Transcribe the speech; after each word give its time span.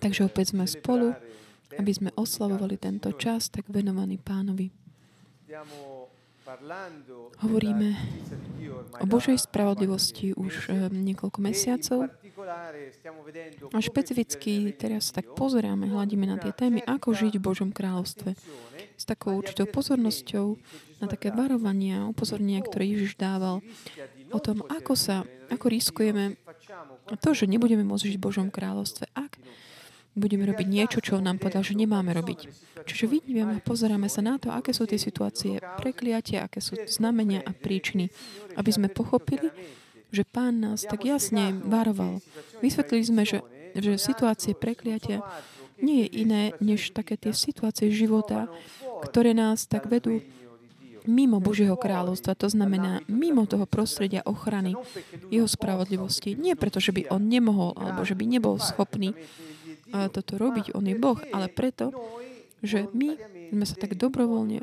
Takže 0.00 0.20
opäť 0.28 0.46
sme 0.52 0.64
spolu, 0.68 1.16
aby 1.78 1.92
sme 1.94 2.10
oslavovali 2.12 2.76
tento 2.76 3.08
čas, 3.16 3.48
tak 3.48 3.64
venovaný 3.72 4.20
pánovi. 4.20 4.68
Hovoríme 7.40 7.88
o 8.98 9.06
Božej 9.06 9.38
spravodlivosti 9.38 10.34
už 10.34 10.52
eh, 10.66 10.88
niekoľko 10.90 11.38
mesiacov. 11.38 12.10
a 13.70 13.78
špecificky 13.78 14.74
teraz 14.74 15.14
tak 15.14 15.30
pozeráme, 15.38 15.86
hľadíme 15.86 16.26
na 16.26 16.40
tie 16.40 16.50
témy, 16.50 16.82
ako 16.82 17.14
žiť 17.14 17.38
v 17.38 17.44
Božom 17.44 17.70
kráľovstve. 17.70 18.34
S 18.98 19.04
takou 19.06 19.38
určitou 19.38 19.68
pozornosťou 19.70 20.46
na 21.00 21.06
také 21.06 21.30
varovania, 21.30 22.08
upozornenia, 22.08 22.64
ktoré 22.64 22.88
Ježiš 22.88 23.14
dával 23.20 23.62
o 24.32 24.38
tom, 24.42 24.66
ako 24.66 24.98
sa, 24.98 25.22
ako 25.52 25.66
riskujeme 25.70 26.40
to, 27.20 27.30
že 27.32 27.50
nebudeme 27.50 27.82
môcť 27.86 28.12
žiť 28.12 28.16
v 28.18 28.26
Božom 28.26 28.48
kráľovstve, 28.52 29.10
ak 29.16 29.40
budeme 30.18 30.42
robiť 30.42 30.66
niečo, 30.66 30.98
čo 30.98 31.22
nám 31.22 31.38
povedal, 31.38 31.62
že 31.62 31.78
nemáme 31.78 32.10
robiť. 32.10 32.50
Čiže 32.82 33.06
vidíme, 33.06 33.62
pozeráme 33.62 34.10
sa 34.10 34.24
na 34.24 34.36
to, 34.42 34.50
aké 34.50 34.74
sú 34.74 34.84
tie 34.88 34.98
situácie 34.98 35.62
prekliatia, 35.78 36.46
aké 36.46 36.58
sú 36.58 36.74
znamenia 36.90 37.44
a 37.46 37.54
príčiny, 37.54 38.10
aby 38.58 38.70
sme 38.70 38.90
pochopili, 38.90 39.54
že 40.10 40.26
Pán 40.26 40.58
nás 40.58 40.82
tak 40.82 41.06
jasne 41.06 41.54
varoval. 41.54 42.18
Vysvetlili 42.58 43.04
sme, 43.06 43.22
že, 43.22 43.46
že 43.78 43.94
situácie 43.94 44.58
prekliatia 44.58 45.22
nie 45.78 46.04
je 46.04 46.08
iné, 46.26 46.42
než 46.58 46.90
také 46.92 47.14
tie 47.14 47.30
situácie 47.30 47.88
života, 47.94 48.50
ktoré 49.06 49.32
nás 49.32 49.64
tak 49.64 49.86
vedú 49.86 50.20
mimo 51.08 51.40
Božieho 51.40 51.76
kráľovstva, 51.78 52.36
to 52.36 52.48
znamená 52.50 53.00
mimo 53.08 53.46
toho 53.48 53.64
prostredia 53.64 54.24
ochrany, 54.24 54.76
jeho 55.32 55.48
spravodlivosti. 55.48 56.36
Nie 56.36 56.58
preto, 56.58 56.80
že 56.80 56.92
by 56.92 57.08
on 57.12 57.28
nemohol, 57.28 57.76
alebo 57.76 58.04
že 58.04 58.16
by 58.16 58.24
nebol 58.26 58.56
schopný 58.60 59.14
toto 59.90 60.38
robiť, 60.38 60.76
on 60.76 60.86
je 60.86 60.96
Boh, 60.96 61.18
ale 61.34 61.50
preto, 61.50 61.90
že 62.62 62.86
my 62.92 63.16
sme 63.50 63.64
sa 63.66 63.74
tak 63.74 63.98
dobrovoľne 63.98 64.62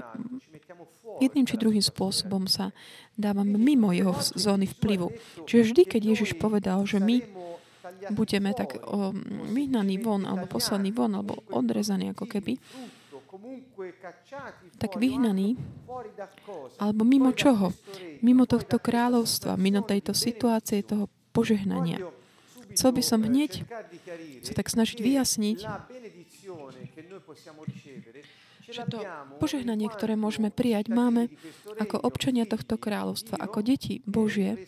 jedným 1.18 1.50
či 1.50 1.58
druhým 1.58 1.82
spôsobom 1.82 2.46
sa 2.46 2.72
dávame 3.18 3.58
mimo 3.58 3.90
jeho 3.90 4.14
zóny 4.38 4.70
vplyvu. 4.78 5.12
Čiže 5.50 5.74
vždy, 5.74 5.82
keď 5.90 6.02
Ježiš 6.14 6.38
povedal, 6.38 6.86
že 6.86 7.02
my 7.02 7.26
budeme 8.14 8.54
tak 8.54 8.78
vyhnaní 9.52 9.98
von, 9.98 10.24
alebo 10.24 10.46
poslaní 10.46 10.94
von, 10.94 11.12
alebo 11.18 11.42
odrezaní 11.50 12.14
ako 12.14 12.30
keby, 12.30 12.62
tak 14.78 14.98
vyhnaní, 14.98 15.58
alebo 16.78 17.02
mimo 17.06 17.32
čoho? 17.34 17.74
Mimo 18.22 18.46
tohto 18.46 18.78
kráľovstva, 18.82 19.60
mimo 19.60 19.82
tejto 19.86 20.14
situácie, 20.14 20.86
toho 20.86 21.10
požehnania. 21.34 22.02
Chcel 22.74 22.92
by 22.94 23.04
som 23.06 23.26
hneď 23.26 23.66
sa 24.46 24.54
tak 24.54 24.70
snažiť 24.70 24.98
vyjasniť, 25.02 25.58
že 28.68 28.84
to 28.92 29.00
požehnanie, 29.40 29.88
ktoré 29.88 30.20
môžeme 30.20 30.52
prijať, 30.52 30.92
máme 30.92 31.32
ako 31.80 32.04
občania 32.04 32.44
tohto 32.44 32.76
kráľovstva, 32.76 33.40
ako 33.40 33.64
deti 33.64 34.04
Božie, 34.04 34.68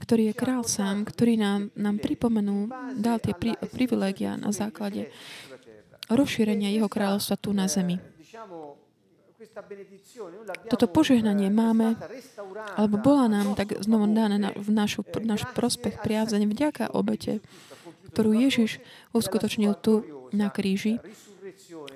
ktorý 0.00 0.32
je 0.32 0.34
král 0.34 0.62
sám, 0.64 1.04
ktorý 1.04 1.36
nám, 1.36 1.60
nám 1.76 2.00
pripomenul, 2.00 2.72
dal 2.96 3.20
tie 3.20 3.36
pri, 3.36 3.58
privilegia 3.68 4.40
na 4.40 4.48
základe 4.54 5.12
rozšírenia 6.10 6.74
jeho 6.74 6.90
kráľovstva 6.90 7.36
tu 7.38 7.54
na 7.54 7.70
zemi. 7.70 8.02
Toto 10.68 10.86
požehnanie 10.86 11.48
máme, 11.48 11.96
alebo 12.76 13.00
bola 13.00 13.26
nám 13.26 13.56
tak 13.56 13.78
znovu 13.80 14.10
dané 14.12 14.36
na, 14.36 14.50
v 14.52 14.68
našu, 14.68 15.02
náš 15.24 15.48
prospech 15.56 16.00
priazene 16.04 16.44
vďaka 16.44 16.92
obete, 16.92 17.40
ktorú 18.12 18.36
Ježiš 18.36 18.82
uskutočnil 19.16 19.74
tu 19.80 20.04
na 20.30 20.52
kríži 20.52 21.00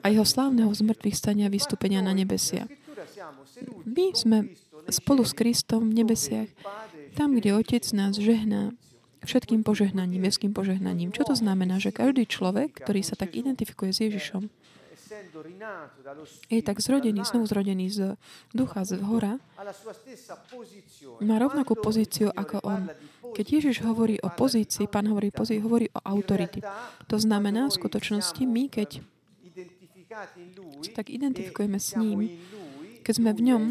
a 0.02 0.10
jeho 0.10 0.26
slávneho 0.26 0.70
zmrtvých 0.70 1.16
stania 1.16 1.52
vystúpenia 1.52 2.00
na 2.00 2.16
nebesia. 2.16 2.66
My 3.86 4.14
sme 4.16 4.54
spolu 4.90 5.22
s 5.22 5.32
Kristom 5.32 5.90
v 5.90 6.04
nebesiach, 6.04 6.50
tam, 7.14 7.38
kde 7.38 7.54
Otec 7.54 7.84
nás 7.94 8.18
žehná 8.18 8.74
všetkým 9.24 9.64
požehnaním, 9.64 10.24
nebeským 10.24 10.52
požehnaním. 10.56 11.12
Čo 11.12 11.28
to 11.28 11.34
znamená? 11.36 11.76
Že 11.76 11.90
každý 11.92 12.24
človek, 12.24 12.80
ktorý 12.80 13.00
sa 13.04 13.16
tak 13.18 13.36
identifikuje 13.36 13.92
s 13.92 14.00
Ježišom, 14.04 14.48
je 16.48 16.60
tak 16.62 16.78
zrodený, 16.80 17.24
znovu 17.24 17.46
zrodený 17.46 17.86
z 17.90 18.00
ducha, 18.54 18.84
z 18.84 19.00
hora, 19.02 19.38
má 21.22 21.36
rovnakú 21.38 21.76
pozíciu 21.78 22.30
ako 22.32 22.60
on. 22.64 22.82
Keď 23.34 23.46
Ježiš 23.46 23.76
hovorí 23.82 24.18
o 24.22 24.30
pozícii, 24.30 24.86
pán 24.86 25.10
hovorí, 25.10 25.34
pozí, 25.34 25.58
hovorí 25.58 25.90
o 25.92 26.00
autority. 26.02 26.62
To 27.10 27.16
znamená, 27.18 27.68
v 27.68 27.76
skutočnosti 27.76 28.42
my, 28.46 28.64
keď 28.70 29.02
sa 30.84 30.90
tak 30.94 31.10
identifikujeme 31.10 31.78
s 31.80 31.98
ním, 31.98 32.38
keď 33.02 33.14
sme 33.18 33.30
v 33.34 33.40
ňom, 33.50 33.62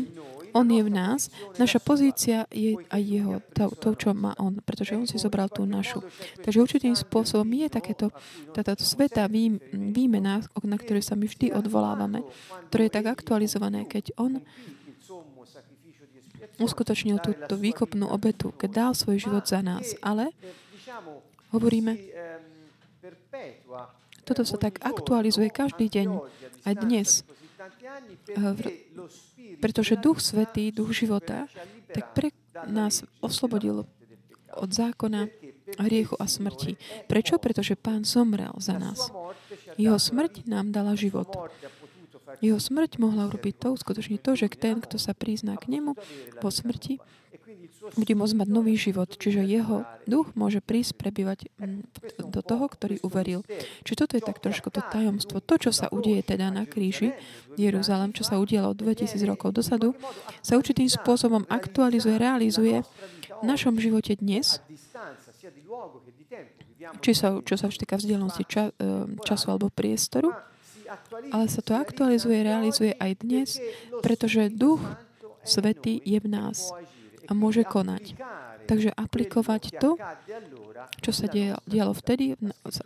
on 0.53 0.69
je 0.69 0.81
v 0.85 0.91
nás, 0.93 1.33
naša 1.57 1.81
pozícia 1.81 2.45
je 2.53 2.77
aj 2.89 3.01
jeho, 3.01 3.41
to, 3.53 3.73
to, 3.77 3.89
čo 3.97 4.09
má 4.13 4.37
on, 4.37 4.61
pretože 4.61 4.93
on 4.93 5.09
si 5.09 5.17
zobral 5.17 5.49
tú 5.49 5.65
našu. 5.65 6.05
Takže 6.41 6.61
určitým 6.61 6.95
spôsobom 6.95 7.49
je 7.49 7.67
takéto, 7.67 8.13
táto 8.53 8.85
sveta 8.85 9.25
vý, 9.25 9.57
výmena, 9.73 10.45
na 10.63 10.77
ktoré 10.77 11.01
sa 11.01 11.17
my 11.17 11.25
vždy 11.25 11.51
odvolávame, 11.51 12.21
ktoré 12.69 12.87
je 12.87 12.95
tak 12.95 13.05
aktualizované, 13.09 13.89
keď 13.89 14.13
on 14.21 14.39
uskutočnil 16.61 17.17
túto 17.17 17.57
výkopnú 17.57 18.05
obetu, 18.07 18.53
keď 18.53 18.69
dal 18.69 18.91
svoj 18.93 19.17
život 19.17 19.45
za 19.49 19.65
nás. 19.65 19.97
Ale 20.05 20.29
hovoríme, 21.49 21.97
toto 24.23 24.47
sa 24.47 24.55
tak 24.55 24.79
aktualizuje 24.79 25.49
každý 25.51 25.89
deň, 25.89 26.07
aj 26.63 26.73
dnes 26.79 27.09
pretože 29.61 29.99
Duch 29.99 30.21
Svetý, 30.21 30.71
Duch 30.71 30.91
života, 30.91 31.47
tak 31.93 32.13
pre 32.13 32.29
nás 32.67 33.03
oslobodil 33.21 33.85
od 34.53 34.69
zákona, 34.69 35.27
hriechu 35.81 36.15
a 36.19 36.25
smrti. 36.29 36.77
Prečo? 37.09 37.41
Pretože 37.41 37.79
Pán 37.79 38.05
zomrel 38.05 38.53
za 38.61 38.77
nás. 38.77 39.09
Jeho 39.79 39.97
smrť 39.97 40.45
nám 40.45 40.69
dala 40.69 40.93
život. 40.93 41.29
Jeho 42.41 42.57
smrť 42.57 42.97
mohla 42.97 43.29
urobiť 43.29 43.55
to, 43.57 43.69
skutočne 43.77 44.17
to, 44.17 44.33
že 44.33 44.49
ten, 44.53 44.81
kto 44.81 44.97
sa 44.97 45.13
prizná 45.13 45.57
k 45.57 45.69
nemu 45.69 45.93
po 46.41 46.49
smrti, 46.49 46.97
bude 47.91 48.13
môcť 48.15 48.35
mať 48.39 48.47
nový 48.47 48.79
život. 48.79 49.11
Čiže 49.11 49.43
jeho 49.43 49.83
duch 50.07 50.31
môže 50.39 50.63
prísť 50.63 50.95
prebývať 50.95 51.51
do 52.23 52.39
toho, 52.39 52.65
ktorý 52.71 53.03
uveril. 53.03 53.43
Čiže 53.83 53.99
toto 53.99 54.13
je 54.15 54.23
tak 54.23 54.39
trošku 54.39 54.71
to 54.71 54.79
tajomstvo. 54.79 55.43
To, 55.43 55.55
čo 55.59 55.75
sa 55.75 55.91
udeje 55.91 56.23
teda 56.23 56.47
na 56.47 56.63
kríži 56.63 57.11
Jeruzalem, 57.59 58.15
čo 58.15 58.23
sa 58.23 58.39
udialo 58.39 58.71
2000 58.71 59.19
rokov 59.27 59.59
dosadu, 59.59 59.91
sa 60.39 60.55
určitým 60.55 60.87
spôsobom 60.87 61.43
aktualizuje, 61.51 62.15
realizuje 62.15 62.87
v 63.43 63.43
našom 63.43 63.75
živote 63.75 64.15
dnes, 64.15 64.63
či 66.99 67.11
sa, 67.15 67.39
čo 67.43 67.55
sa 67.55 67.67
týka 67.71 67.95
vzdialenosti 67.95 68.43
ča, 68.47 68.71
e, 68.75 69.07
času 69.23 69.55
alebo 69.55 69.71
priestoru, 69.71 70.35
ale 71.31 71.45
sa 71.47 71.63
to 71.63 71.73
aktualizuje, 71.75 72.43
realizuje 72.43 72.91
aj 72.99 73.11
dnes, 73.23 73.49
pretože 74.03 74.51
Duch 74.51 74.83
Svetý 75.43 75.99
je 76.03 76.19
v 76.23 76.27
nás 76.31 76.71
a 77.27 77.31
môže 77.31 77.63
konať. 77.63 78.15
Takže 78.63 78.95
aplikovať 78.95 79.75
to, 79.75 79.99
čo 81.03 81.11
sa 81.11 81.27
dialo 81.67 81.91
vtedy, 81.91 82.39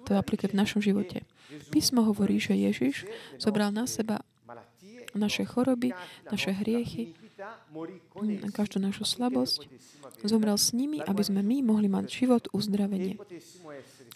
to 0.05 0.11
aplikuje 0.17 0.49
v 0.53 0.59
našom 0.59 0.81
živote. 0.81 1.21
Písmo 1.69 2.01
hovorí, 2.01 2.41
že 2.41 2.57
Ježiš 2.57 3.05
zobral 3.37 3.69
na 3.69 3.85
seba 3.85 4.25
naše 5.17 5.45
choroby, 5.45 5.93
naše 6.29 6.53
hriechy, 6.53 7.13
každú 8.53 8.81
našu 8.81 9.05
slabosť, 9.05 9.69
zomrel 10.25 10.57
s 10.57 10.73
nimi, 10.73 11.01
aby 11.01 11.21
sme 11.21 11.45
my 11.45 11.61
mohli 11.61 11.89
mať 11.89 12.05
život, 12.09 12.49
uzdravenie. 12.53 13.17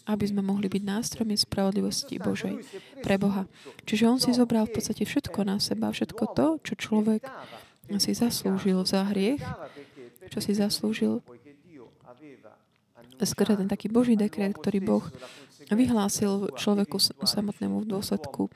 Aby 0.09 0.25
sme 0.33 0.41
mohli 0.41 0.65
byť 0.65 0.81
nástrojmi 0.81 1.38
spravodlivosti 1.38 2.17
Božej 2.17 2.65
pre 3.06 3.21
Boha. 3.21 3.45
Čiže 3.85 4.09
on 4.09 4.17
si 4.17 4.33
zobral 4.33 4.65
v 4.65 4.81
podstate 4.81 5.06
všetko 5.06 5.45
na 5.45 5.62
seba, 5.62 5.94
všetko 5.94 6.24
to, 6.33 6.47
čo 6.65 6.74
človek 6.74 7.21
si 8.01 8.17
zaslúžil 8.17 8.81
za 8.81 9.06
hriech, 9.13 9.45
čo 10.31 10.39
si 10.39 10.56
zaslúžil. 10.56 11.19
Skôr 13.22 13.54
ten 13.54 13.69
taký 13.69 13.92
Boží 13.92 14.18
dekret, 14.18 14.57
ktorý 14.57 14.80
Boh 14.81 15.06
vyhlásil 15.69 16.56
človeku 16.57 16.98
samotnému 17.22 17.86
v 17.86 17.89
dôsledku 17.92 18.50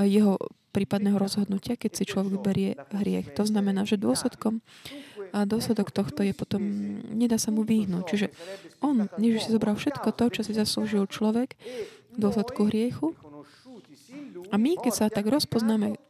jeho 0.00 0.40
prípadného 0.74 1.16
rozhodnutia, 1.16 1.78
keď 1.78 1.90
si 1.94 2.04
človek 2.08 2.34
berie 2.42 2.70
hriech. 2.90 3.30
To 3.38 3.46
znamená, 3.46 3.86
že 3.86 4.00
dôsledkom 4.00 4.60
a 5.28 5.44
dôsledok 5.44 5.92
tohto 5.92 6.24
je 6.24 6.32
potom, 6.32 6.62
nedá 7.12 7.36
sa 7.36 7.52
mu 7.52 7.60
vyhnúť. 7.60 8.04
Čiže 8.08 8.26
on, 8.80 9.06
Ježiš 9.20 9.48
si 9.48 9.54
zobral 9.54 9.76
všetko 9.76 10.08
to, 10.16 10.24
čo 10.32 10.40
si 10.40 10.56
zaslúžil 10.56 11.04
človek 11.04 11.52
v 12.14 12.18
dôsledku 12.18 12.64
hriechu. 12.68 13.12
A 14.48 14.56
my, 14.56 14.80
keď 14.80 14.92
sa 14.92 15.06
tak 15.12 15.28
rozpoznáme 15.28 16.00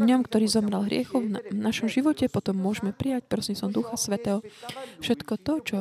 ňom, 0.00 0.20
ktorý 0.24 0.46
zomrel 0.48 0.84
hriechu 0.86 1.22
v, 1.22 1.40
našom 1.52 1.88
živote, 1.88 2.28
potom 2.28 2.56
môžeme 2.56 2.92
prijať, 2.92 3.28
prosím 3.28 3.56
Ducha 3.72 3.96
Svetého, 3.96 4.44
všetko 5.00 5.32
to, 5.40 5.54
čo 5.64 5.78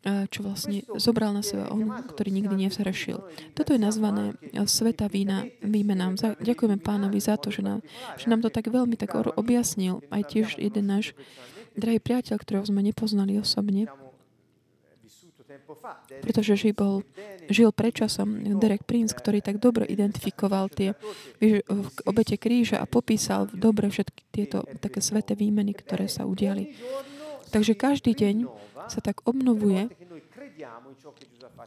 čo 0.00 0.40
vlastne 0.40 0.80
zobral 0.96 1.36
na 1.36 1.44
seba 1.44 1.68
on, 1.68 1.92
ktorý 1.92 2.32
nikdy 2.32 2.56
nevzhrešil. 2.56 3.20
Toto 3.52 3.76
je 3.76 3.80
nazvané 3.80 4.32
sveta 4.64 5.12
vína 5.12 5.44
výmena. 5.60 6.16
Ďakujeme 6.40 6.80
pánovi 6.80 7.20
za 7.20 7.36
to, 7.36 7.52
že 7.52 7.60
nám, 7.60 7.84
že 8.16 8.32
nám 8.32 8.40
to 8.40 8.48
tak 8.48 8.72
veľmi 8.72 8.96
tak 8.96 9.12
objasnil. 9.36 10.00
Aj 10.08 10.24
tiež 10.24 10.56
jeden 10.56 10.88
náš 10.88 11.12
drahý 11.76 12.00
priateľ, 12.00 12.40
ktorého 12.40 12.64
sme 12.64 12.80
nepoznali 12.80 13.36
osobne, 13.36 13.92
pretože 16.22 16.54
žil, 16.56 16.74
žil 17.50 17.70
predčasom 17.74 18.58
Derek 18.58 18.84
Prince, 18.84 19.14
ktorý 19.14 19.42
tak 19.42 19.58
dobre 19.58 19.86
identifikoval 19.86 20.70
tie 20.70 20.94
obete 22.06 22.36
kríža 22.38 22.78
a 22.82 22.86
popísal 22.86 23.50
dobre 23.50 23.90
všetky 23.90 24.22
tieto 24.30 24.62
také 24.78 25.02
sveté 25.02 25.34
výmeny, 25.34 25.74
ktoré 25.74 26.06
sa 26.06 26.26
udiali. 26.26 26.74
Takže 27.50 27.74
každý 27.74 28.14
deň 28.14 28.46
sa 28.86 29.02
tak 29.02 29.26
obnovuje 29.26 29.90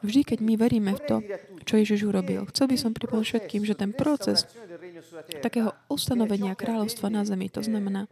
vždy, 0.03 0.21
keď 0.24 0.39
my 0.44 0.53
veríme 0.59 0.91
v 0.95 1.01
to, 1.03 1.18
čo 1.63 1.80
Ježiš 1.80 2.07
urobil. 2.07 2.47
Chcel 2.51 2.71
by 2.71 2.77
som 2.80 2.91
pripomenúť 2.95 3.27
všetkým, 3.27 3.63
že 3.63 3.75
ten 3.75 3.91
proces 3.95 4.47
takého 5.39 5.71
ustanovenia 5.88 6.56
kráľovstva 6.56 7.07
na 7.12 7.24
zemi, 7.24 7.47
to 7.47 7.63
znamená 7.63 8.07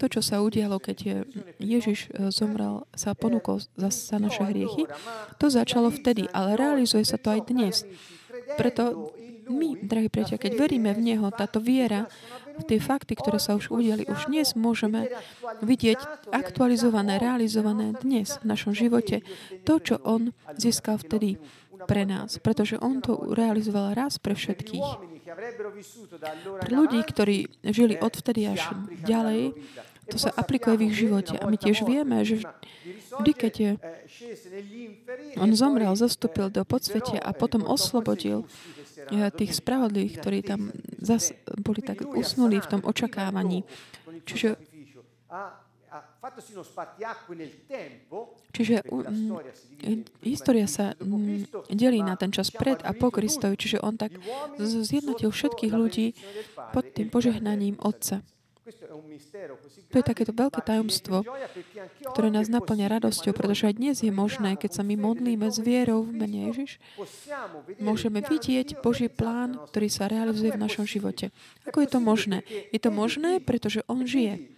to, 0.00 0.08
čo 0.08 0.24
sa 0.24 0.40
udialo, 0.40 0.80
keď 0.80 1.28
Ježiš 1.60 2.08
e, 2.08 2.32
zomrel, 2.32 2.88
sa 2.96 3.12
ponúkol 3.12 3.60
za, 3.76 3.92
naše 4.16 4.40
hriechy, 4.48 4.88
to 5.36 5.52
začalo 5.52 5.92
vtedy, 5.92 6.24
ale 6.32 6.56
realizuje 6.56 7.04
sa 7.04 7.20
to 7.20 7.36
aj 7.36 7.40
dnes. 7.52 7.84
Preto 8.56 9.12
my, 9.50 9.76
drahí 9.82 10.08
priateľ, 10.08 10.38
keď 10.38 10.52
veríme 10.56 10.90
v 10.94 11.12
Neho, 11.12 11.26
táto 11.34 11.58
viera 11.58 12.06
tie 12.64 12.78
fakty, 12.78 13.16
ktoré 13.18 13.42
sa 13.42 13.56
už 13.56 13.72
udiali, 13.72 14.06
už 14.06 14.30
dnes 14.30 14.54
môžeme 14.54 15.10
vidieť 15.64 16.30
aktualizované, 16.30 17.18
realizované 17.18 17.96
dnes 17.98 18.38
v 18.40 18.44
našom 18.46 18.72
živote. 18.72 19.24
To, 19.66 19.80
čo 19.82 19.98
On 20.06 20.30
získal 20.56 21.00
vtedy 21.00 21.40
pre 21.88 22.04
nás, 22.04 22.36
pretože 22.38 22.76
On 22.78 23.00
to 23.00 23.32
realizoval 23.32 23.96
raz 23.96 24.20
pre 24.20 24.36
všetkých. 24.36 24.86
Pre 25.30 26.70
ľudí, 26.74 27.00
ktorí 27.06 27.48
žili 27.70 27.94
odvtedy 27.96 28.50
až 28.50 28.66
ďalej, 29.06 29.54
to 30.10 30.18
sa 30.18 30.34
aplikuje 30.34 30.74
v 30.76 30.84
ich 30.90 30.94
živote. 31.06 31.38
A 31.38 31.46
my 31.46 31.56
tiež 31.56 31.86
vieme, 31.86 32.26
že 32.26 32.42
vždy, 33.22 33.32
keď 33.32 33.52
je, 33.54 33.70
on 35.38 35.50
zomrel, 35.54 35.94
zastúpil 35.94 36.50
do 36.50 36.66
podsvetia 36.66 37.22
a 37.22 37.30
potom 37.30 37.62
oslobodil 37.62 38.44
tých 39.38 39.58
spravodlivých, 39.58 40.14
ktorí 40.18 40.38
tam 40.42 40.74
zas 40.98 41.32
boli 41.62 41.80
tak 41.80 42.02
usnuli 42.04 42.58
v 42.58 42.70
tom 42.70 42.82
očakávaní. 42.84 43.62
Čiže 44.26 44.58
Čiže 48.52 48.76
um, 48.92 49.40
história 50.22 50.68
sa 50.70 50.94
um, 51.02 51.42
delí 51.66 52.04
na 52.04 52.14
ten 52.14 52.30
čas 52.30 52.52
pred 52.54 52.78
a 52.86 52.94
po 52.94 53.10
Kristovi, 53.10 53.58
čiže 53.58 53.82
on 53.82 53.98
tak 53.98 54.14
zjednotil 54.60 55.32
všetkých 55.32 55.72
ľudí 55.74 56.14
pod 56.70 56.84
tým 56.94 57.08
požehnaním 57.10 57.80
Otca. 57.82 58.22
To 59.90 59.96
je 59.96 60.04
takéto 60.04 60.36
veľké 60.36 60.60
tajomstvo, 60.60 61.24
ktoré 62.12 62.28
nás 62.28 62.52
naplňa 62.52 63.00
radosťou, 63.00 63.32
pretože 63.32 63.72
aj 63.72 63.74
dnes 63.80 63.96
je 64.04 64.12
možné, 64.12 64.60
keď 64.60 64.80
sa 64.80 64.82
my 64.84 65.00
modlíme 65.00 65.48
s 65.48 65.58
vierou 65.58 66.04
v 66.04 66.12
mene 66.12 66.52
Ježiš, 66.52 66.76
môžeme 67.80 68.20
vidieť 68.20 68.84
Boží 68.84 69.08
plán, 69.08 69.56
ktorý 69.72 69.88
sa 69.88 70.12
realizuje 70.12 70.52
v 70.52 70.60
našom 70.60 70.84
živote. 70.84 71.32
Ako 71.64 71.80
je 71.82 71.88
to 71.88 72.00
možné? 72.04 72.44
Je 72.68 72.80
to 72.82 72.92
možné, 72.92 73.40
pretože 73.40 73.80
On 73.88 74.04
žije. 74.04 74.52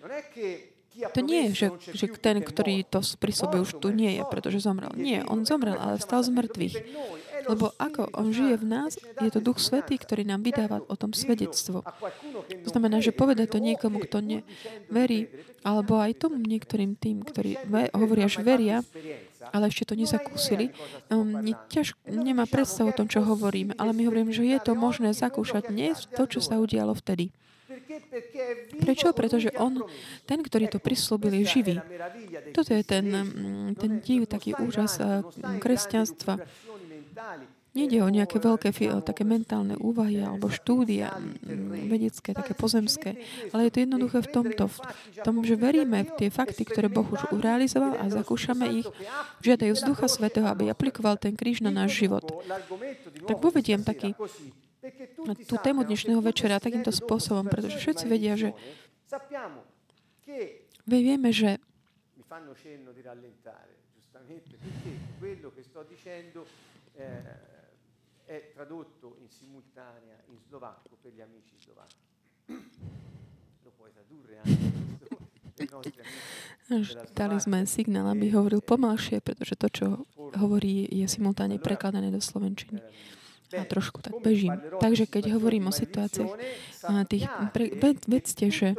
To 0.92 1.20
nie 1.24 1.48
je, 1.48 1.52
že, 1.56 1.68
že 1.96 2.06
ten, 2.20 2.36
ktorý 2.44 2.84
to 2.84 3.00
pri 3.16 3.32
sobe 3.32 3.56
už 3.64 3.80
tu 3.80 3.88
nie 3.90 4.20
je, 4.20 4.22
pretože 4.28 4.60
zomrel. 4.60 4.92
Nie, 4.92 5.24
on 5.24 5.48
zomrel, 5.48 5.80
ale 5.80 5.96
vstal 5.96 6.20
z 6.20 6.30
mŕtvych. 6.36 6.76
Lebo 7.48 7.74
ako 7.74 8.14
on 8.14 8.30
žije 8.30 8.54
v 8.60 8.66
nás, 8.70 8.94
je 9.18 9.30
to 9.32 9.42
Duch 9.42 9.58
Svetý, 9.58 9.98
ktorý 9.98 10.22
nám 10.22 10.46
vydáva 10.46 10.78
o 10.86 10.94
tom 10.94 11.10
svedectvo. 11.10 11.82
To 12.46 12.68
znamená, 12.70 13.02
že 13.02 13.10
povedať 13.10 13.56
to 13.56 13.58
niekomu, 13.58 14.04
kto 14.06 14.22
neverí, 14.22 15.26
alebo 15.66 15.98
aj 15.98 16.22
tomu 16.22 16.38
niektorým 16.38 16.94
tým, 16.94 17.26
ktorí 17.26 17.58
hovoria, 17.94 18.30
že 18.30 18.46
veria, 18.46 18.86
ale 19.50 19.74
ešte 19.74 19.90
to 19.90 19.94
nezakúsili, 19.98 20.70
um, 21.10 21.42
ťaž, 21.66 21.98
nemá 22.06 22.46
predstavu 22.46 22.94
o 22.94 22.96
tom, 22.96 23.10
čo 23.10 23.26
hovoríme. 23.26 23.74
Ale 23.74 23.90
my 23.90 24.06
hovoríme, 24.06 24.30
že 24.30 24.46
je 24.46 24.58
to 24.62 24.78
možné 24.78 25.10
zakúšať 25.10 25.66
dnes 25.66 26.06
to, 26.14 26.30
čo 26.30 26.38
sa 26.38 26.62
udialo 26.62 26.94
vtedy. 26.94 27.34
Prečo? 28.80 29.12
Pretože 29.12 29.50
on, 29.56 29.84
ten, 30.28 30.40
ktorý 30.42 30.68
to 30.68 30.78
prislúbil, 30.82 31.32
je 31.42 31.44
živý. 31.48 31.76
Toto 32.52 32.72
je 32.72 32.82
ten, 32.84 33.06
mm, 33.06 33.68
ten 33.78 33.92
div, 34.00 34.28
taký 34.28 34.56
úžas 34.58 35.00
eh, 35.00 35.22
kresťanstva. 35.60 36.42
Nejde 37.72 38.04
o 38.04 38.12
nejaké 38.12 38.36
veľké 38.36 38.68
také 39.00 39.24
mentálne 39.24 39.80
úvahy 39.80 40.20
alebo 40.20 40.52
štúdia 40.52 41.08
mm, 41.16 41.88
vedecké, 41.88 42.36
také 42.36 42.52
pozemské, 42.52 43.16
ale 43.56 43.68
je 43.68 43.72
to 43.72 43.78
jednoduché 43.88 44.18
v 44.20 44.28
tomto, 44.28 44.64
v 44.68 44.78
tom, 45.24 45.40
že 45.40 45.56
veríme 45.56 46.04
v 46.04 46.12
tie 46.20 46.28
fakty, 46.28 46.68
ktoré 46.68 46.92
Boh 46.92 47.08
už 47.08 47.32
urealizoval 47.32 47.96
a 47.96 48.12
zakúšame 48.12 48.84
ich, 48.84 48.88
žiadajú 49.40 49.72
z 49.72 49.82
Ducha 49.88 50.04
Svetého, 50.04 50.52
aby 50.52 50.68
aplikoval 50.68 51.16
ten 51.16 51.32
kríž 51.32 51.64
na 51.64 51.72
náš 51.72 51.96
život. 51.96 52.28
Tak 53.24 53.40
povediem 53.40 53.80
taký 53.80 54.12
tú 55.46 55.56
tému 55.62 55.86
dnešného 55.86 56.18
večera 56.18 56.58
takýmto 56.58 56.90
spôsobom, 56.90 57.46
pretože 57.46 57.78
všetci 57.78 58.04
vedia, 58.10 58.34
že 58.34 58.50
my 60.82 60.98
vieme, 60.98 61.30
že 61.30 61.62
è 68.32 68.48
tradotto 68.54 69.16
in 69.20 69.28
simultanea 69.28 70.16
in 70.32 70.38
slovacco 70.40 70.96
per 71.02 71.12
gli 71.12 71.20
amici 71.20 71.52
slovacchi. 71.58 72.00
Lo 73.62 73.70
puoi 73.76 73.90
tradurre 73.92 74.40
anche 74.40 74.90
Dali 77.12 77.36
sme 77.38 77.68
signál, 77.68 78.08
aby 78.08 78.32
hovoril 78.32 78.64
pomalšie, 78.64 79.20
pretože 79.20 79.52
to, 79.54 79.68
čo 79.68 79.86
hovorí, 80.40 80.88
je 80.88 81.04
simultáne 81.04 81.60
prekladané 81.60 82.08
do 82.08 82.24
slovenčiny 82.24 82.80
a 83.56 83.62
trošku 83.68 84.00
tak 84.00 84.16
bežím. 84.24 84.56
Takže 84.80 85.04
keď 85.06 85.36
hovorím 85.36 85.68
o 85.68 85.72
situáciách 85.74 86.32
tých, 87.08 87.26
pre, 87.52 87.72
vedzte, 88.08 88.48
že 88.48 88.74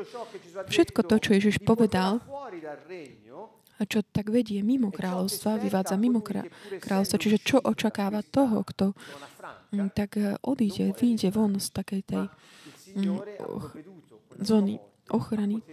všetko 0.68 1.06
to, 1.06 1.16
čo 1.22 1.30
Ježiš 1.38 1.62
povedal, 1.62 2.20
a 3.82 3.90
čo 3.90 4.06
tak 4.06 4.30
vedie 4.30 4.62
mimo 4.62 4.94
kráľovstva, 4.94 5.60
vyvádza 5.60 5.98
mimo 5.98 6.22
kráľovstva. 6.24 7.18
Čiže 7.20 7.38
čo 7.42 7.58
očakáva 7.60 8.22
toho, 8.22 8.62
kto 8.64 8.94
mm, 9.74 9.90
tak 9.98 10.16
e, 10.22 10.38
odíde, 10.46 10.94
vyjde 10.94 11.34
von 11.34 11.58
z 11.58 11.68
takej 11.74 12.02
tej 12.06 12.24
mm, 12.96 13.18
zóny 14.40 14.78
ochrany, 15.10 15.66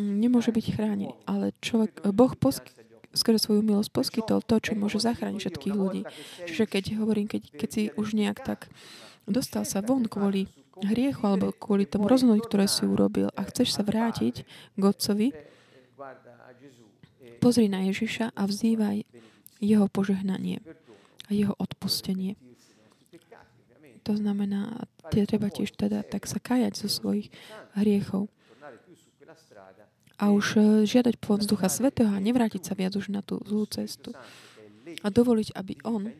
nemôže 0.00 0.50
byť 0.50 0.66
chránený. 0.74 1.12
Ale 1.28 1.52
človek, 1.60 2.08
Boh 2.10 2.32
posk- 2.34 2.72
skrze 3.12 3.38
svoju 3.44 3.60
milosť 3.60 3.90
poskytol 3.92 4.40
to, 4.44 4.56
čo 4.58 4.72
môže 4.76 5.00
zachrániť 5.00 5.40
všetkých 5.40 5.74
ľudí. 5.76 6.02
Čiže 6.48 6.64
keď 6.68 6.84
hovorím, 7.00 7.28
keď, 7.28 7.42
keď 7.54 7.68
si 7.68 7.82
už 7.94 8.16
nejak 8.16 8.40
tak 8.42 8.68
dostal 9.28 9.62
sa 9.62 9.84
von 9.84 10.08
kvôli 10.10 10.50
hriechu 10.82 11.22
alebo 11.22 11.54
kvôli 11.54 11.86
tomu 11.86 12.10
rozhodnutí, 12.10 12.42
ktoré 12.48 12.66
si 12.66 12.88
urobil 12.88 13.30
a 13.36 13.40
chceš 13.46 13.76
sa 13.76 13.86
vrátiť 13.86 14.42
k 14.76 14.82
Otcovi, 14.82 15.30
pozri 17.38 17.66
na 17.70 17.86
Ježiša 17.86 18.34
a 18.34 18.42
vzývaj 18.46 19.06
jeho 19.62 19.86
požehnanie 19.86 20.62
a 21.26 21.30
jeho 21.30 21.54
odpustenie. 21.58 22.34
To 24.02 24.18
znamená, 24.18 24.82
tie 25.14 25.22
treba 25.30 25.46
tiež 25.46 25.78
teda 25.78 26.02
tak 26.02 26.26
sa 26.26 26.42
kajať 26.42 26.74
zo 26.74 26.88
svojich 26.90 27.30
hriechov 27.78 28.26
a 30.18 30.32
už 30.32 30.46
e, 30.56 30.60
žiadať 30.88 31.14
pomoc 31.20 31.44
Ducha 31.44 31.68
Svetého 31.68 32.10
a 32.10 32.22
nevrátiť 32.22 32.62
sa 32.62 32.74
viac 32.76 32.96
už 32.96 33.12
na 33.12 33.20
tú 33.24 33.40
zlú 33.44 33.64
cestu. 33.68 34.12
A 35.00 35.06
dovoliť, 35.08 35.54
aby 35.56 35.78
On, 35.86 36.10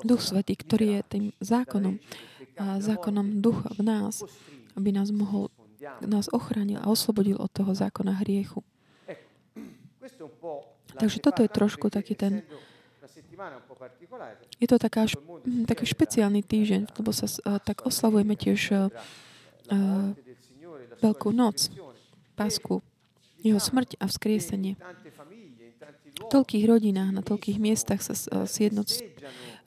Duch 0.00 0.22
Svetý, 0.24 0.56
ktorý 0.56 0.98
je 0.98 1.00
tým 1.04 1.24
zákonom, 1.42 2.00
a 2.56 2.80
zákonom 2.80 3.40
Ducha 3.40 3.72
v 3.76 3.82
nás, 3.84 4.24
aby 4.76 4.92
nás 4.92 5.08
mohol, 5.12 5.48
nás 6.04 6.28
ochránil 6.32 6.80
a 6.80 6.88
oslobodil 6.88 7.40
od 7.40 7.48
toho 7.52 7.72
zákona 7.72 8.20
hriechu. 8.24 8.60
Takže 10.92 11.18
toto 11.24 11.40
je 11.40 11.48
trošku 11.48 11.88
taký 11.88 12.12
ten 12.12 12.44
je 14.62 14.68
to 14.70 14.78
taká, 14.78 15.10
taký 15.66 15.82
špeciálny 15.88 16.46
týždeň, 16.46 16.94
lebo 16.94 17.10
sa 17.10 17.26
uh, 17.26 17.58
tak 17.58 17.82
oslavujeme 17.82 18.38
tiež 18.38 18.60
uh, 18.70 18.86
Veľkú 21.02 21.34
noc, 21.34 21.66
Pasku 22.38 22.78
jeho 23.42 23.60
smrť 23.60 23.98
a 23.98 24.06
vzkriesenie. 24.06 24.78
V 26.22 26.26
toľkých 26.30 26.64
rodinách, 26.64 27.10
na 27.10 27.22
toľkých 27.26 27.58
miestach 27.58 28.00
sa 28.00 28.14
sjednoc 28.46 28.88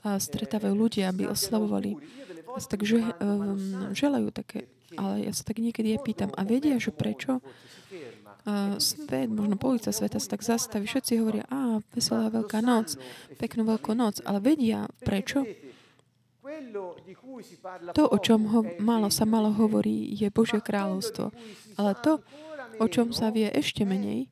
stretávajú 0.06 0.74
ľudia, 0.74 1.10
aby 1.10 1.28
oslavovali. 1.28 1.98
A 2.56 2.64
sa 2.64 2.72
tak 2.72 2.88
že, 2.88 3.04
um, 3.20 3.92
želajú 3.92 4.32
také. 4.32 4.70
Ale 4.96 5.28
ja 5.28 5.34
sa 5.36 5.44
tak 5.44 5.60
niekedy 5.60 5.98
aj 5.98 6.08
pýtam, 6.08 6.32
a 6.40 6.48
vedia, 6.48 6.80
že 6.80 6.96
prečo 6.96 7.44
uh, 7.44 8.80
svet, 8.80 9.28
možno 9.28 9.60
polica 9.60 9.92
sveta 9.92 10.24
sa 10.24 10.40
tak 10.40 10.46
zastaví. 10.46 10.88
Všetci 10.88 11.20
hovoria, 11.20 11.44
a 11.52 11.84
veselá 11.92 12.32
veľká 12.32 12.64
noc, 12.64 12.96
peknú 13.36 13.68
veľkú 13.68 13.92
noc, 13.92 14.24
ale 14.24 14.40
vedia 14.40 14.88
prečo? 15.04 15.44
To, 17.98 18.08
o 18.08 18.18
čom 18.22 18.48
ho 18.54 18.62
malo, 18.80 19.12
sa 19.12 19.28
malo 19.28 19.52
hovorí, 19.52 20.16
je 20.16 20.32
Božie 20.32 20.64
kráľovstvo. 20.64 21.36
Ale 21.76 21.92
to, 22.00 22.24
o 22.80 22.86
čom 22.90 23.12
sa 23.16 23.32
vie 23.32 23.48
ešte 23.52 23.84
menej, 23.88 24.30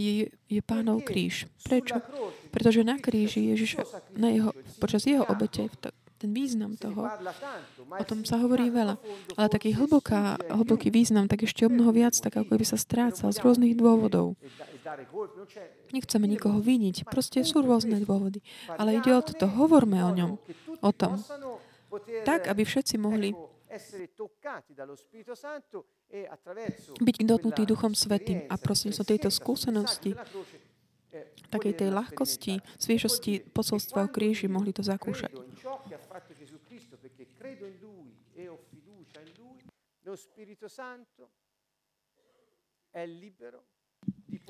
je, 0.00 0.32
je 0.48 0.60
pánov 0.64 1.04
kríž. 1.04 1.50
Prečo? 1.66 2.00
Pretože 2.48 2.86
na 2.86 2.96
kríži 2.96 3.52
Ježiš, 3.52 3.84
na 4.16 4.32
jeho, 4.32 4.50
počas 4.80 5.04
jeho 5.04 5.26
obete, 5.28 5.68
ten 6.20 6.36
význam 6.36 6.76
toho, 6.76 7.08
o 7.96 8.04
tom 8.04 8.28
sa 8.28 8.36
hovorí 8.44 8.68
veľa. 8.68 9.00
Ale 9.40 9.48
taký 9.48 9.72
hlboká, 9.72 10.36
hlboký 10.52 10.92
význam, 10.92 11.24
tak 11.24 11.48
ešte 11.48 11.64
o 11.64 11.72
mnoho 11.72 11.96
viac, 11.96 12.12
tak 12.12 12.36
ako 12.36 12.60
by 12.60 12.64
sa 12.68 12.76
strácal 12.76 13.32
z 13.32 13.40
rôznych 13.40 13.72
dôvodov. 13.72 14.36
Nechceme 15.96 16.28
nikoho 16.28 16.60
viniť, 16.60 17.08
proste 17.08 17.40
sú 17.40 17.64
rôzne 17.64 18.04
dôvody. 18.04 18.44
Ale 18.76 19.00
ide 19.00 19.16
o 19.16 19.24
toto, 19.24 19.48
hovorme 19.48 20.04
o 20.04 20.12
ňom, 20.12 20.36
o 20.84 20.90
tom. 20.92 21.16
Tak, 22.28 22.52
aby 22.52 22.62
všetci 22.68 23.00
mohli 23.00 23.32
byť 27.00 27.16
dotknutí 27.22 27.62
Duchom 27.66 27.94
Svetým 27.94 28.44
a 28.50 28.54
prosím 28.58 28.90
sa 28.90 29.06
tejto 29.06 29.30
skúsenosti 29.30 30.18
takej 31.50 31.74
tej 31.74 31.90
ľahkosti, 31.90 32.62
sviežosti 32.78 33.42
posolstva 33.50 34.06
o 34.06 34.08
kríži 34.10 34.46
mohli 34.46 34.70
to 34.70 34.82
zakúšať. 34.86 35.34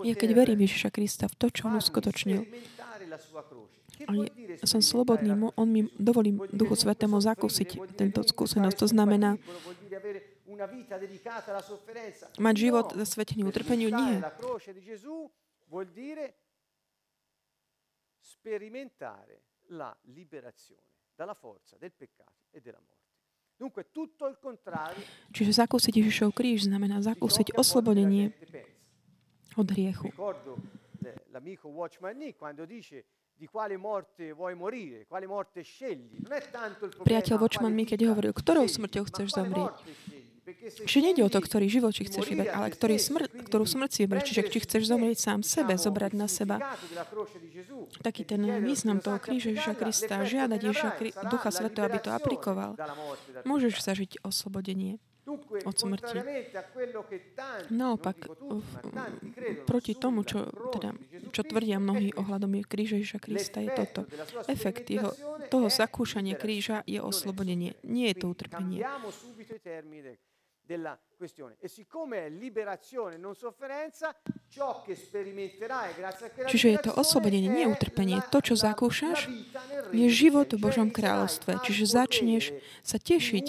Ja 0.00 0.14
keď 0.16 0.30
verím 0.32 0.60
Ježiša 0.64 0.90
Krista 0.92 1.28
v 1.28 1.34
to, 1.36 1.46
čo 1.52 1.68
on 1.68 1.76
uskutočnil, 1.76 2.44
a 4.06 4.12
ja 4.60 4.66
som 4.66 4.80
slobodný, 4.80 5.32
on 5.34 5.68
mi 5.68 5.88
dovolí 5.96 6.36
Duchu 6.52 6.76
Svetému 6.76 7.20
zakúsiť 7.20 7.96
tento 7.96 8.20
skúsenosť. 8.24 8.76
To 8.80 8.86
znamená, 8.88 9.36
mať 12.36 12.54
život 12.56 12.86
zasvetený 12.96 13.48
utrpeniu? 13.48 13.88
Nie 13.92 14.20
sperimentare 18.40 19.42
la 19.76 19.94
liberazione 20.08 20.80
dalla 21.14 21.34
forza 21.34 21.76
del 21.76 21.92
peccato 21.92 22.48
e 22.50 22.60
della 22.60 22.80
morte. 22.80 22.98
Dunque 23.56 23.92
tutto 23.92 24.26
il 24.26 24.40
contrario. 24.40 25.04
Čiže 25.28 25.60
zakúsiť 25.60 26.00
Ježišov 26.00 26.32
kríž 26.32 26.64
znamená 26.64 27.04
zakúsiť 27.04 27.52
oslobodenie 27.60 28.32
od 29.60 29.68
hriechu. 29.68 30.08
Ricordo 30.08 30.56
l'amico 31.28 31.68
Watchman 31.68 32.16
Nee 32.16 32.32
quando 32.32 32.64
dice 32.64 33.04
Priateľ 37.00 37.36
Watchman 37.40 37.72
Nee, 37.72 37.88
keď 37.88 38.12
hovoril, 38.12 38.32
ktorou 38.36 38.66
smrťou 38.68 39.04
chceš 39.08 39.32
zomrieť, 39.38 39.72
Čiže 40.58 41.00
nejde 41.04 41.22
o 41.22 41.30
to, 41.30 41.38
ktorý 41.38 41.70
život 41.70 41.94
či 41.94 42.10
chceš 42.10 42.26
vybrať, 42.26 42.50
ale 42.50 42.68
ktorý 42.74 42.96
smr- 42.98 43.30
ktorú 43.46 43.64
smrť 43.66 43.90
si 43.90 43.98
vybrať. 44.02 44.22
Čiže 44.26 44.42
či 44.50 44.58
chceš 44.66 44.82
zomrieť 44.90 45.18
sám 45.22 45.40
sebe, 45.46 45.78
zobrať 45.78 46.12
na 46.18 46.26
seba. 46.26 46.56
taký 48.02 48.26
ten 48.26 48.42
význam 48.58 48.98
toho 48.98 49.22
kríža 49.22 49.54
Ježiša 49.54 49.74
Krista, 49.78 50.26
žiadať 50.26 50.60
Ježiša 50.60 50.88
Ducha 51.30 51.50
Svetého, 51.54 51.86
aby 51.86 51.98
to 52.02 52.10
aplikoval. 52.10 52.74
Môžeš 53.46 53.78
zažiť 53.78 54.26
oslobodenie 54.26 54.98
od 55.64 55.76
smrti. 55.78 56.16
Naopak, 57.70 58.16
proti 59.66 59.92
tomu, 59.94 60.24
čo, 60.24 60.48
teda, 60.74 60.94
čo 61.30 61.42
tvrdia 61.44 61.78
mnohí 61.82 62.14
ohľadom 62.16 62.62
kríža 62.66 62.98
Ježiša 63.00 63.20
Krista, 63.22 63.58
je 63.62 63.70
toto. 63.74 64.00
Efekt 64.50 64.90
jeho, 64.90 65.14
toho 65.52 65.68
zakúšania 65.68 66.34
kríža 66.34 66.82
je 66.84 67.02
oslobodenie. 67.02 67.78
Nie 67.86 68.14
je 68.14 68.16
to 68.22 68.26
utrpenie 68.32 68.82
della 70.70 70.96
questione. 71.16 71.56
E 71.58 71.66
siccome 71.66 72.26
è 72.26 72.30
liberazione, 72.30 73.16
non 73.16 73.34
sofferenza, 73.34 74.14
ciò 74.46 74.82
che 74.86 74.94
sperimenterai 74.94 75.94
grazie 75.98 76.26
a 76.26 76.30
quella 76.30 76.48
Čiže 76.48 76.68
je 76.70 76.78
to 76.78 76.90
oslobodenie, 76.94 77.50
nie 77.50 77.66
utrpenie. 77.66 78.22
To, 78.30 78.38
čo 78.38 78.54
zakúšaš, 78.54 79.26
je 79.90 80.06
život 80.06 80.46
v 80.54 80.62
Božom 80.62 80.94
kráľovstve. 80.94 81.58
Čiže 81.66 81.84
začneš 81.90 82.54
sa 82.86 83.02
tešiť 83.02 83.46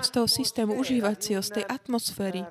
z 0.00 0.08
toho 0.10 0.26
systému 0.28 0.74
užívacieho, 0.78 1.42
z 1.42 1.60
tej 1.60 1.64
atmosféry, 1.68 2.42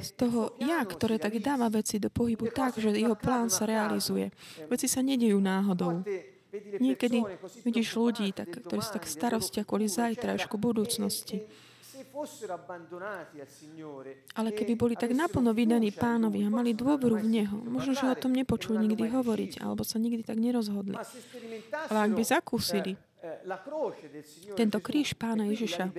z 0.00 0.10
toho 0.14 0.54
ja, 0.62 0.78
ktoré 0.86 1.18
tak 1.18 1.34
dáva 1.42 1.66
veci 1.66 1.98
do 1.98 2.06
pohybu 2.06 2.46
tak, 2.54 2.78
že 2.78 2.94
jeho 2.94 3.18
plán 3.18 3.50
sa 3.50 3.66
realizuje. 3.66 4.30
Veci 4.70 4.86
sa 4.86 5.02
nedejú 5.02 5.42
náhodou. 5.42 6.06
Niekedy 6.78 7.26
vidíš 7.66 7.88
ľudí, 7.98 8.30
tak, 8.30 8.48
ktorí 8.62 8.80
sú 8.80 8.96
tak 8.96 9.04
starosti 9.10 9.66
kvôli 9.66 9.90
zajtrajšku 9.90 10.54
budúcnosti. 10.56 11.42
Ale 14.36 14.52
keby 14.52 14.74
boli 14.74 14.96
tak 14.96 15.12
naplno 15.12 15.52
vydaní 15.52 15.92
pánovi 15.92 16.44
a 16.44 16.48
mali 16.48 16.72
dôveru 16.72 17.20
v 17.20 17.28
Neho, 17.28 17.60
možno, 17.64 17.92
že 17.92 18.08
o 18.08 18.16
tom 18.16 18.32
nepočuli 18.32 18.80
nikdy 18.80 19.12
hovoriť, 19.12 19.60
alebo 19.60 19.84
sa 19.84 20.00
nikdy 20.00 20.24
tak 20.24 20.40
nerozhodli. 20.40 20.96
Ale 21.92 21.98
ak 22.08 22.12
by 22.16 22.22
zakúsili 22.24 22.96
tento 24.56 24.80
kríž 24.80 25.12
pána 25.18 25.44
Ježiša, 25.52 25.92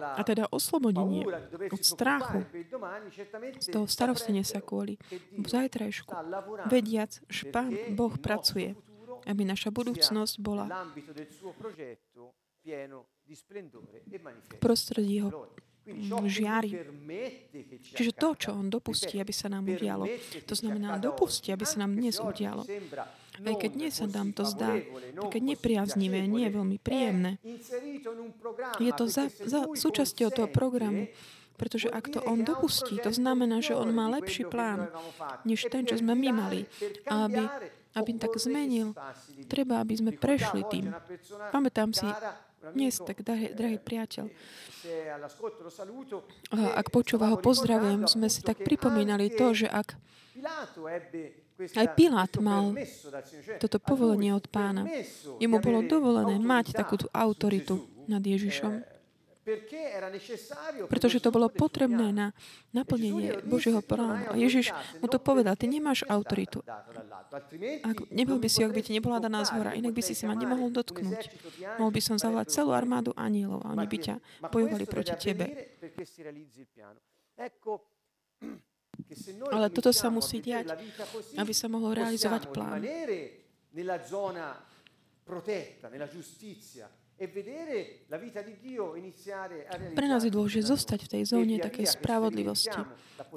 a 0.00 0.24
teda 0.24 0.48
oslobodenie 0.48 1.28
od 1.68 1.82
strachu, 1.84 2.40
z 3.60 3.68
toho 3.68 3.84
starostenia 3.84 4.48
sa 4.48 4.64
kvôli 4.64 4.96
zajtrajšku, 5.36 6.08
vediac, 6.72 7.20
že 7.28 7.52
Pán 7.52 7.76
Boh 7.92 8.16
pracuje, 8.16 8.72
aby 9.28 9.44
naša 9.44 9.68
budúcnosť 9.68 10.40
bola 10.40 10.64
v 10.64 11.04
prostredí 14.58 15.22
Jeho 15.22 15.32
žiari. 16.28 16.70
Čiže 17.96 18.12
to, 18.14 18.28
čo 18.36 18.48
On 18.54 18.70
dopustí, 18.70 19.18
aby 19.18 19.32
sa 19.34 19.50
nám 19.50 19.66
udialo, 19.66 20.06
to 20.46 20.54
znamená 20.54 21.00
dopustí, 21.00 21.50
aby 21.50 21.66
sa 21.66 21.82
nám 21.82 21.96
dnes 21.96 22.20
udialo. 22.20 22.62
Aj 23.40 23.54
keď 23.56 23.72
nie 23.74 23.90
sa 23.90 24.04
nám 24.04 24.36
to 24.36 24.44
zdá, 24.44 24.76
keď 25.32 25.42
nepriaznivé, 25.56 26.28
nie 26.28 26.46
je 26.46 26.52
veľmi 26.52 26.78
príjemné. 26.78 27.40
Je 28.78 28.92
to 28.92 29.08
za, 29.08 29.32
za 29.32 29.66
súčasťou 29.72 30.28
toho 30.30 30.48
programu, 30.52 31.08
pretože 31.56 31.92
ak 31.92 32.08
to 32.08 32.24
on 32.24 32.44
dopustí, 32.44 32.96
to 33.00 33.12
znamená, 33.12 33.60
že 33.60 33.76
on 33.76 33.92
má 33.92 34.08
lepší 34.08 34.48
plán, 34.48 34.88
než 35.44 35.68
ten, 35.68 35.84
čo 35.84 36.00
sme 36.00 36.16
my 36.16 36.28
mali. 36.32 36.60
A 37.04 37.28
aby, 37.28 37.44
aby 37.96 38.10
tak 38.16 38.32
zmenil, 38.40 38.96
treba, 39.44 39.84
aby 39.84 39.92
sme 39.92 40.12
prešli 40.16 40.64
tým. 40.72 40.88
Pamätám 41.52 41.92
si, 41.92 42.08
dnes, 42.60 43.00
tak 43.00 43.24
drahý, 43.24 43.56
drahý 43.56 43.78
priateľ, 43.80 44.28
ak 46.52 46.86
počúva 46.92 47.32
ho 47.32 47.36
pozdravujem, 47.40 48.04
sme 48.04 48.28
si 48.28 48.44
tak 48.44 48.60
pripomínali 48.60 49.32
to, 49.32 49.56
že 49.56 49.68
ak 49.68 49.96
aj 51.60 51.86
Pilát 51.92 52.32
mal 52.40 52.72
toto 53.60 53.76
povolenie 53.76 54.32
od 54.32 54.48
pána. 54.48 54.88
Jemu 55.36 55.60
bolo 55.60 55.84
dovolené 55.84 56.40
mať 56.40 56.72
takúto 56.72 57.12
autoritu 57.12 57.84
nad 58.08 58.24
Ježišom. 58.24 58.80
Pretože 60.86 61.18
to 61.20 61.30
bolo 61.34 61.48
potrebné 61.50 62.12
na 62.14 62.26
naplnenie 62.70 63.42
Božieho 63.46 63.82
plánu. 63.82 64.30
A 64.30 64.34
Ježiš 64.36 64.70
mu 65.02 65.06
to 65.10 65.18
povedal, 65.18 65.56
ty 65.56 65.66
nemáš 65.66 66.06
autoritu. 66.06 66.62
Ak, 67.82 67.96
nebol 68.10 68.38
by 68.38 68.48
si, 68.50 68.62
ak 68.66 68.74
by 68.74 68.82
ti 68.82 68.92
nebola 68.94 69.22
daná 69.22 69.42
zhora, 69.46 69.74
inak 69.74 69.94
by 69.94 70.02
si 70.02 70.14
si 70.14 70.26
ma 70.26 70.34
nemohol 70.34 70.70
dotknúť. 70.74 71.30
Mohol 71.78 71.92
by 71.94 72.00
som 72.02 72.16
zavolať 72.18 72.50
celú 72.50 72.74
armádu 72.74 73.14
anielov 73.14 73.62
a 73.66 73.72
oni 73.74 73.86
by 73.86 73.98
ťa 73.98 74.14
bojovali 74.50 74.84
proti 74.86 75.14
tebe. 75.18 75.46
Ale 79.54 79.72
toto 79.72 79.90
sa 79.96 80.12
musí 80.12 80.44
diať, 80.44 80.76
aby 81.38 81.52
sa 81.56 81.66
mohol 81.72 81.96
realizovať 81.96 82.52
plán. 82.52 82.84
E 82.84 83.40
Pre 89.92 90.06
nás 90.08 90.24
je 90.24 90.32
dôležité 90.32 90.62
zostať 90.64 91.04
v 91.04 91.10
tej 91.12 91.22
zóne 91.28 91.60
takej 91.60 91.86
spravodlivosti. 92.00 92.80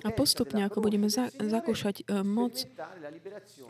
A 0.08 0.10
postupne, 0.16 0.64
ako 0.64 0.80
budeme 0.80 1.12
za, 1.12 1.28
zakúšať 1.36 2.08
uh, 2.08 2.24
moc 2.24 2.64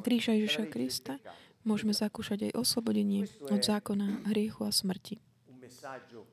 kríža 0.06 0.38
Ježiša 0.38 0.70
Krista, 0.70 1.18
môžeme 1.66 1.98
zakúšať 1.98 2.54
aj 2.54 2.62
oslobodenie 2.62 3.26
od 3.50 3.66
zákona 3.66 4.30
hriechu 4.30 4.70
a 4.70 4.72
smrti. 4.72 5.18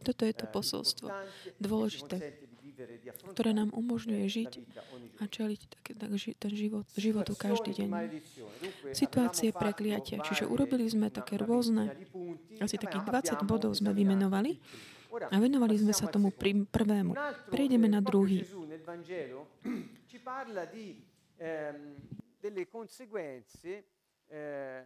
Toto 0.05 0.23
je 0.29 0.35
to 0.37 0.47
eh, 0.47 0.53
posolstvo 0.53 1.07
dôležité 1.57 2.50
ktoré 3.35 3.51
nám 3.53 3.71
umožňuje 3.73 4.25
žiť 4.27 4.53
a 5.21 5.25
čeliť 5.27 5.61
tak, 5.69 5.85
tak, 5.97 6.11
ten 6.17 6.53
život, 6.53 6.85
životu 6.97 7.33
každý 7.37 7.77
deň. 7.77 7.91
Situácie 8.93 9.53
prekliatia. 9.53 10.23
Čiže 10.23 10.49
urobili 10.49 10.89
sme 10.89 11.13
také 11.13 11.37
rôzne, 11.41 11.93
asi 12.61 12.77
takých 12.81 13.05
20 13.37 13.49
bodov 13.49 13.75
sme 13.77 13.93
vymenovali. 13.93 14.57
A 15.11 15.43
venovali 15.43 15.75
sme 15.75 15.91
sa 15.91 16.07
tomu 16.07 16.31
prvému. 16.31 17.13
Prejdeme 17.51 17.91
na 17.91 17.99
druhý. 17.99 18.47
delle 22.41 22.67
conseguenze 22.67 23.85
eh, 24.29 24.85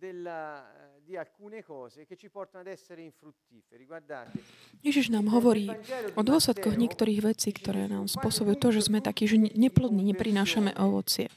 della, 0.00 0.64
di 1.04 1.12
alcune 1.20 1.62
cose 1.62 2.08
che 2.08 2.16
ci 2.16 2.32
portano 2.32 2.64
ad 2.64 2.72
essere 2.72 3.04
infruttiferi. 3.04 3.84
Guardate, 3.84 4.40
Ježiš 4.80 5.12
nám 5.12 5.28
hovorí 5.28 5.68
o 6.16 6.22
dôsledkoch 6.24 6.80
niektorých 6.80 7.20
vecí, 7.20 7.52
ktoré 7.52 7.84
nám 7.84 8.08
spôsobujú 8.08 8.56
to, 8.56 8.68
že 8.72 8.88
sme 8.88 9.04
takí, 9.04 9.28
že 9.28 9.36
neplodní, 9.36 10.00
neprinášame 10.16 10.72
ovocie. 10.80 11.28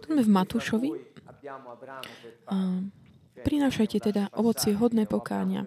Tu 0.00 0.08
sme 0.12 0.22
v 0.22 0.30
Matúšovi. 0.30 0.88
A 2.52 2.56
prinášajte 3.40 3.96
teda 4.12 4.28
ovocie 4.36 4.76
hodné 4.76 5.08
pokáňa. 5.08 5.64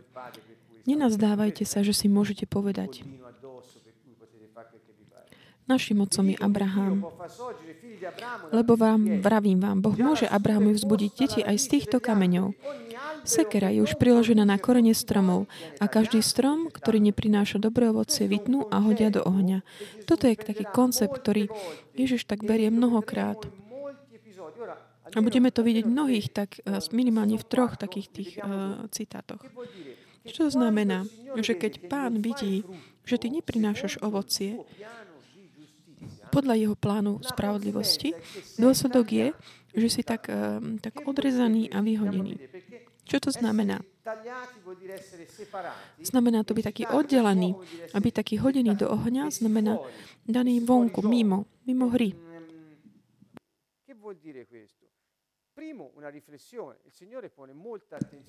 Nenazdávajte 0.85 1.65
sa, 1.65 1.81
že 1.81 1.97
si 1.97 2.05
môžete 2.05 2.45
povedať, 2.45 3.01
Našim 5.65 5.97
otcom 6.05 6.29
je 6.29 6.37
Abraham. 6.37 7.09
Lebo 8.53 8.77
vám, 8.77 9.01
vravím 9.25 9.57
vám, 9.57 9.81
Boh 9.81 9.97
môže 9.97 10.29
Abrahamu 10.29 10.77
vzbudiť 10.77 11.11
deti 11.17 11.41
aj 11.41 11.57
z 11.57 11.65
týchto 11.77 11.97
kameňov. 11.97 12.53
Sekera 13.25 13.73
je 13.73 13.81
už 13.81 13.97
priložená 13.97 14.45
na 14.45 14.61
korene 14.61 14.93
stromov 14.93 15.49
a 15.81 15.89
každý 15.89 16.21
strom, 16.21 16.69
ktorý 16.69 17.01
neprináša 17.09 17.57
dobré 17.57 17.89
ovocie, 17.89 18.29
vytnú 18.29 18.69
a 18.69 18.77
hodia 18.85 19.09
do 19.09 19.25
ohňa. 19.25 19.65
Toto 20.05 20.29
je 20.29 20.37
taký 20.37 20.69
koncept, 20.69 21.17
ktorý 21.17 21.49
Ježiš 21.97 22.29
tak 22.29 22.45
berie 22.45 22.69
mnohokrát. 22.69 23.41
A 25.13 25.17
budeme 25.25 25.49
to 25.49 25.65
vidieť 25.65 25.85
mnohých, 25.89 26.29
tak 26.29 26.61
eh, 26.61 26.77
minimálne 26.93 27.41
v 27.41 27.45
troch 27.45 27.77
takých 27.77 28.07
tých 28.13 28.31
uh, 28.41 28.85
citátoch. 28.93 29.41
Čo 30.25 30.49
to 30.49 30.51
znamená? 30.53 31.05
Že 31.37 31.53
keď 31.57 31.73
pán 31.85 32.21
vidí, 32.21 32.65
že 33.05 33.21
ty 33.21 33.29
neprinášaš 33.29 34.01
ovocie, 34.01 34.57
podľa 36.31 36.55
jeho 36.57 36.75
plánu 36.75 37.21
spravodlivosti. 37.21 38.13
Dôsledok 38.57 39.05
je, 39.11 39.27
že 39.75 39.87
si 39.91 40.01
tak, 40.01 40.31
tak 40.79 40.93
odrezaný 41.03 41.67
a 41.69 41.83
vyhodený. 41.83 42.39
Čo 43.05 43.21
to 43.21 43.29
znamená? 43.29 43.85
Znamená 46.01 46.41
to 46.41 46.53
byť 46.57 46.63
taký 46.65 46.83
oddelený 46.89 47.53
a 47.93 47.97
byť 48.01 48.13
taký 48.13 48.35
hodený 48.41 48.73
do 48.77 48.89
ohňa, 48.89 49.29
znamená 49.29 49.77
daný 50.25 50.61
vonku, 50.61 51.05
mimo, 51.05 51.45
mimo 51.65 51.89
hry. 51.93 52.13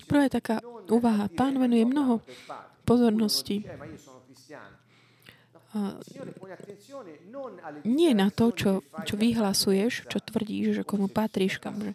Prvá 0.07 0.21
je 0.23 0.31
taká 0.31 0.63
úvaha. 0.87 1.25
Pán 1.27 1.59
venuje 1.59 1.83
mnoho 1.83 2.23
pozornosti 2.87 3.67
nie 7.83 8.11
na 8.13 8.27
to, 8.31 8.51
čo, 8.51 8.71
čo 9.03 9.15
vyhlasuješ, 9.15 10.07
čo 10.07 10.17
tvrdíš, 10.19 10.81
že 10.81 10.83
komu 10.83 11.07
patríš, 11.11 11.59
kam, 11.59 11.79
že 11.79 11.93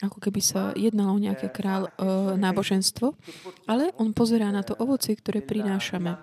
ako 0.00 0.18
keby 0.18 0.40
sa 0.40 0.72
jednalo 0.76 1.16
o 1.16 1.20
nejaké 1.20 1.52
král, 1.52 1.92
uh, 2.00 2.32
náboženstvo, 2.36 3.12
ale 3.68 3.92
on 4.00 4.16
pozerá 4.16 4.48
na 4.48 4.64
to 4.64 4.72
ovocie, 4.80 5.12
ktoré 5.12 5.44
prinášame. 5.44 6.16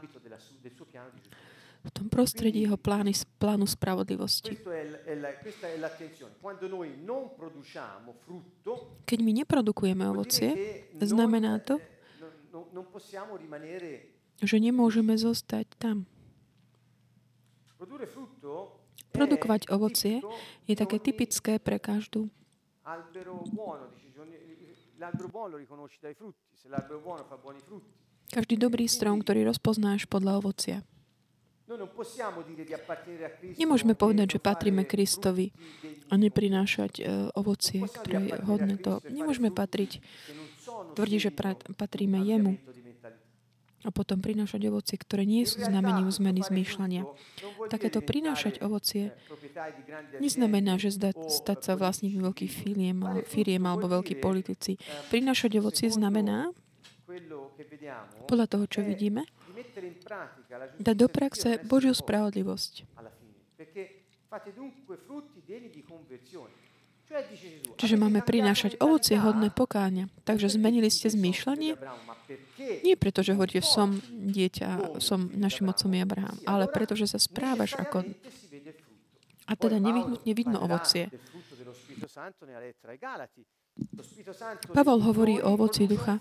v 1.88 1.96
tom 1.96 2.12
prostredí 2.12 2.68
jeho 2.68 2.76
plány, 2.76 3.16
plánu 3.40 3.64
spravodlivosti. 3.64 4.60
Keď 9.08 9.20
my 9.24 9.32
neprodukujeme 9.32 10.04
ovocie, 10.12 10.52
znamená 11.00 11.64
to, 11.64 11.80
že 14.44 14.58
nemôžeme 14.60 15.16
zostať 15.16 15.68
tam. 15.80 16.04
Produkovať 19.14 19.70
ovocie 19.70 20.22
je 20.66 20.76
také 20.78 20.98
typické 20.98 21.62
pre 21.62 21.78
každú. 21.78 22.30
Každý 28.28 28.56
dobrý 28.58 28.86
strom, 28.90 29.22
ktorý 29.22 29.40
rozpoznáš 29.46 30.10
podľa 30.10 30.34
ovocia. 30.42 30.78
Nemôžeme 33.60 33.94
povedať, 33.94 34.28
že 34.36 34.40
patríme 34.40 34.88
Kristovi 34.88 35.52
a 36.08 36.16
neprinášať 36.16 36.94
uh, 37.04 37.28
ovocie, 37.36 37.84
ktoré 37.84 38.32
je 38.32 38.36
hodné 38.48 38.76
to. 38.80 39.04
Nemôžeme 39.12 39.52
patriť, 39.52 40.00
tvrdiť, 40.96 41.20
že 41.20 41.32
patríme 41.76 42.24
Jemu 42.24 42.56
a 43.86 43.94
potom 43.94 44.18
prinášať 44.18 44.66
ovocie, 44.74 44.98
ktoré 44.98 45.22
nie 45.22 45.46
sú 45.46 45.62
znamením 45.62 46.10
zmeny 46.10 46.42
zmýšľania. 46.42 47.06
Takéto 47.70 48.02
prinášať 48.02 48.58
ovocie 48.66 49.14
neznamená, 50.18 50.82
že 50.82 50.90
zda, 50.90 51.14
stať 51.14 51.60
sa 51.62 51.74
vlastníkmi 51.78 52.18
veľkých 52.26 52.52
firiem, 52.52 52.98
firiem 53.30 53.64
alebo 53.70 53.86
veľkí 54.02 54.18
politici. 54.18 54.82
Prinášať 55.14 55.62
ovocie 55.62 55.94
znamená, 55.94 56.50
podľa 58.26 58.48
toho, 58.50 58.66
čo 58.66 58.82
vidíme, 58.82 59.24
dať 60.82 60.96
do 60.98 61.08
praxe 61.08 61.62
Božiu 61.64 61.94
spravodlivosť. 61.94 62.84
Čiže 67.80 67.96
máme 67.96 68.20
prinášať 68.20 68.76
ovocie 68.84 69.16
hodné 69.16 69.48
pokáňa. 69.48 70.12
Takže 70.28 70.60
zmenili 70.60 70.92
ste 70.92 71.08
zmýšľanie? 71.08 71.80
Nie 72.84 72.96
preto, 73.00 73.24
že 73.24 73.34
hovoríte, 73.34 73.64
som 73.64 74.00
dieťa, 74.12 75.00
som 75.00 75.30
našim 75.34 75.68
otcom 75.70 75.92
je 75.94 76.02
Abraham, 76.04 76.38
ale 76.46 76.66
preto, 76.68 76.94
že 76.94 77.08
sa 77.08 77.20
správaš 77.20 77.76
ako... 77.78 78.04
A 79.48 79.56
teda 79.56 79.80
nevyhnutne 79.80 80.32
vidno 80.36 80.60
ovocie. 80.60 81.08
Pavol 84.76 85.00
hovorí 85.08 85.40
o 85.40 85.56
ovoci 85.56 85.88
ducha 85.88 86.20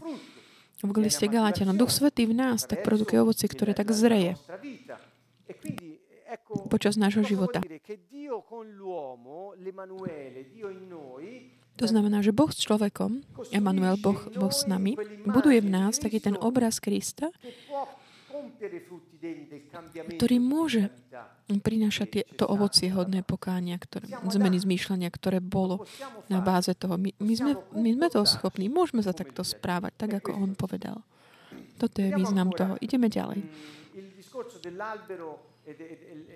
v 0.79 0.93
liste 1.03 1.27
Galatianom. 1.27 1.75
Duch 1.75 1.91
Svetý 1.91 2.29
v 2.29 2.37
nás 2.37 2.69
tak 2.69 2.87
produkuje 2.87 3.19
ovocie, 3.19 3.51
ktoré 3.51 3.75
tak 3.75 3.91
zreje 3.91 4.39
počas 6.69 6.99
nášho 6.99 7.23
života. 7.23 7.63
To 11.77 11.85
znamená, 11.85 12.25
že 12.25 12.33
Boh 12.33 12.49
s 12.49 12.59
človekom, 12.65 13.21
Emanuel, 13.53 14.01
boh, 14.01 14.17
boh 14.33 14.53
s 14.53 14.65
nami, 14.65 14.97
buduje 15.29 15.61
v 15.61 15.69
nás 15.69 16.01
taký 16.01 16.19
ten 16.25 16.37
obraz 16.41 16.81
Krista, 16.81 17.29
ktorý 20.17 20.37
môže 20.41 20.89
prinášať 21.47 22.25
to 22.37 22.49
ovocie 22.49 22.89
hodné 22.89 23.21
pokánia, 23.21 23.77
ktoré, 23.77 24.09
zmeny 24.29 24.57
zmýšľania, 24.57 25.09
ktoré 25.13 25.45
bolo 25.45 25.85
na 26.33 26.41
báze 26.41 26.73
toho. 26.73 26.97
My, 26.97 27.13
my, 27.21 27.35
sme, 27.37 27.53
my 27.77 27.91
sme 27.93 28.07
toho 28.09 28.25
schopní, 28.25 28.73
môžeme 28.73 29.05
sa 29.05 29.13
takto 29.13 29.45
správať, 29.45 29.93
tak 29.97 30.11
ako 30.25 30.33
on 30.33 30.53
povedal. 30.57 31.05
Toto 31.77 32.01
je 32.01 32.09
význam 32.17 32.53
toho. 32.57 32.81
Ideme 32.81 33.13
ďalej 33.13 33.45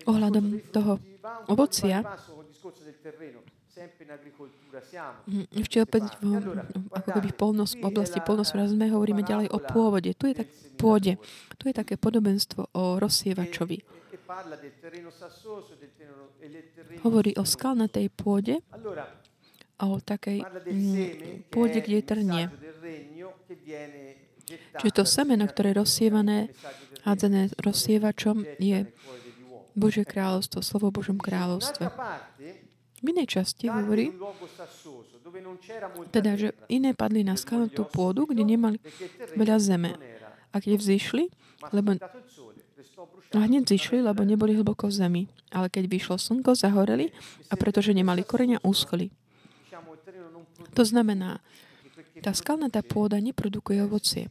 ohľadom 0.08 0.72
toho 0.72 0.98
ovocia, 1.52 2.02
ešte 5.56 5.76
opäť 5.80 6.02
v, 6.20 6.36
ako 6.92 7.08
keby 7.16 7.28
v, 7.32 7.36
polnos, 7.36 7.72
v 7.78 7.84
oblasti 7.88 8.20
polnospodárstva 8.20 8.92
hovoríme 8.92 9.24
ďalej 9.24 9.48
o 9.48 9.58
pôvode. 9.60 10.12
Tu 10.12 10.32
je 10.32 10.44
tak 10.44 10.48
pôde. 10.76 11.16
Tu 11.56 11.64
je 11.72 11.74
také 11.74 11.96
podobenstvo 11.96 12.76
o 12.76 13.00
rozsievačovi. 13.00 13.80
Hovorí 17.00 17.32
o 17.40 17.44
skalnatej 17.44 18.06
pôde 18.12 18.60
a 19.80 19.84
o 19.88 19.96
takej 19.96 20.44
mm, 20.44 21.48
pôde, 21.48 21.80
kde 21.80 21.96
je 22.00 22.04
trnie. 22.04 22.42
Čiže 24.50 24.92
to 24.92 25.04
semeno, 25.06 25.46
ktoré 25.48 25.72
je 25.72 25.80
rozsievané, 25.80 26.38
hádzané 27.06 27.54
rozsievačom, 27.56 28.44
je 28.58 28.84
Božie 29.78 30.04
kráľovstvo, 30.04 30.60
slovo 30.60 30.90
o 30.90 30.96
Božom 30.96 31.16
kráľovstve. 31.16 31.86
V 33.00 33.06
inej 33.16 33.26
časti 33.32 33.72
hovorí, 33.72 34.12
teda, 36.12 36.36
že 36.36 36.48
iné 36.68 36.92
padli 36.92 37.24
na 37.24 37.32
skalnatú 37.32 37.88
pôdu, 37.88 38.28
kde 38.28 38.44
nemali 38.44 38.76
veľa 39.36 39.56
zeme. 39.56 39.96
A 40.52 40.60
keď 40.60 40.76
vzýšli, 40.76 41.32
lebo 41.72 41.96
a 43.30 43.46
hneď 43.46 43.70
zišli, 43.70 44.02
lebo 44.02 44.26
neboli 44.26 44.58
hlboko 44.58 44.90
v 44.90 44.94
zemi. 44.94 45.22
Ale 45.54 45.70
keď 45.70 45.86
vyšlo 45.86 46.16
slnko, 46.18 46.58
zahoreli 46.58 47.14
a 47.48 47.54
pretože 47.54 47.94
nemali 47.94 48.26
koreňa, 48.26 48.60
uschli. 48.66 49.14
To 50.74 50.82
znamená, 50.82 51.38
tá 52.20 52.34
skalnatá 52.34 52.82
pôda 52.82 53.22
neprodukuje 53.22 53.80
ovocie. 53.86 54.28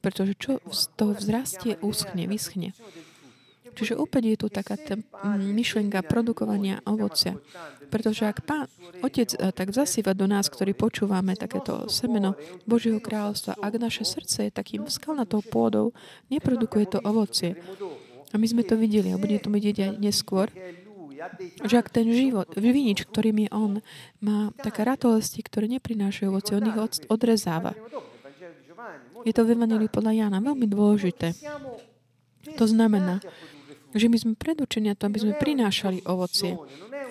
Pretože 0.00 0.38
čo 0.38 0.52
z 0.70 0.80
toho 0.94 1.12
vzrastie, 1.18 1.76
uschne, 1.82 2.30
vyschne. 2.30 2.70
Čiže 3.76 4.00
opäť 4.00 4.22
je 4.32 4.36
tu 4.40 4.46
taká 4.48 4.80
tá 4.80 4.96
myšlienka 5.36 6.00
produkovania 6.08 6.80
ovocia. 6.88 7.36
Pretože 7.92 8.24
ak 8.24 8.42
Pán 8.48 8.66
Otec 9.04 9.36
eh, 9.36 9.52
tak 9.52 9.76
zasýva 9.76 10.16
do 10.16 10.24
nás, 10.24 10.48
ktorí 10.48 10.72
počúvame 10.72 11.36
takéto 11.36 11.86
semeno 11.92 12.34
Božieho 12.64 12.98
kráľovstva, 12.98 13.60
ak 13.60 13.74
naše 13.76 14.08
srdce 14.08 14.48
je 14.48 14.52
takým 14.56 14.88
skalnatou 14.88 15.44
pôdou, 15.44 15.92
neprodukuje 16.32 16.88
to 16.88 16.98
ovocie. 17.04 17.60
A 18.32 18.40
my 18.40 18.46
sme 18.48 18.66
to 18.66 18.74
videli 18.74 19.12
a 19.12 19.20
bude 19.20 19.38
to 19.38 19.52
vidieť 19.52 19.76
aj 19.86 19.92
neskôr, 20.02 20.50
že 21.64 21.74
ak 21.80 21.88
ten 21.88 22.08
život, 22.12 22.48
vinič, 22.56 23.08
ktorým 23.08 23.48
je 23.48 23.50
on, 23.52 23.72
má 24.20 24.52
také 24.60 24.84
ratolesti, 24.84 25.40
ktoré 25.40 25.66
neprinášajú 25.68 26.28
ovoce, 26.28 26.56
on 26.56 26.68
ich 26.68 26.78
odrezáva. 27.08 27.72
Je 29.26 29.34
to 29.34 29.42
v 29.42 29.58
podľa 29.90 30.12
Jana 30.14 30.38
veľmi 30.38 30.66
dôležité. 30.70 31.34
To 32.54 32.66
znamená, 32.68 33.18
že 33.94 34.06
my 34.10 34.16
sme 34.16 34.32
predurčení 34.34 34.90
to, 34.96 35.06
aby 35.06 35.18
sme 35.22 35.34
prinášali 35.38 36.02
ovocie. 36.08 36.58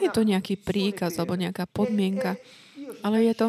Je 0.04 0.10
to 0.12 0.28
nejaký 0.28 0.60
príkaz 0.60 1.16
alebo 1.16 1.40
nejaká 1.40 1.70
podmienka, 1.70 2.36
ale 3.06 3.24
je 3.32 3.34
to, 3.38 3.48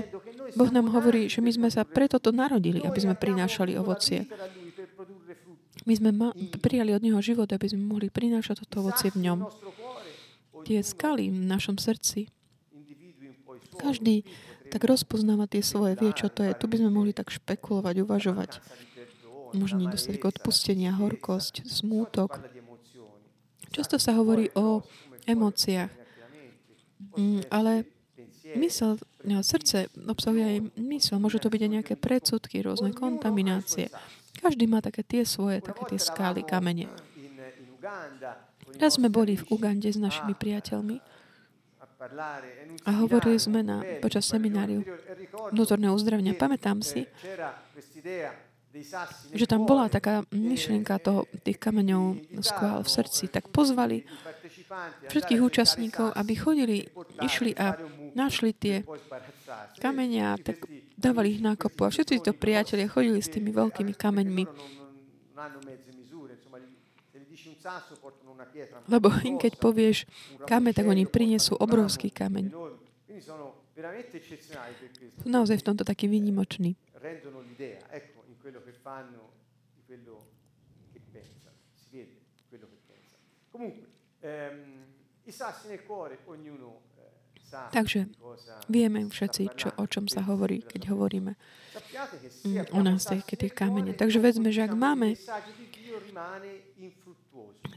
Boh 0.54 0.70
nám 0.70 0.92
hovorí, 0.94 1.26
že 1.26 1.42
my 1.42 1.50
sme 1.50 1.68
sa 1.72 1.82
preto 1.82 2.22
to 2.22 2.30
narodili, 2.30 2.84
aby 2.84 2.98
sme 3.02 3.18
prinášali 3.18 3.74
ovocie. 3.74 4.28
My 5.86 5.94
sme 5.94 6.10
ma- 6.10 6.34
prijali 6.62 6.90
od 6.94 7.02
Neho 7.02 7.22
život, 7.22 7.46
aby 7.50 7.66
sme 7.70 7.86
mohli 7.86 8.10
prinášať 8.10 8.66
toto 8.66 8.82
ovocie 8.82 9.14
v 9.14 9.22
ňom. 9.22 9.38
Tie 10.66 10.82
skaly 10.82 11.30
v 11.30 11.46
našom 11.46 11.78
srdci. 11.78 12.26
Každý 13.78 14.26
tak 14.66 14.82
rozpoznáva 14.82 15.46
tie 15.46 15.62
svoje, 15.62 15.94
vie, 15.94 16.10
čo 16.10 16.26
to 16.26 16.42
je. 16.42 16.50
Tu 16.58 16.66
by 16.66 16.82
sme 16.82 16.90
mohli 16.90 17.14
tak 17.14 17.30
špekulovať, 17.30 18.02
uvažovať. 18.02 18.50
Možno 19.54 19.78
nedostatok 19.86 20.36
odpustenia, 20.36 20.90
horkosť, 20.90 21.62
smútok. 21.70 22.42
Často 23.76 24.00
sa 24.00 24.16
hovorí 24.16 24.48
o 24.56 24.80
emóciách, 25.28 25.92
mm, 27.12 27.52
ale 27.52 27.84
mysel, 28.56 28.96
no, 29.20 29.44
srdce 29.44 29.92
obsahuje 30.08 30.44
aj 30.48 30.58
mysel. 30.80 31.20
Môžu 31.20 31.36
to 31.36 31.52
byť 31.52 31.60
aj 31.60 31.70
nejaké 31.76 31.94
predsudky, 32.00 32.64
rôzne 32.64 32.96
kontaminácie. 32.96 33.92
Každý 34.40 34.64
má 34.64 34.80
také 34.80 35.04
tie 35.04 35.28
svoje, 35.28 35.60
také 35.60 35.84
tie 35.92 36.00
skály, 36.00 36.40
kamene. 36.40 36.88
Raz 38.80 38.96
sme 38.96 39.12
boli 39.12 39.36
v 39.36 39.44
Ugande 39.52 39.92
s 39.92 40.00
našimi 40.00 40.32
priateľmi 40.32 40.96
a 42.84 42.90
hovorili 43.04 43.36
sme 43.36 43.60
na, 43.60 43.84
počas 44.00 44.24
semináriu 44.24 44.84
vnútorného 45.52 45.92
uzdravenia. 45.92 46.32
Pamätám 46.32 46.80
si, 46.80 47.04
že 49.32 49.46
tam 49.48 49.64
bola 49.64 49.88
taká 49.88 50.24
myšlienka 50.32 51.00
toho, 51.00 51.24
tých 51.40 51.56
kameňov 51.56 52.18
skvál 52.44 52.84
v 52.84 52.90
srdci, 52.90 53.28
tak 53.32 53.48
pozvali 53.48 54.04
všetkých 55.08 55.40
účastníkov, 55.40 56.12
aby 56.12 56.32
chodili, 56.36 56.78
išli 57.22 57.56
a 57.56 57.76
našli 58.12 58.52
tie 58.52 58.84
kamene 59.80 60.20
a 60.24 60.32
tak 60.36 60.64
dávali 60.96 61.38
ich 61.38 61.42
na 61.44 61.56
kopu. 61.56 61.86
A 61.86 61.92
všetci 61.92 62.24
to 62.24 62.32
priatelia 62.36 62.90
chodili 62.90 63.20
s 63.20 63.32
tými 63.32 63.52
veľkými 63.52 63.92
kameňmi. 63.96 64.44
Lebo 68.86 69.08
keď 69.12 69.52
povieš 69.58 70.06
kameň, 70.46 70.72
tak 70.72 70.86
oni 70.86 71.04
prinesú 71.08 71.58
obrovský 71.58 72.12
kameň. 72.12 72.52
Sú 75.20 75.28
naozaj 75.28 75.60
v 75.60 75.66
tomto 75.66 75.84
taký 75.84 76.08
výnimočný 76.08 76.76
fanno 78.86 79.32
di 79.74 79.82
quello 79.84 80.30
che 80.92 81.00
pensa, 81.10 81.50
si 81.74 81.86
vede 81.90 82.20
quello 82.48 82.68
che 82.68 82.78
pensa. 82.86 83.16
Comunque, 83.50 83.86
ehm, 84.20 84.84
i 85.24 85.32
sassi 85.32 85.66
nel 85.66 85.82
cuore, 85.82 86.20
ognuno 86.26 86.82
eh, 86.94 87.14
Takže 87.46 88.10
vieme 88.66 89.06
všetci, 89.06 89.54
čo, 89.54 89.70
o 89.78 89.86
čom 89.86 90.10
sa 90.10 90.18
hovorí, 90.26 90.66
keď 90.66 90.90
hovoríme 90.90 91.38
mm, 92.42 92.74
o 92.74 92.82
nás, 92.82 93.06
tie, 93.06 93.22
tie 93.22 93.46
kamene. 93.46 93.94
Takže 93.94 94.18
vedzme, 94.18 94.50
že 94.50 94.66
ak 94.66 94.74
máme 94.74 95.14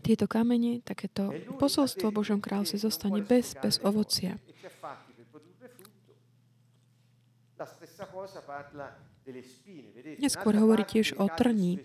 tieto 0.01 0.25
kamene, 0.25 0.81
takéto 0.81 1.29
posolstvo 1.61 2.09
Božom 2.09 2.41
kráľovstve 2.41 2.81
zostane 2.81 3.21
bez, 3.21 3.53
bez 3.61 3.77
ovocia. 3.85 4.41
La 7.61 7.67
stessa 7.69 8.09
cosa 8.09 8.41
parla 8.41 9.08
Neskôr 10.19 10.53
hovorí 10.57 10.83
tiež 10.83 11.15
o 11.19 11.27
trní. 11.31 11.79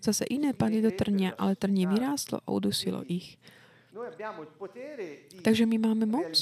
Zase 0.00 0.24
iné 0.28 0.56
padli 0.56 0.80
do 0.80 0.90
trnia, 0.90 1.36
ale 1.36 1.56
trnie 1.56 1.84
vyrástlo 1.84 2.40
a 2.40 2.48
udusilo 2.48 3.04
ich. 3.04 3.36
Takže 5.42 5.66
my 5.66 5.76
máme 5.76 6.06
moc 6.06 6.32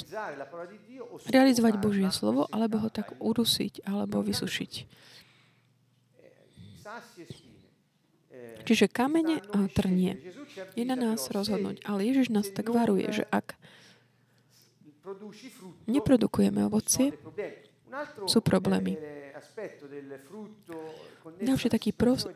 realizovať 1.32 1.74
Božie 1.80 2.08
slovo, 2.12 2.44
alebo 2.52 2.78
ho 2.78 2.88
tak 2.92 3.16
udusiť, 3.18 3.88
alebo 3.88 4.20
vysušiť. 4.20 4.72
Čiže 8.68 8.92
kamene 8.92 9.40
a 9.56 9.64
trnie. 9.72 10.20
Je 10.76 10.84
na 10.84 10.92
nás 10.92 11.32
rozhodnúť. 11.32 11.80
Ale 11.88 12.04
Ježiš 12.04 12.28
nás 12.28 12.52
tak 12.52 12.68
varuje, 12.68 13.08
že 13.08 13.24
ak 13.32 13.56
neprodukujeme 15.88 16.68
ovocie, 16.68 17.16
sú 18.28 18.44
problémy. 18.44 19.00
Ďalší 21.42 21.68
taký 21.68 21.90
pros, 21.90 22.30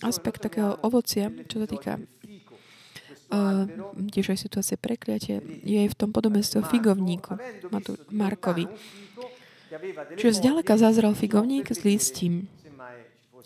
aspekt 0.00 0.40
takého 0.40 0.76
ovocia, 0.80 1.28
čo 1.46 1.60
sa 1.60 1.68
týka 1.68 1.92
uh, 3.32 3.64
tiež 4.08 4.32
aj 4.32 4.38
situácie 4.40 4.76
prekliatie, 4.80 5.40
je 5.62 5.82
v 5.84 5.96
tom 5.96 6.12
podobenstve 6.12 6.64
figovníku, 6.68 7.36
Matu, 7.68 7.96
Markovi. 8.08 8.68
Čiže 10.20 10.44
zďaleka 10.44 10.76
zazrel 10.76 11.16
figovník 11.16 11.72
s 11.72 11.80
listím. 11.84 12.48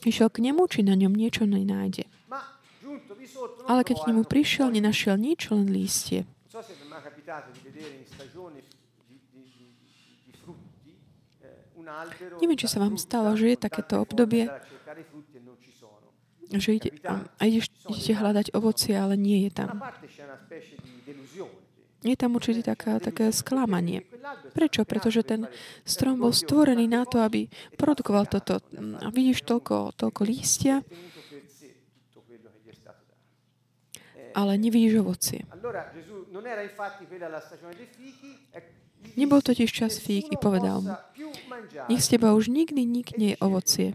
Išiel 0.06 0.30
k 0.30 0.42
nemu, 0.42 0.66
či 0.70 0.86
na 0.86 0.94
ňom 0.98 1.14
niečo 1.14 1.46
nenájde. 1.46 2.06
Ale 3.66 3.82
keď 3.82 3.96
k 4.02 4.08
nemu 4.14 4.22
prišiel, 4.26 4.70
nenašiel 4.70 5.18
nič, 5.18 5.50
len 5.50 5.66
lístie. 5.70 6.26
Neviem, 12.42 12.58
či 12.58 12.66
sa 12.66 12.82
vám 12.82 12.98
stalo, 12.98 13.32
že 13.38 13.54
je 13.54 13.58
takéto 13.58 14.02
obdobie, 14.02 14.50
že 16.50 16.78
ide, 16.78 16.90
a 17.06 17.42
ideš, 17.46 17.70
idete 17.90 18.14
hľadať 18.14 18.46
ovocie, 18.54 18.94
ale 18.94 19.18
nie 19.18 19.46
je 19.46 19.50
tam. 19.54 19.82
Je 22.06 22.14
tam 22.14 22.38
určite 22.38 22.62
taká, 22.62 23.02
také 23.02 23.34
sklamanie. 23.34 24.06
Prečo? 24.54 24.86
Pretože 24.86 25.26
ten 25.26 25.50
strom 25.82 26.22
bol 26.22 26.30
stvorený 26.30 26.86
na 26.86 27.02
to, 27.02 27.18
aby 27.18 27.50
produkoval 27.74 28.30
toto. 28.30 28.62
A 29.02 29.10
vidíš 29.10 29.42
toľko, 29.42 29.98
toľko 29.98 30.22
lístia, 30.22 30.86
ale 34.36 34.52
nevidíš 34.60 35.00
ovocie. 35.00 35.40
Nebol 39.14 39.38
totiž 39.38 39.70
čas 39.70 40.02
fík 40.02 40.34
i 40.34 40.36
povedal 40.36 40.82
mu, 40.82 40.92
nech 41.86 42.02
z 42.02 42.18
teba 42.18 42.34
už 42.34 42.50
nikdy 42.50 42.82
nikne 42.82 43.38
ovocie. 43.38 43.94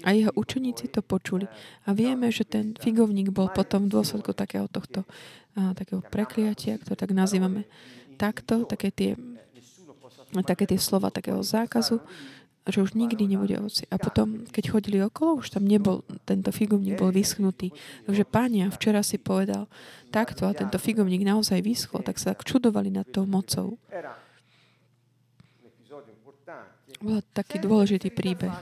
A 0.00 0.16
jeho 0.16 0.32
učeníci 0.32 0.88
to 0.88 1.04
počuli. 1.04 1.44
A 1.84 1.92
vieme, 1.92 2.32
že 2.32 2.48
ten 2.48 2.72
figovník 2.80 3.28
bol 3.32 3.52
potom 3.52 3.84
v 3.88 4.00
dôsledku 4.00 4.32
takého 4.32 4.64
tohto 4.64 5.04
a, 5.52 5.76
takého 5.76 6.00
prekliatia, 6.00 6.80
ktoré 6.80 6.96
tak 6.96 7.12
nazývame 7.12 7.68
takto, 8.16 8.64
také 8.64 8.88
tie, 8.88 9.10
také 10.48 10.64
tie 10.64 10.80
slova 10.80 11.12
takého 11.12 11.44
zákazu, 11.44 12.00
že 12.68 12.84
už 12.84 12.92
nikdy 12.92 13.24
nebude 13.24 13.56
ovoci. 13.56 13.88
A 13.88 13.96
potom, 13.96 14.44
keď 14.52 14.64
chodili 14.76 15.00
okolo, 15.00 15.40
už 15.40 15.56
tam 15.56 15.64
nebol, 15.64 16.04
tento 16.28 16.52
figovník 16.52 17.00
bol 17.00 17.08
vyschnutý. 17.08 17.72
Takže 18.04 18.24
pánia, 18.28 18.68
včera 18.68 19.00
si 19.00 19.16
povedal 19.16 19.64
takto 20.12 20.44
a 20.44 20.52
tento 20.52 20.76
figovník 20.76 21.24
naozaj 21.24 21.64
vyschol, 21.64 22.04
tak 22.04 22.20
sa 22.20 22.36
čudovali 22.36 22.92
nad 22.92 23.08
tou 23.08 23.24
mocou. 23.24 23.80
Bol 27.00 27.24
taký 27.32 27.62
dôležitý 27.64 28.12
príbeh. 28.12 28.52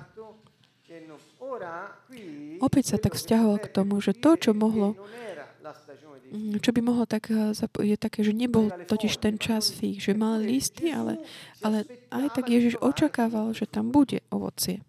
Opäť 2.62 2.84
sa 2.94 2.96
tak 3.02 3.18
vzťahoval 3.18 3.58
k 3.58 3.72
tomu, 3.72 3.98
že 3.98 4.14
to, 4.14 4.38
čo 4.38 4.50
mohlo 4.54 4.94
čo 6.61 6.71
by 6.77 6.81
mohlo 6.85 7.09
tak, 7.09 7.33
eh, 7.33 7.55
je 7.85 7.97
také, 7.97 8.21
že 8.21 8.37
nebol 8.37 8.69
totiž 8.69 9.17
ten 9.17 9.41
čas 9.41 9.73
fík, 9.73 10.01
že 10.01 10.12
mal 10.12 10.41
listy, 10.41 10.93
ale, 10.93 11.17
ale 11.64 11.88
aj 12.12 12.37
tak 12.37 12.53
Ježiš 12.53 12.77
očakával, 12.81 13.57
že 13.57 13.64
tam 13.64 13.88
bude 13.88 14.21
ovocie. 14.29 14.85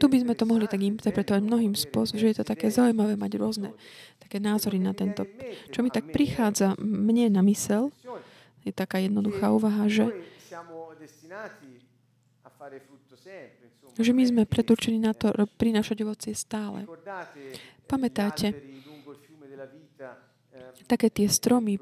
Tu 0.00 0.04
by 0.08 0.18
sme 0.20 0.34
to 0.36 0.44
mohli 0.44 0.66
tak 0.68 0.80
interpretovať 0.80 1.40
mnohým 1.44 1.74
spôsobom, 1.76 2.20
že 2.20 2.30
je 2.32 2.36
to 2.40 2.44
také 2.44 2.68
zaujímavé 2.68 3.16
mať 3.16 3.32
rôzne 3.40 3.70
také 4.20 4.38
názory 4.40 4.78
na 4.78 4.92
tento. 4.92 5.24
Čo 5.72 5.80
mi 5.82 5.90
tak 5.92 6.12
prichádza 6.12 6.76
mne 6.80 7.32
na 7.32 7.42
mysel, 7.44 7.92
je 8.64 8.72
taká 8.72 9.00
jednoduchá 9.00 9.50
úvaha, 9.50 9.88
že 9.88 10.12
že 13.98 14.12
my 14.14 14.22
sme 14.26 14.42
predurčení 14.46 15.00
na 15.02 15.16
to 15.16 15.32
prinášať 15.58 16.04
ovocie 16.04 16.32
stále. 16.36 16.86
Pamätáte, 17.90 18.54
také 20.86 21.10
tie 21.10 21.26
stromy 21.30 21.78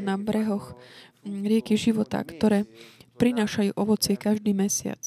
na 0.00 0.14
brehoch 0.16 0.76
rieky 1.24 1.76
života, 1.76 2.20
ktoré 2.20 2.68
prinášajú 3.16 3.72
ovocie 3.76 4.16
každý 4.20 4.52
mesiac. 4.52 5.00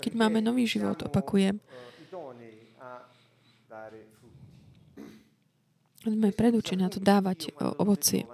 Keď 0.00 0.12
máme 0.16 0.40
nový 0.40 0.64
život, 0.64 0.98
opakujem, 1.04 1.60
sme 6.02 6.28
predúčení 6.34 6.82
na 6.82 6.90
to 6.90 6.98
dávať 6.98 7.54
ovocie. 7.78 8.26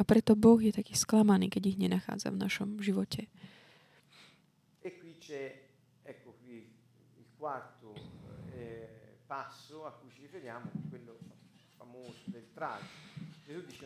A 0.00 0.02
preto 0.08 0.32
Boh 0.32 0.56
je 0.56 0.72
taký 0.72 0.96
sklamaný, 0.96 1.52
keď 1.52 1.76
ich 1.76 1.78
nenachádza 1.80 2.32
v 2.32 2.40
našom 2.40 2.80
živote. 2.80 3.28
E 4.80 4.88
eh, 4.88 5.52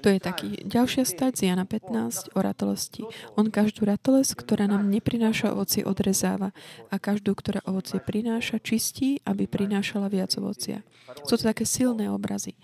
to 0.02 0.08
je 0.12 0.20
taký 0.22 0.62
ďalšia 0.62 1.04
stať 1.08 1.32
z 1.34 1.42
Jana 1.50 1.66
15 1.66 2.36
o 2.36 2.38
ratolosti. 2.38 3.02
On 3.34 3.50
každú 3.50 3.88
ratolesť, 3.88 4.38
ktorá 4.38 4.70
nám 4.70 4.86
neprináša 4.86 5.50
ovoci, 5.50 5.82
odrezáva 5.82 6.54
a 6.92 7.00
každú, 7.00 7.34
ktorá 7.34 7.64
ovocie 7.66 7.98
prináša, 7.98 8.62
čistí, 8.62 9.18
aby 9.26 9.50
prinášala 9.50 10.06
viac 10.06 10.30
ovocia. 10.38 10.86
Sú 11.26 11.40
to 11.40 11.50
také 11.50 11.66
silné 11.66 12.06
obrazy. 12.06 12.54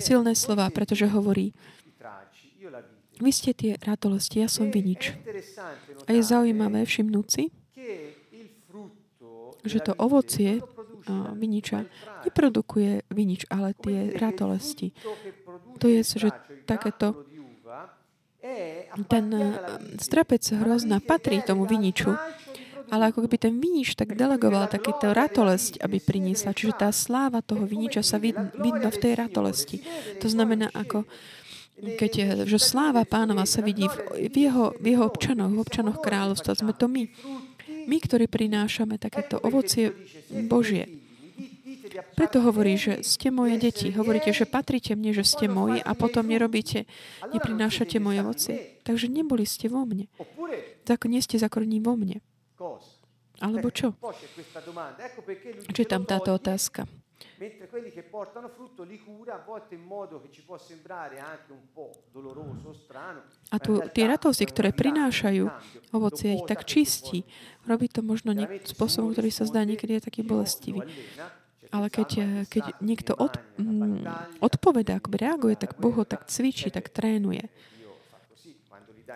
Silné 0.00 0.34
slova, 0.34 0.66
pretože 0.72 1.06
hovorí, 1.06 1.54
vy 3.20 3.30
ste 3.32 3.56
tie 3.56 3.72
ratolosti, 3.80 4.40
ja 4.40 4.48
som 4.48 4.68
vinič. 4.68 5.16
A 6.06 6.14
je 6.14 6.22
zaujímavé 6.22 6.84
všimnúť 6.84 7.26
si, 7.28 7.44
že 9.66 9.78
to 9.82 9.92
ovocie 9.98 10.62
viniča 11.34 11.86
neprodukuje 12.26 13.06
vinič, 13.14 13.46
ale 13.50 13.78
tie 13.78 14.14
ratolesti. 14.18 14.90
To 15.78 15.86
je, 15.86 16.02
že 16.02 16.34
takéto 16.66 17.26
ten 19.10 19.26
strapec 19.98 20.42
hrozna 20.54 21.02
patrí 21.02 21.42
tomu 21.42 21.66
viniču, 21.66 22.14
ale 22.86 23.10
ako 23.10 23.26
keby 23.26 23.36
ten 23.42 23.54
vinič 23.58 23.98
tak 23.98 24.14
delegoval 24.14 24.70
takéto 24.70 25.10
ratolesť, 25.10 25.82
aby 25.82 25.98
priniesla. 25.98 26.54
Čiže 26.54 26.86
tá 26.86 26.88
sláva 26.94 27.42
toho 27.42 27.66
viniča 27.66 28.06
sa 28.06 28.22
vid, 28.22 28.38
vidno 28.62 28.86
v 28.94 28.98
tej 29.02 29.12
ratolesti. 29.18 29.82
To 30.22 30.30
znamená, 30.30 30.70
ako 30.70 31.02
keď 31.76 32.44
že 32.48 32.56
sláva 32.56 33.04
pánova 33.04 33.44
sa 33.44 33.60
vidí 33.60 33.84
v, 33.84 34.28
v, 34.32 34.36
jeho, 34.48 34.72
v 34.80 34.96
jeho 34.96 35.04
občanoch, 35.04 35.52
v 35.52 35.60
občanoch 35.60 35.98
kráľovstva. 36.00 36.56
Sme 36.56 36.72
to 36.72 36.88
my. 36.88 37.04
My, 37.86 37.96
ktorí 38.02 38.26
prinášame 38.26 38.98
takéto 38.98 39.38
ovocie 39.38 39.94
Božie. 40.50 40.88
Preto 42.18 42.42
hovorí, 42.42 42.74
že 42.76 43.04
ste 43.06 43.30
moje 43.30 43.60
deti. 43.60 43.94
Hovoríte, 43.94 44.34
že 44.34 44.48
patríte 44.48 44.98
mne, 44.98 45.14
že 45.14 45.24
ste 45.24 45.46
moji 45.46 45.78
a 45.80 45.92
potom 45.94 46.26
nerobíte, 46.26 46.84
neprinášate 47.30 48.02
moje 48.02 48.18
ovocie. 48.20 48.54
Takže 48.82 49.06
neboli 49.06 49.46
ste 49.46 49.70
vo 49.70 49.86
mne. 49.86 50.10
Tak 50.82 51.06
nie 51.06 51.22
ste 51.22 51.38
zakorení 51.38 51.78
vo 51.78 51.94
mne. 51.94 52.20
Alebo 53.38 53.68
čo? 53.68 53.92
Čo 55.70 55.80
je 55.84 55.88
tam 55.88 56.08
táto 56.08 56.32
otázka? 56.32 56.88
Quelli 57.76 57.92
che 57.92 58.08
portano 58.08 58.48
frutto 58.48 58.88
li 58.88 58.96
cura 58.96 59.34
a 59.34 59.44
volte 59.44 59.74
in 59.74 59.84
modo 59.84 60.22
che 60.22 60.32
ci 60.32 60.40
può 60.40 60.56
sembrare 60.56 61.20
anche 61.20 61.52
un 61.52 61.60
po' 61.76 61.92
doloroso, 62.10 62.72
strano. 62.72 63.20
A 63.52 63.60
tu 63.60 63.76
tie 63.92 64.08
ratosy, 64.08 64.48
ktoré 64.48 64.72
prinášajú 64.72 65.44
ovocie, 65.92 66.40
ich 66.40 66.48
tak 66.48 66.64
čistí. 66.64 67.28
Robí 67.68 67.92
to 67.92 68.00
možno 68.00 68.32
niek- 68.32 68.64
spôsobom, 68.64 69.12
ktorý 69.12 69.28
sa 69.28 69.44
zdá 69.44 69.60
niekedy 69.68 70.00
je 70.00 70.08
taký 70.08 70.24
bolestivý. 70.24 70.88
Ale 71.68 71.92
keď, 71.92 72.08
eh, 72.16 72.28
keď 72.48 72.80
niekto 72.80 73.12
od, 73.12 73.36
mm, 73.60 74.40
odpoveda, 74.40 74.96
ako 74.96 75.12
reaguje, 75.12 75.60
tak 75.60 75.76
Boh 75.76 75.92
ho 75.92 76.08
tak 76.08 76.32
cvičí, 76.32 76.72
tak 76.72 76.88
trénuje. 76.88 77.44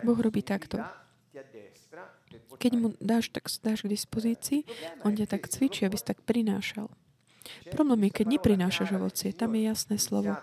Boh 0.05 0.21
robí 0.21 0.45
takto. 0.45 0.85
Keď 2.61 2.73
mu 2.77 2.93
dáš, 3.01 3.33
tak 3.33 3.49
dáš 3.65 3.89
k 3.89 3.93
dispozícii, 3.97 4.69
on 5.01 5.17
ťa 5.17 5.33
tak 5.33 5.49
cvičí, 5.49 5.89
aby 5.89 5.97
si 5.97 6.05
tak 6.05 6.21
prinášal. 6.29 6.93
Problém 7.73 8.09
je, 8.09 8.11
keď 8.23 8.27
neprinášaš 8.37 8.97
ovocie. 8.97 9.33
Tam 9.33 9.51
je 9.57 9.63
jasné 9.65 9.97
slovo, 9.97 10.37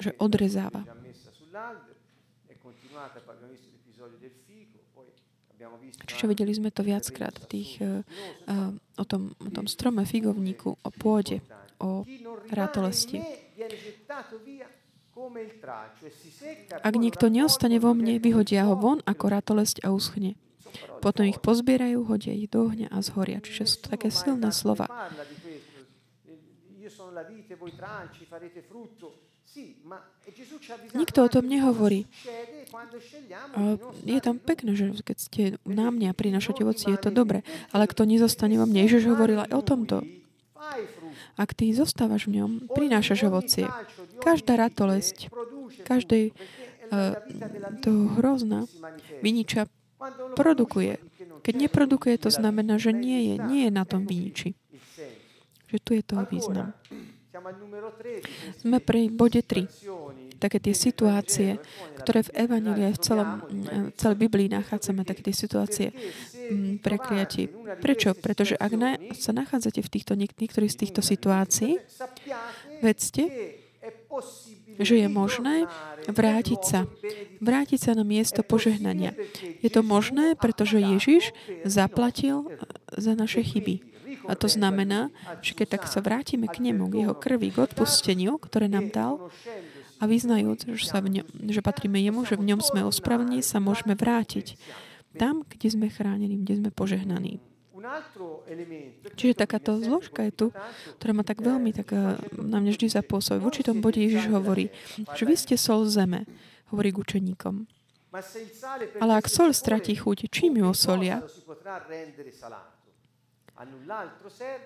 že 0.00 0.16
odrezáva. 0.16 0.82
Čiže 6.06 6.24
videli 6.28 6.52
sme 6.52 6.68
to 6.68 6.84
viackrát 6.84 7.32
v 7.32 7.46
tých, 7.48 7.70
uh, 7.80 8.04
uh, 8.48 8.76
o, 9.00 9.04
tom, 9.08 9.32
o 9.40 9.48
tom 9.48 9.64
strome 9.64 10.04
figovníku, 10.04 10.76
o 10.76 10.90
pôde, 10.92 11.40
o 11.80 12.04
rátolesti. 12.52 13.24
Ak 16.84 16.94
niekto 17.00 17.32
neostane 17.32 17.80
vo 17.80 17.96
mne, 17.96 18.20
vyhodia 18.20 18.68
ho 18.68 18.76
von 18.76 19.00
ako 19.08 19.24
ratolesť 19.32 19.80
a 19.88 19.96
uschne. 19.96 20.36
Potom 21.00 21.28
ich 21.28 21.40
pozbierajú, 21.40 22.04
hodia 22.06 22.32
ich 22.32 22.50
do 22.50 22.66
ohňa 22.66 22.88
a 22.90 22.98
zhoria. 23.04 23.38
Čiže 23.40 23.64
sú 23.64 23.76
to 23.84 23.86
také 23.94 24.08
silné 24.08 24.50
slova. 24.50 24.88
Nikto 30.92 31.18
o 31.24 31.32
tom 31.32 31.44
nehovorí. 31.48 32.04
Je 34.04 34.20
tam 34.20 34.36
pekné, 34.36 34.76
že 34.76 34.84
keď 35.00 35.16
ste 35.16 35.42
na 35.64 35.88
mňa 35.88 36.12
a 36.12 36.18
prinášate 36.18 36.60
ovoci, 36.60 36.92
je 36.92 37.00
to 37.00 37.10
dobre. 37.14 37.40
Ale 37.72 37.88
kto 37.88 38.04
nezostane 38.04 38.60
vo 38.60 38.68
mne, 38.68 38.84
Ježiš 38.84 39.08
hovoril 39.08 39.40
aj 39.48 39.52
o 39.56 39.62
tomto. 39.64 39.96
Ak 41.36 41.52
ty 41.52 41.72
zostávaš 41.72 42.28
v 42.28 42.40
ňom, 42.42 42.50
prinášaš 42.72 43.28
ovocie. 43.28 43.68
Každá 44.20 44.56
ratolesť, 44.56 45.28
každej 45.84 46.32
uh, 46.32 47.16
toho 47.84 48.02
hrozna 48.16 48.64
viniča 49.20 49.68
produkuje. 50.34 50.98
Keď 51.42 51.54
neprodukuje, 51.54 52.16
to 52.18 52.30
znamená, 52.30 52.76
že 52.76 52.90
nie 52.90 53.32
je, 53.32 53.34
nie 53.46 53.60
je 53.68 53.72
na 53.72 53.84
tom 53.86 54.02
viniči. 54.04 54.54
Že 55.66 55.78
tu 55.82 55.90
je 55.94 56.02
toho 56.02 56.24
význam. 56.26 56.74
Sme 58.60 58.80
pri 58.80 59.12
bode 59.12 59.44
3. 59.44 59.68
Také 60.36 60.60
tie 60.60 60.76
situácie, 60.76 61.60
ktoré 62.00 62.24
v 62.28 62.34
Evangelii 62.44 62.92
v 62.92 63.00
celom, 63.00 63.40
celej 63.96 64.16
Biblii 64.20 64.52
nachádzame, 64.52 65.04
také 65.04 65.24
tie 65.24 65.36
situácie 65.36 65.86
mm, 65.92 66.84
prekliatí. 66.84 67.48
Prečo? 67.80 68.12
Pretože 68.12 68.56
ak 68.56 68.72
na, 68.76 69.00
sa 69.16 69.32
nachádzate 69.32 69.80
v 69.80 69.92
týchto, 69.92 70.12
niektorých 70.12 70.72
z 70.72 70.80
týchto 70.84 71.00
situácií, 71.00 71.80
vedzte, 72.84 73.24
že 74.80 75.00
je 75.00 75.08
možné 75.08 75.68
vrátiť 76.08 76.60
sa. 76.62 76.80
Vrátiť 77.42 77.80
sa 77.80 77.92
na 77.96 78.04
miesto 78.04 78.40
požehnania. 78.40 79.16
Je 79.60 79.70
to 79.72 79.80
možné, 79.84 80.36
pretože 80.38 80.80
Ježiš 80.80 81.32
zaplatil 81.66 82.48
za 82.94 83.16
naše 83.16 83.42
chyby. 83.42 83.82
A 84.26 84.34
to 84.34 84.50
znamená, 84.50 85.10
že 85.42 85.54
keď 85.54 85.78
tak 85.78 85.82
sa 85.86 86.02
vrátime 86.02 86.50
k 86.50 86.58
nemu, 86.58 86.90
k 86.90 87.06
jeho 87.06 87.14
krvi, 87.14 87.54
k 87.54 87.62
odpusteniu, 87.62 88.38
ktoré 88.42 88.66
nám 88.66 88.90
dal, 88.90 89.30
a 89.96 90.04
vyznajúc, 90.04 90.76
že, 90.76 90.84
sa 90.84 91.00
v 91.00 91.20
ňom, 91.20 91.26
že 91.48 91.64
patríme 91.64 91.96
jemu, 91.96 92.28
že 92.28 92.36
v 92.36 92.52
ňom 92.52 92.60
sme 92.60 92.84
ospravení, 92.84 93.40
sa 93.40 93.64
môžeme 93.64 93.96
vrátiť 93.96 94.60
tam, 95.16 95.40
kde 95.48 95.72
sme 95.72 95.88
chránení, 95.88 96.44
kde 96.44 96.60
sme 96.60 96.70
požehnaní. 96.70 97.40
Čiže 99.16 99.34
takáto 99.34 99.78
zložka 99.78 100.26
je 100.26 100.32
tu, 100.34 100.46
ktorá 101.00 101.12
ma 101.14 101.24
tak 101.26 101.40
veľmi 101.42 101.70
tak 101.72 101.88
eh, 101.94 102.18
na 102.36 102.58
mňa 102.58 102.72
vždy 102.74 102.86
zapôsobí. 102.90 103.38
V 103.42 103.48
určitom 103.48 103.78
bode 103.78 104.02
Ježiš 104.02 104.30
hovorí, 104.30 104.70
že 105.14 105.22
vy 105.24 105.34
ste 105.38 105.54
sol 105.54 105.86
zeme, 105.86 106.26
hovorí 106.74 106.90
k 106.90 107.00
učeníkom. 107.00 107.66
Ale 109.02 109.12
ak 109.20 109.28
sol 109.28 109.52
stratí 109.52 109.92
chuť, 109.92 110.32
čím 110.32 110.62
ju 110.62 110.64
osolia? 110.72 111.20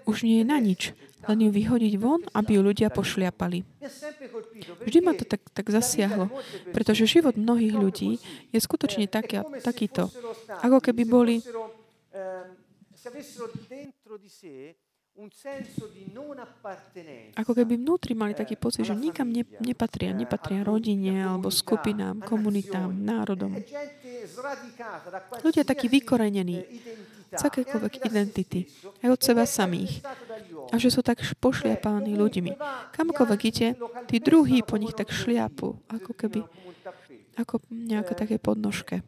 Už 0.02 0.26
nie 0.26 0.42
je 0.42 0.46
na 0.46 0.58
nič, 0.58 0.90
len 1.30 1.38
ju 1.46 1.50
vyhodiť 1.54 1.94
von, 1.94 2.26
aby 2.34 2.58
ju 2.58 2.60
ľudia 2.66 2.90
pošliapali. 2.90 3.62
Vždy 4.82 4.98
ma 4.98 5.14
to 5.14 5.22
tak, 5.22 5.46
tak 5.54 5.70
zasiahlo, 5.70 6.26
pretože 6.74 7.06
život 7.06 7.38
mnohých 7.38 7.74
ľudí 7.74 8.18
je 8.50 8.58
skutočne 8.58 9.06
taký, 9.06 9.46
takýto. 9.62 10.10
Ako 10.66 10.82
keby 10.82 11.06
boli 11.06 11.38
ako 17.34 17.52
keby 17.52 17.74
vnútri 17.76 18.12
mali 18.14 18.32
taký 18.32 18.54
pocit, 18.54 18.86
že 18.86 18.94
nikam 18.94 19.28
ne, 19.28 19.42
nepatria. 19.60 20.14
Nepatria 20.14 20.62
rodine 20.64 21.20
alebo 21.20 21.50
skupinám, 21.50 22.22
komunitám, 22.24 22.94
národom. 22.94 23.58
Ľudia 25.44 25.64
takí 25.66 25.90
vykorenení 25.90 26.64
z 27.30 27.42
akékoľvek 27.46 28.06
identity, 28.06 28.66
aj 29.06 29.08
od 29.14 29.20
seba 29.22 29.44
samých. 29.46 30.02
A 30.70 30.78
že 30.78 30.90
sú 30.90 31.02
tak 31.02 31.22
pošliapáni 31.38 32.18
ľuďmi. 32.18 32.50
Kamkoľvek 32.94 33.40
ide, 33.46 33.68
tí 34.10 34.16
druhí 34.18 34.62
po 34.66 34.78
nich 34.78 34.94
tak 34.94 35.14
šliapu, 35.14 35.78
ako 35.90 36.12
keby 36.14 36.42
ako 37.38 37.62
nejaké 37.70 38.12
také 38.18 38.36
podnožke. 38.42 39.00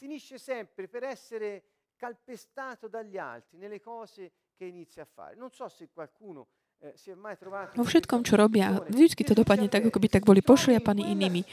Finisce 0.00 0.40
sempre 0.40 0.88
per 0.88 1.04
essere 1.04 1.79
calpestato 2.00 2.88
dagli 2.88 3.18
altri 3.18 3.58
nelle 3.58 3.80
cose 3.80 4.32
che 4.56 4.64
inizia 4.64 5.02
a 5.02 5.06
fare. 5.06 5.36
Non 5.36 5.50
so 5.52 5.68
se 5.68 5.88
qualcuno 5.92 6.48
eh, 6.80 6.96
vo 7.76 7.84
všetkom, 7.84 8.24
čo 8.24 8.40
robia, 8.40 8.80
vždy 8.88 9.20
to 9.28 9.36
dopadne 9.36 9.68
tak, 9.68 9.84
ako 9.84 10.00
by 10.00 10.08
tak 10.08 10.24
boli 10.24 10.40
pošliapaní 10.40 11.12
inými. 11.12 11.44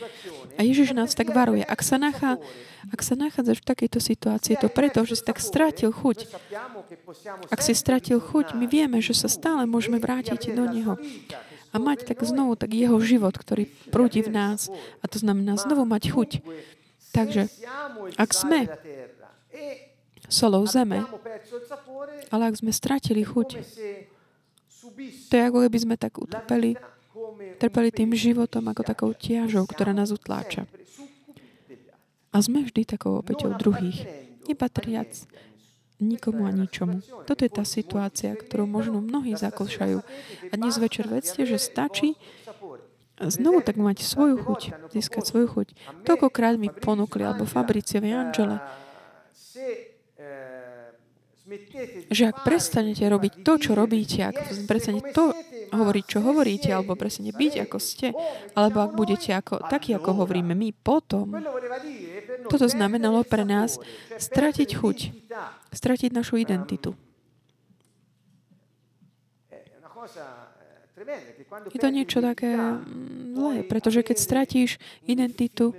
A 0.56 0.64
Ježiš 0.64 0.96
nás 0.96 1.12
tak 1.12 1.36
varuje. 1.36 1.68
Ak 1.68 1.84
sa, 1.84 2.00
nachá, 2.00 2.40
ak 2.88 3.04
sa 3.04 3.20
nachádzaš 3.20 3.60
v 3.60 3.68
takejto 3.68 4.00
situácii, 4.00 4.56
to 4.56 4.72
preto, 4.72 5.04
že 5.04 5.20
si 5.20 5.24
tak 5.28 5.44
strátil 5.44 5.92
chuť. 5.92 6.32
Ak 7.52 7.60
si 7.60 7.76
strátil 7.76 8.24
chuť, 8.24 8.56
my 8.56 8.72
vieme, 8.72 9.04
že 9.04 9.12
sa 9.12 9.28
stále 9.28 9.68
môžeme 9.68 10.00
vrátiť 10.00 10.56
do 10.56 10.64
Neho 10.64 10.96
a 11.72 11.76
mať 11.76 12.08
tak 12.08 12.24
znovu 12.24 12.56
tak 12.56 12.72
jeho 12.72 12.96
život, 13.04 13.36
ktorý 13.36 13.68
prúdi 13.92 14.24
v 14.24 14.32
nás. 14.32 14.72
A 15.04 15.12
to 15.12 15.20
znamená 15.20 15.60
znovu 15.60 15.84
mať 15.84 16.08
chuť. 16.16 16.32
Takže, 17.12 17.52
ak 18.16 18.32
sme 18.32 18.72
solou 20.28 20.64
zeme, 20.68 21.04
ale 22.32 22.44
ak 22.52 22.60
sme 22.60 22.72
stratili 22.72 23.24
chuť, 23.24 23.50
to 25.28 25.34
je 25.34 25.44
ako 25.44 25.60
keby 25.68 25.78
sme 25.80 25.96
tak 25.96 26.20
utrpeli, 26.20 26.76
trpeli 27.60 27.90
tým 27.92 28.12
životom 28.14 28.68
ako 28.72 28.82
takou 28.84 29.10
tiažou, 29.16 29.64
ktorá 29.68 29.92
nás 29.96 30.12
utláča. 30.12 30.68
A 32.36 32.44
sme 32.44 32.62
vždy 32.68 32.86
takou 32.86 33.18
obeťou 33.18 33.56
druhých, 33.58 34.06
nepatriac 34.46 35.10
nikomu 35.98 36.46
a 36.46 36.54
ničomu. 36.54 37.02
Toto 37.26 37.42
je 37.42 37.52
tá 37.52 37.66
situácia, 37.66 38.38
ktorú 38.38 38.70
možno 38.70 39.02
mnohí 39.02 39.34
zakúšajú. 39.34 40.06
A 40.52 40.54
dnes 40.54 40.78
večer 40.78 41.10
vedzte, 41.10 41.42
že 41.42 41.58
stačí 41.58 42.14
znovu 43.18 43.66
tak 43.66 43.82
mať 43.82 44.06
svoju 44.06 44.38
chuť, 44.46 44.94
získať 44.94 45.24
svoju 45.26 45.48
chuť. 45.50 45.68
Toľkokrát 46.06 46.62
mi 46.62 46.70
ponúkli, 46.70 47.26
alebo 47.26 47.50
Fabriciovi 47.50 48.14
Angele, 48.14 48.62
že 52.12 52.24
ak 52.28 52.44
prestanete 52.44 53.08
robiť 53.08 53.40
to, 53.48 53.54
čo 53.56 53.72
robíte, 53.72 54.20
ak 54.20 54.68
prestanete 54.68 55.16
to 55.16 55.32
hovoriť, 55.72 56.04
čo 56.04 56.20
hovoríte, 56.20 56.70
alebo 56.76 57.00
prestanete 57.00 57.40
byť, 57.40 57.54
ako 57.64 57.78
ste, 57.80 58.12
alebo 58.52 58.84
ak 58.84 58.92
budete 58.92 59.32
ako, 59.32 59.64
takí, 59.72 59.96
ako 59.96 60.24
hovoríme 60.24 60.52
my, 60.52 60.76
potom 60.76 61.32
toto 62.52 62.68
znamenalo 62.68 63.24
pre 63.24 63.48
nás 63.48 63.80
stratiť 64.20 64.70
chuť, 64.76 64.98
stratiť 65.72 66.12
našu 66.12 66.36
identitu. 66.44 67.00
Je 71.72 71.80
to 71.80 71.90
niečo 71.94 72.20
také 72.20 72.58
mm, 72.58 73.38
zlé, 73.38 73.56
pretože 73.64 74.02
keď 74.04 74.18
stratíš 74.18 74.70
identitu, 75.06 75.72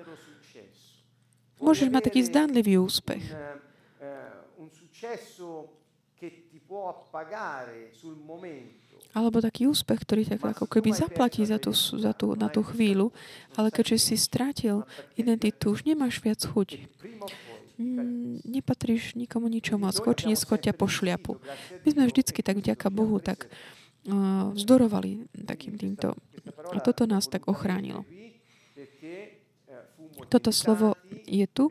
môžeš 1.59 1.91
mať 1.91 2.03
taký 2.09 2.21
zdanlivý 2.25 2.79
úspech 2.79 3.25
alebo 9.17 9.41
taký 9.41 9.65
úspech, 9.65 10.05
ktorý 10.05 10.23
tak 10.29 10.43
ako 10.45 10.69
keby 10.69 10.93
zaplatí 10.93 11.41
za 11.49 11.57
tú, 11.57 11.73
za 11.73 12.13
tú, 12.13 12.37
na 12.37 12.53
tú 12.53 12.61
chvíľu, 12.61 13.09
ale 13.57 13.73
keďže 13.73 14.13
si 14.13 14.15
strátil 14.21 14.85
identitu, 15.17 15.73
už 15.73 15.89
nemáš 15.89 16.21
viac 16.21 16.45
chuť. 16.45 16.85
Mm, 17.79 18.43
nepatríš 18.43 19.15
nikomu 19.15 19.47
ničomu 19.49 19.87
a 19.87 19.95
skôr 19.95 20.13
či 20.13 20.29
neskôr 20.29 20.59
ťa 20.59 20.75
pošliapu. 20.75 21.39
My 21.87 21.89
sme 21.89 22.05
vždycky 22.11 22.43
tak 22.43 22.59
vďaka 22.61 22.91
Bohu 22.91 23.23
tak 23.23 23.47
uh, 23.49 24.51
vzdorovali 24.53 25.31
takým 25.47 25.79
týmto. 25.79 26.13
A 26.75 26.79
toto 26.83 27.07
nás 27.07 27.31
tak 27.31 27.47
ochránilo. 27.47 28.03
Toto 30.29 30.51
slovo 30.51 30.99
je 31.25 31.47
tu, 31.47 31.71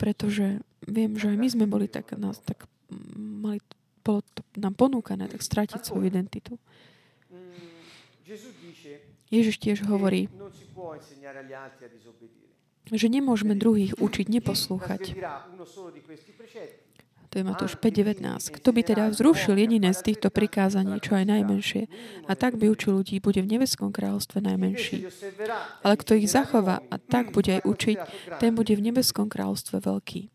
pretože 0.00 0.64
viem, 0.88 1.12
že 1.16 1.32
aj 1.32 1.38
my 1.38 1.48
sme 1.48 1.64
boli 1.66 1.86
tak, 1.88 2.16
nás 2.16 2.40
tak 2.40 2.68
mali, 3.16 3.60
bolo 4.04 4.20
to 4.36 4.40
nám 4.60 4.76
ponúkané, 4.76 5.28
tak 5.28 5.40
stratiť 5.40 5.80
svoju 5.80 6.08
identitu. 6.08 6.60
Ježiš 9.32 9.56
tiež 9.58 9.84
hovorí, 9.88 10.28
že 12.92 13.08
nemôžeme 13.08 13.56
druhých 13.56 13.96
učiť 13.96 14.26
neposlúchať. 14.28 15.02
To 17.32 17.42
je 17.42 17.50
Matúš 17.50 17.74
5.19. 17.82 18.22
Kto 18.62 18.68
by 18.70 18.80
teda 18.86 19.10
vzrušil 19.10 19.58
jediné 19.58 19.90
z 19.90 20.06
týchto 20.06 20.30
prikázaní, 20.30 21.02
čo 21.02 21.18
aj 21.18 21.26
najmenšie, 21.34 21.90
a 22.30 22.32
tak 22.38 22.54
by 22.54 22.70
učil 22.70 23.02
ľudí, 23.02 23.18
bude 23.18 23.42
v 23.42 23.58
nebeskom 23.58 23.90
kráľovstve 23.90 24.38
najmenší. 24.38 25.10
Ale 25.82 25.98
kto 25.98 26.14
ich 26.14 26.30
zachová 26.30 26.78
a 26.86 26.96
tak 27.02 27.34
bude 27.34 27.58
aj 27.58 27.66
učiť, 27.66 27.98
ten 28.38 28.54
bude 28.54 28.78
v 28.78 28.86
nebeskom 28.86 29.26
kráľovstve 29.26 29.82
veľký. 29.82 30.30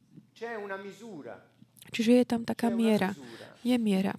Čiže 1.89 2.11
je 2.21 2.25
tam 2.25 2.41
taká 2.45 2.69
miera. 2.69 3.11
Je 3.63 3.75
miera. 3.77 4.15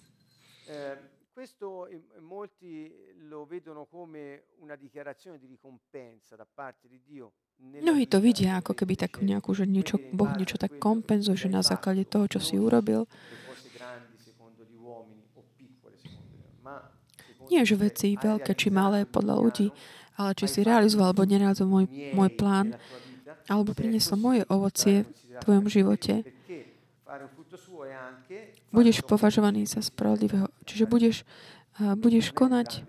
Eh, 0.67 0.97
questo 1.33 1.87
molti 2.21 2.91
lo 3.27 3.45
vedono 3.45 3.85
come 3.85 4.43
una 4.59 4.75
dichiarazione 4.75 5.39
di 5.39 5.47
ricompensa 5.47 6.35
da 6.35 6.45
parte 6.45 6.87
di 6.87 7.01
Dio. 7.01 7.31
Mnohí 7.61 8.09
to 8.09 8.17
vidia 8.17 8.57
ako 8.57 8.73
keby 8.73 8.97
tak 8.97 9.21
nejakú, 9.21 9.53
že 9.53 9.69
niečo, 9.69 10.01
Boh 10.13 10.33
niečo 10.33 10.57
tak 10.57 10.81
kompenzuje, 10.81 11.45
že 11.45 11.49
na 11.49 11.61
základe 11.61 12.09
toho, 12.09 12.25
čo 12.25 12.41
si 12.41 12.57
urobil. 12.57 13.05
Nie, 17.53 17.61
že 17.61 17.75
veci 17.77 18.17
veľké 18.17 18.57
či 18.57 18.73
malé 18.73 19.05
podľa 19.05 19.35
ľudí, 19.37 19.67
ale 20.17 20.33
či 20.33 20.45
si 20.49 20.59
realizoval 20.65 21.13
alebo 21.13 21.27
nerealizoval 21.27 21.69
môj, 21.69 21.85
môj 22.17 22.29
plán, 22.33 22.73
alebo 23.45 23.77
prinieslo 23.77 24.17
moje 24.17 24.41
ovocie 24.49 25.05
tvojom 25.41 25.65
živote, 25.65 26.21
budeš 28.71 29.03
považovaný 29.03 29.67
za 29.67 29.83
spravodlivého. 29.83 30.47
Čiže 30.63 30.85
budeš, 30.87 31.27
budeš 31.99 32.31
konať 32.31 32.85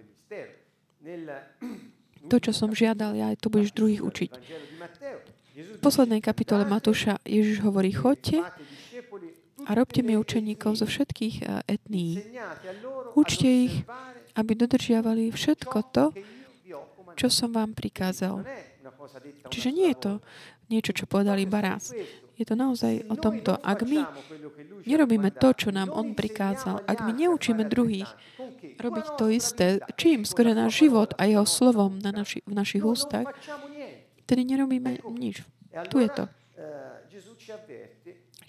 to, 2.30 2.36
čo 2.38 2.54
som 2.54 2.70
žiadal, 2.70 3.18
ja 3.18 3.34
aj 3.34 3.42
to 3.42 3.50
budeš 3.50 3.74
druhých 3.74 4.04
učiť. 4.04 4.30
V 5.52 5.78
poslednej 5.82 6.22
kapitole 6.22 6.62
Matúša 6.64 7.18
Ježiš 7.26 7.60
hovorí, 7.66 7.90
chodte 7.90 8.40
a 9.62 9.70
robte 9.74 10.00
mi 10.00 10.14
učeníkov 10.14 10.78
zo 10.78 10.86
všetkých 10.86 11.66
etní. 11.66 12.22
Učte 13.18 13.48
ich, 13.50 13.74
aby 14.32 14.56
dodržiavali 14.56 15.28
všetko 15.28 15.78
to, 15.92 16.04
čo 17.18 17.28
som 17.28 17.52
vám 17.52 17.76
prikázal. 17.76 18.46
Čiže 19.52 19.68
nie 19.74 19.92
je 19.92 19.98
to 19.98 20.12
niečo, 20.72 20.96
čo 20.96 21.04
povedal 21.04 21.36
iba. 21.36 21.60
Je 22.42 22.50
to 22.50 22.58
naozaj 22.58 23.06
o 23.06 23.14
tomto. 23.14 23.54
Ak 23.62 23.86
my 23.86 24.02
nerobíme 24.82 25.30
to, 25.30 25.54
čo 25.54 25.70
nám 25.70 25.94
On 25.94 26.10
prikázal, 26.10 26.82
ak 26.90 27.06
my 27.06 27.14
neučíme 27.14 27.70
druhých 27.70 28.10
robiť 28.82 29.06
to 29.14 29.30
isté, 29.30 29.78
čím 29.94 30.26
skôr 30.26 30.50
náš 30.50 30.82
život 30.82 31.14
a 31.22 31.30
Jeho 31.30 31.46
slovom 31.46 32.02
na 32.02 32.10
naši, 32.10 32.42
v 32.42 32.50
našich 32.58 32.82
ústach, 32.82 33.30
tedy 34.26 34.42
nerobíme 34.42 35.06
nič. 35.06 35.46
Tu 35.86 35.96
je 36.02 36.10
to. 36.10 36.24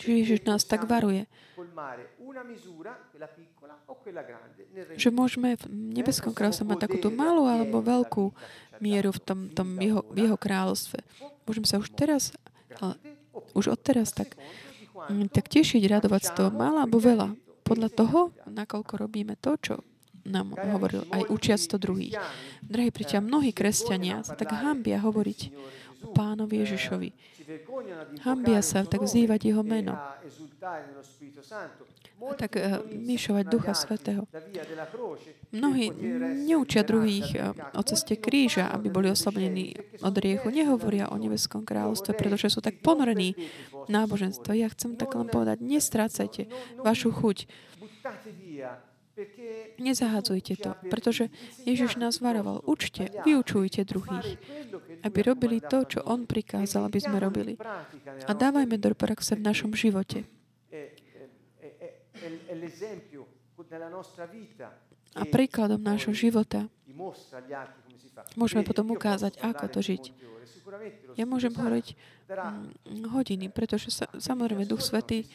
Čiže 0.01 0.13
Ježiš 0.25 0.39
nás 0.49 0.65
tak 0.65 0.89
varuje, 0.89 1.29
že 4.97 5.09
môžeme 5.13 5.53
v 5.53 5.65
nebeskom 6.01 6.33
kráľovstve 6.33 6.65
mať 6.65 6.79
takúto 6.89 7.13
malú 7.13 7.45
alebo 7.45 7.77
veľkú 7.77 8.33
mieru 8.81 9.13
v 9.13 9.19
tom, 9.21 9.39
tom 9.53 9.77
jeho, 9.77 10.01
jeho 10.17 10.33
kráľovstve. 10.33 10.97
Môžeme 11.45 11.67
sa 11.69 11.77
už 11.77 11.93
teraz, 11.93 12.33
už 13.53 13.73
odteraz 13.73 14.13
tak, 14.13 14.35
mm, 15.09 15.29
tak 15.33 15.49
tešiť, 15.49 15.83
radovať 15.89 16.21
z 16.27 16.31
toho 16.37 16.49
mála 16.53 16.85
alebo 16.85 17.01
veľa. 17.01 17.35
Podľa 17.63 17.89
toho, 17.95 18.19
nakoľko 18.49 18.93
robíme 18.99 19.39
to, 19.39 19.55
čo 19.59 19.75
nám 20.23 20.55
hovoril 20.55 21.03
aj 21.11 21.27
učiac 21.29 21.61
to 21.67 21.75
druhých. 21.79 22.15
Drahí 22.63 22.89
priateľ, 22.89 23.21
mnohí 23.23 23.51
kresťania 23.51 24.23
sa 24.23 24.33
tak 24.39 24.55
hambia 24.55 24.99
hovoriť 25.03 25.39
o 26.03 26.07
pánovi 26.15 26.63
Ježišovi. 26.63 27.09
Hambia 28.23 28.63
sa 28.63 28.87
tak 28.87 29.03
vzývať 29.03 29.51
jeho 29.51 29.63
meno 29.67 29.99
tak 32.39 32.55
uh, 32.55 32.79
myšovať 32.87 33.45
Ducha 33.51 33.73
Svetého. 33.75 34.23
Mnohí 35.51 35.91
neučia 36.47 36.87
druhých 36.87 37.27
uh, 37.35 37.51
o 37.75 37.83
ceste 37.83 38.15
kríža, 38.15 38.71
aby 38.71 38.87
boli 38.87 39.11
oslabnení 39.11 39.75
od 39.99 40.15
riechu. 40.15 40.47
Nehovoria 40.47 41.11
o 41.11 41.19
nebeskom 41.19 41.67
kráľovstve, 41.67 42.15
pretože 42.15 42.47
sú 42.53 42.63
tak 42.63 42.79
ponorení 42.79 43.35
náboženstvo. 43.91 44.55
Ja 44.55 44.71
chcem 44.71 44.95
tak 44.95 45.11
len 45.19 45.27
povedať, 45.27 45.59
nestrácajte 45.59 46.47
vašu 46.79 47.11
chuť. 47.11 47.51
Nezahádzujte 49.77 50.53
to, 50.57 50.71
pretože 50.89 51.29
Ježiš 51.69 52.01
nás 52.01 52.17
varoval. 52.17 52.65
Učte, 52.65 53.13
vyučujte 53.21 53.85
druhých, 53.85 54.41
aby 55.05 55.19
robili 55.21 55.61
to, 55.61 55.85
čo 55.85 55.99
On 56.01 56.25
prikázal, 56.25 56.89
aby 56.89 56.97
sme 56.97 57.21
robili. 57.21 57.53
A 58.25 58.31
dávajme 58.33 58.81
do 58.81 58.97
praxe 58.97 59.37
v 59.37 59.45
našom 59.45 59.77
živote 59.77 60.25
a 65.13 65.23
príkladom 65.29 65.81
nášho 65.81 66.13
života 66.13 66.65
môžeme 68.33 68.65
potom 68.65 68.89
ukázať, 68.93 69.37
ako 69.41 69.65
to 69.69 69.79
žiť. 69.81 70.03
Ja 71.17 71.29
môžem 71.29 71.53
hovoriť 71.53 71.87
mm, 71.93 73.13
hodiny, 73.13 73.45
pretože 73.53 73.93
sa, 73.93 74.09
samozrejme 74.17 74.65
Duch 74.65 74.81
Svetý 74.81 75.29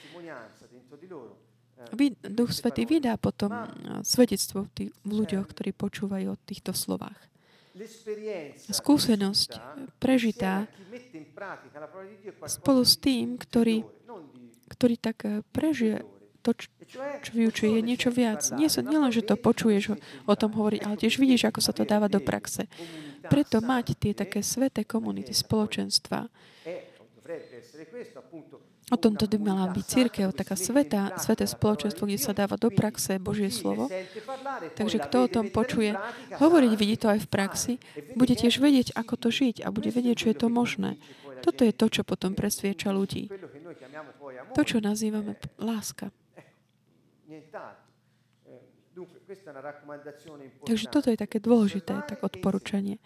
Duch 2.26 2.50
Svetý 2.52 2.84
vydá 2.84 3.16
potom 3.16 3.50
svedectvo 4.02 4.66
v 4.66 4.70
tých 4.74 4.90
ľuďoch, 5.06 5.46
ktorí 5.50 5.70
počúvajú 5.72 6.34
o 6.34 6.40
týchto 6.44 6.74
slovách. 6.74 7.16
Skúsenosť 8.68 9.50
prežitá 10.02 10.66
spolu 12.50 12.82
s 12.82 12.98
tým, 12.98 13.38
ktorý, 13.38 13.86
ktorý 14.66 14.94
tak 14.98 15.18
eh, 15.22 15.46
prežije 15.54 16.02
to, 16.42 16.54
čo 17.22 17.30
vyučuje, 17.34 17.78
je 17.78 17.82
niečo 17.82 18.10
viac. 18.14 18.40
Nie, 18.56 18.70
nie 18.70 18.98
len, 18.98 19.12
že 19.12 19.26
to 19.26 19.36
počuješ 19.36 19.98
o 20.24 20.34
tom 20.38 20.54
hovoriť, 20.54 20.80
ale 20.86 20.96
tiež 20.96 21.20
vidíš, 21.20 21.50
ako 21.50 21.60
sa 21.60 21.76
to 21.76 21.84
dáva 21.84 22.08
do 22.08 22.22
praxe. 22.22 22.70
Preto 23.26 23.60
mať 23.60 23.98
tie 23.98 24.12
také 24.16 24.40
sveté 24.40 24.86
komunity, 24.86 25.34
spoločenstva, 25.34 26.30
O 28.88 28.96
tomto 28.96 29.28
by 29.28 29.36
mala 29.36 29.68
byť 29.68 29.84
církev, 29.84 30.32
taká 30.32 30.56
sveta, 30.56 31.12
sveté 31.20 31.44
spoločenstvo, 31.44 32.08
kde 32.08 32.16
sa 32.16 32.32
dáva 32.32 32.56
do 32.56 32.72
praxe 32.72 33.20
Božie 33.20 33.52
slovo. 33.52 33.92
Takže 34.80 35.04
kto 35.04 35.16
o 35.24 35.28
tom 35.28 35.46
počuje 35.52 35.92
hovoriť, 36.40 36.72
vidí 36.72 36.96
to 36.96 37.12
aj 37.12 37.20
v 37.20 37.28
praxi, 37.28 37.72
bude 38.16 38.32
tiež 38.32 38.56
vedieť, 38.64 38.96
ako 38.96 39.14
to 39.20 39.28
žiť 39.28 39.60
a 39.60 39.68
bude 39.68 39.92
vedieť, 39.92 40.16
čo 40.16 40.26
je 40.32 40.36
to 40.40 40.48
možné. 40.48 40.96
Toto 41.44 41.68
je 41.68 41.72
to, 41.76 41.86
čo 41.92 42.02
potom 42.02 42.32
presvieča 42.32 42.88
ľudí. 42.88 43.28
To, 44.56 44.62
čo 44.64 44.80
nazývame 44.80 45.36
láska. 45.60 46.08
Takže 50.64 50.86
toto 50.88 51.12
je 51.12 51.18
také 51.20 51.38
dôležité, 51.38 51.92
tak 52.08 52.24
odporúčanie. 52.24 52.96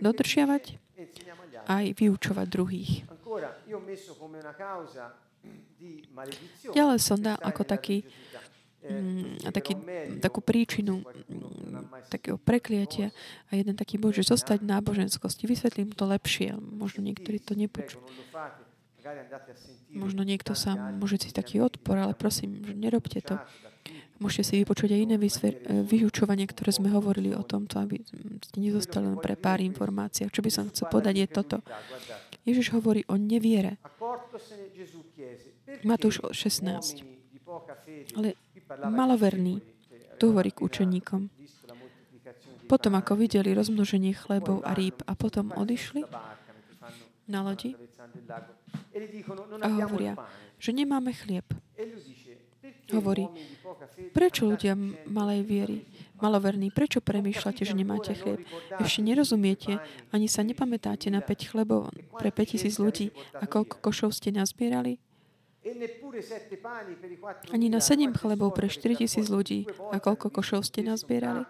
Dodržiavať 0.00 0.80
aj 1.70 1.84
vyučovať 1.94 2.46
druhých. 2.50 2.92
Ďalej 6.74 6.98
som 6.98 7.18
dal 7.22 7.38
ako 7.38 7.62
taký, 7.64 8.02
mm, 8.84 9.48
taký, 9.54 9.72
takú 10.18 10.42
príčinu 10.42 11.00
mm, 11.00 12.10
takého 12.10 12.36
prekliatia 12.36 13.14
a 13.48 13.56
jeden 13.56 13.78
taký 13.78 13.96
bod, 13.96 14.18
že 14.18 14.26
zostať 14.26 14.60
v 14.60 14.70
náboženskosti. 14.74 15.46
Vysvetlím 15.46 15.94
to 15.94 16.04
lepšie. 16.10 16.58
Možno 16.58 17.06
niektorí 17.06 17.38
to 17.38 17.54
nepočujú. 17.54 18.02
Možno 19.96 20.22
niekto 20.26 20.52
sa 20.52 20.76
môže 20.76 21.24
cítiť 21.24 21.38
taký 21.40 21.56
odpor, 21.64 21.96
ale 21.96 22.12
prosím, 22.12 22.60
nerobte 22.76 23.24
to. 23.24 23.40
Môžete 24.20 24.44
si 24.44 24.54
vypočuť 24.60 24.92
aj 24.92 25.00
iné 25.00 25.16
vyučovanie, 25.88 26.44
ktoré 26.44 26.76
sme 26.76 26.92
hovorili 26.92 27.32
o 27.32 27.40
tomto, 27.40 27.80
aby 27.80 28.04
ste 28.44 28.58
nezostali 28.60 29.08
len 29.08 29.16
pre 29.16 29.32
pár 29.32 29.64
informácií. 29.64 30.28
Čo 30.28 30.44
by 30.44 30.50
som 30.52 30.68
chcel 30.68 30.92
podať 30.92 31.24
je 31.24 31.26
toto. 31.32 31.56
Ježiš 32.44 32.76
hovorí 32.76 33.00
o 33.08 33.16
neviere. 33.16 33.80
Matúš 35.88 36.20
16. 36.20 37.00
Ale 38.20 38.36
maloverný, 38.92 39.64
tu 40.20 40.36
hovorí 40.36 40.52
k 40.52 40.68
učeníkom. 40.68 41.32
Potom, 42.68 42.92
ako 42.94 43.18
videli 43.18 43.56
rozmnoženie 43.56 44.14
chlebov 44.14 44.62
a 44.68 44.76
rýb 44.76 45.00
a 45.08 45.16
potom 45.16 45.50
odišli 45.56 46.04
na 47.26 47.40
lodi 47.42 47.72
a 49.64 49.68
hovoria, 49.80 50.14
že 50.60 50.70
nemáme 50.76 51.10
chlieb. 51.16 51.48
Hovorí, 52.90 53.24
prečo 54.10 54.50
ľudia 54.50 54.74
malej 55.06 55.40
viery, 55.46 55.78
maloverní, 56.20 56.70
prečo 56.70 57.00
premýšľate, 57.00 57.62
že 57.64 57.74
nemáte 57.74 58.12
chlieb? 58.14 58.44
Ešte 58.78 59.00
nerozumiete, 59.00 59.80
ani 60.12 60.26
sa 60.26 60.44
nepamätáte 60.44 61.08
na 61.08 61.24
5 61.24 61.50
chlebov 61.50 61.90
pre 62.18 62.28
5000 62.34 62.76
ľudí 62.82 63.06
a 63.38 63.44
koľko 63.46 63.80
košov 63.80 64.10
ste 64.12 64.34
nazbierali? 64.34 64.98
Ani 67.52 67.68
na 67.68 67.80
7 67.84 68.16
chlebov 68.16 68.56
pre 68.56 68.72
4000 68.72 69.28
ľudí 69.28 69.68
a 69.92 69.96
koľko 70.00 70.32
košov 70.32 70.64
ste 70.64 70.80
nazbierali? 70.80 71.44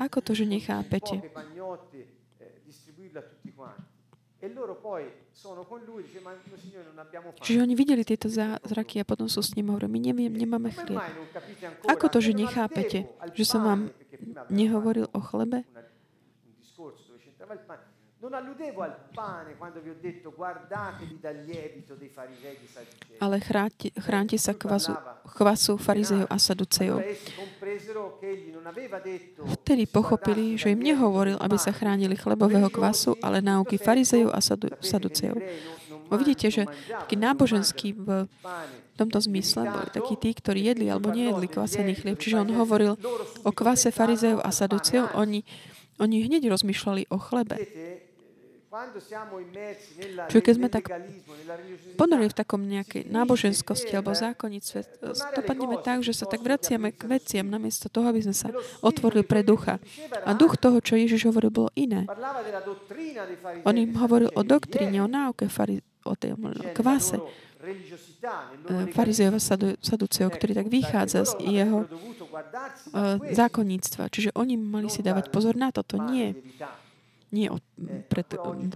Ako 0.00 0.18
to, 0.24 0.32
že 0.32 0.48
nechápete? 0.48 1.20
Čiže 7.46 7.62
oni 7.62 7.74
videli 7.78 8.02
tieto 8.02 8.26
zázraky 8.26 8.98
a 8.98 9.04
potom 9.06 9.30
sú 9.30 9.38
s 9.38 9.54
ním 9.54 9.70
hovorili, 9.70 9.94
my 9.94 10.00
neviem, 10.10 10.34
nemáme 10.34 10.74
chlieb. 10.74 10.98
Ako 11.86 12.10
to, 12.10 12.18
že 12.18 12.34
nechápete, 12.34 13.06
že 13.38 13.44
som 13.46 13.62
vám 13.62 13.80
nehovoril 14.50 15.06
o 15.14 15.20
chlebe? 15.22 15.62
Ale 23.22 23.36
chráňte, 23.38 23.94
chránte 23.94 24.34
sa 24.42 24.58
kvasu, 24.58 24.90
chvasu 25.38 25.78
farizejov 25.78 26.26
a 26.26 26.34
saducejov. 26.34 26.98
Vtedy 29.62 29.86
pochopili, 29.86 30.58
že 30.58 30.74
im 30.74 30.82
nehovoril, 30.82 31.38
aby 31.38 31.62
sa 31.62 31.70
chránili 31.70 32.18
chlebového 32.18 32.66
kvasu, 32.66 33.14
ale 33.22 33.38
náuky 33.38 33.78
farizejov 33.78 34.34
a 34.34 34.42
sadu, 34.42 34.66
saducejov. 34.82 35.38
Bo 36.10 36.18
vidíte, 36.18 36.50
že 36.50 36.66
taký 36.88 37.14
náboženský 37.20 37.94
v 37.94 38.26
tomto 38.98 39.22
zmysle 39.22 39.70
boli 39.70 39.88
takí 39.94 40.18
tí, 40.18 40.34
ktorí 40.34 40.66
jedli 40.66 40.90
alebo 40.90 41.14
nejedli 41.14 41.46
kvasený 41.46 41.94
chlieb. 42.02 42.18
Čiže 42.18 42.42
on 42.42 42.50
hovoril 42.50 42.98
o 43.46 43.50
kvase 43.54 43.94
farizejov 43.94 44.42
a 44.42 44.50
saducejov. 44.50 45.14
Oni, 45.14 45.46
oni 46.02 46.16
hneď 46.26 46.50
rozmýšľali 46.50 47.14
o 47.14 47.18
chlebe. 47.20 47.62
Čiže 50.28 50.42
keď 50.44 50.54
sme 50.60 50.68
tak 50.68 50.92
ponorili 51.96 52.28
v 52.28 52.36
takom 52.36 52.60
nejakej 52.68 53.08
náboženskosti 53.08 53.96
alebo 53.96 54.12
zákonnictve, 54.12 54.84
dopadneme 55.40 55.80
tak, 55.80 56.04
že 56.04 56.12
sa 56.12 56.28
tak 56.28 56.44
vraciame 56.44 56.92
k 56.92 57.08
veciam 57.08 57.48
namiesto 57.48 57.88
toho, 57.88 58.12
aby 58.12 58.20
sme 58.20 58.36
sa 58.36 58.52
otvorili 58.84 59.24
pre 59.24 59.40
ducha. 59.40 59.80
A 60.28 60.36
duch 60.36 60.60
toho, 60.60 60.84
čo 60.84 61.00
Ježiš 61.00 61.32
hovoril, 61.32 61.48
bolo 61.48 61.70
iné. 61.80 62.04
On 63.64 63.72
im 63.72 63.96
hovoril 63.96 64.28
o 64.36 64.44
doktríne, 64.44 65.00
o 65.00 65.08
náuke, 65.08 65.48
o 66.04 66.14
tej 66.16 66.36
kvase 66.76 67.16
eh, 67.20 68.84
farizejov 68.92 69.40
a 69.40 69.42
saduceov, 69.80 70.28
ktorý 70.36 70.52
tak 70.52 70.68
vychádza 70.68 71.24
z 71.24 71.32
jeho 71.44 71.84
uh, 71.84 73.16
zákonníctva. 73.32 74.12
Čiže 74.12 74.30
oni 74.36 74.60
mali 74.60 74.92
si 74.92 75.00
dávať 75.00 75.32
pozor 75.32 75.56
na 75.56 75.72
toto. 75.72 75.96
Nie 76.00 76.36
nie 77.32 77.48
od, 77.52 77.62
pred, 78.08 78.26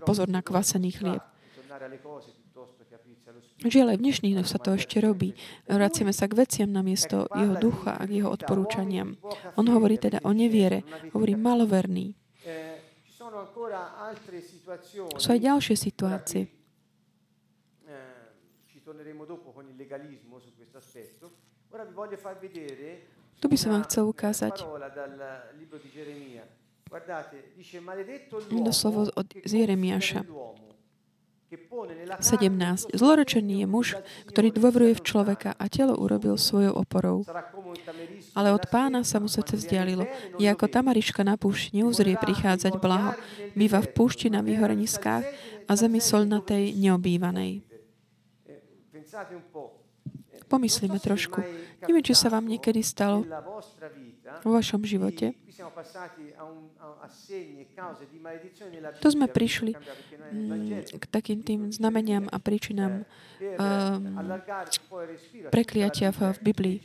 pozor 0.04 0.28
na 0.28 0.44
kvasený 0.44 0.90
chlieb. 0.92 1.22
Žiaľ, 3.62 3.94
aj 3.94 3.98
v 3.98 4.04
dnešných 4.04 4.34
dňoch 4.34 4.50
sa 4.50 4.58
to 4.58 4.74
ešte 4.74 4.98
robí. 4.98 5.38
Vraciame 5.70 6.10
sa 6.10 6.26
k 6.26 6.34
veciam 6.34 6.70
na 6.74 6.82
miesto 6.82 7.30
jeho 7.30 7.54
ducha 7.62 7.94
a 7.94 8.02
k 8.02 8.18
jeho 8.18 8.30
odporúčaniam. 8.34 9.14
On 9.54 9.66
hovorí 9.70 10.02
teda 10.02 10.18
o 10.26 10.34
neviere. 10.34 10.82
Hovorí 11.14 11.38
maloverný. 11.38 12.18
Sú 15.14 15.28
aj 15.30 15.40
ďalšie 15.40 15.76
situácie. 15.78 16.50
Tu 23.38 23.46
by 23.46 23.56
som 23.58 23.70
vám 23.78 23.84
chcel 23.86 24.04
ukázať 24.10 24.54
Jedno 28.52 28.72
slovo 28.72 29.08
od, 29.16 29.26
Jeremiáša. 29.48 30.28
17. 31.52 32.96
Zlorečený 32.96 33.60
je 33.60 33.66
muž, 33.68 33.88
ktorý 34.24 34.56
dôveruje 34.56 34.96
v 34.96 35.04
človeka 35.04 35.52
a 35.52 35.68
telo 35.68 35.92
urobil 36.00 36.40
svojou 36.40 36.72
oporou. 36.72 37.28
Ale 38.32 38.56
od 38.56 38.64
pána 38.72 39.04
sa 39.04 39.20
mu 39.20 39.28
srdce 39.28 39.60
vzdialilo. 39.60 40.08
Je 40.40 40.48
ako 40.48 40.64
tamariška 40.68 41.20
na 41.20 41.36
púšť, 41.36 41.76
neuzrie 41.76 42.16
prichádzať 42.16 42.80
blaho. 42.80 43.12
Býva 43.52 43.84
v 43.84 43.92
púšti 43.92 44.32
na 44.32 44.40
vyhoreniskách 44.40 45.24
a 45.68 45.72
zemi 45.76 46.00
solnatej 46.00 46.72
neobývanej. 46.72 47.60
Pomyslíme 50.48 51.00
trošku. 51.00 51.44
Neviem, 51.84 52.04
či 52.04 52.16
sa 52.16 52.32
vám 52.32 52.48
niekedy 52.48 52.80
stalo 52.80 53.28
vo 54.40 54.50
vašom 54.56 54.84
živote, 54.88 55.36
tu 58.98 59.08
sme 59.10 59.26
prišli 59.30 59.72
mm, 59.74 60.98
k 60.98 61.04
takým 61.06 61.40
tým 61.44 61.70
znameniam 61.70 62.26
a 62.30 62.36
príčinám 62.42 63.02
um, 63.02 63.06
prekliatia 65.52 66.10
v, 66.10 66.34
v 66.34 66.38
Biblii. 66.42 66.76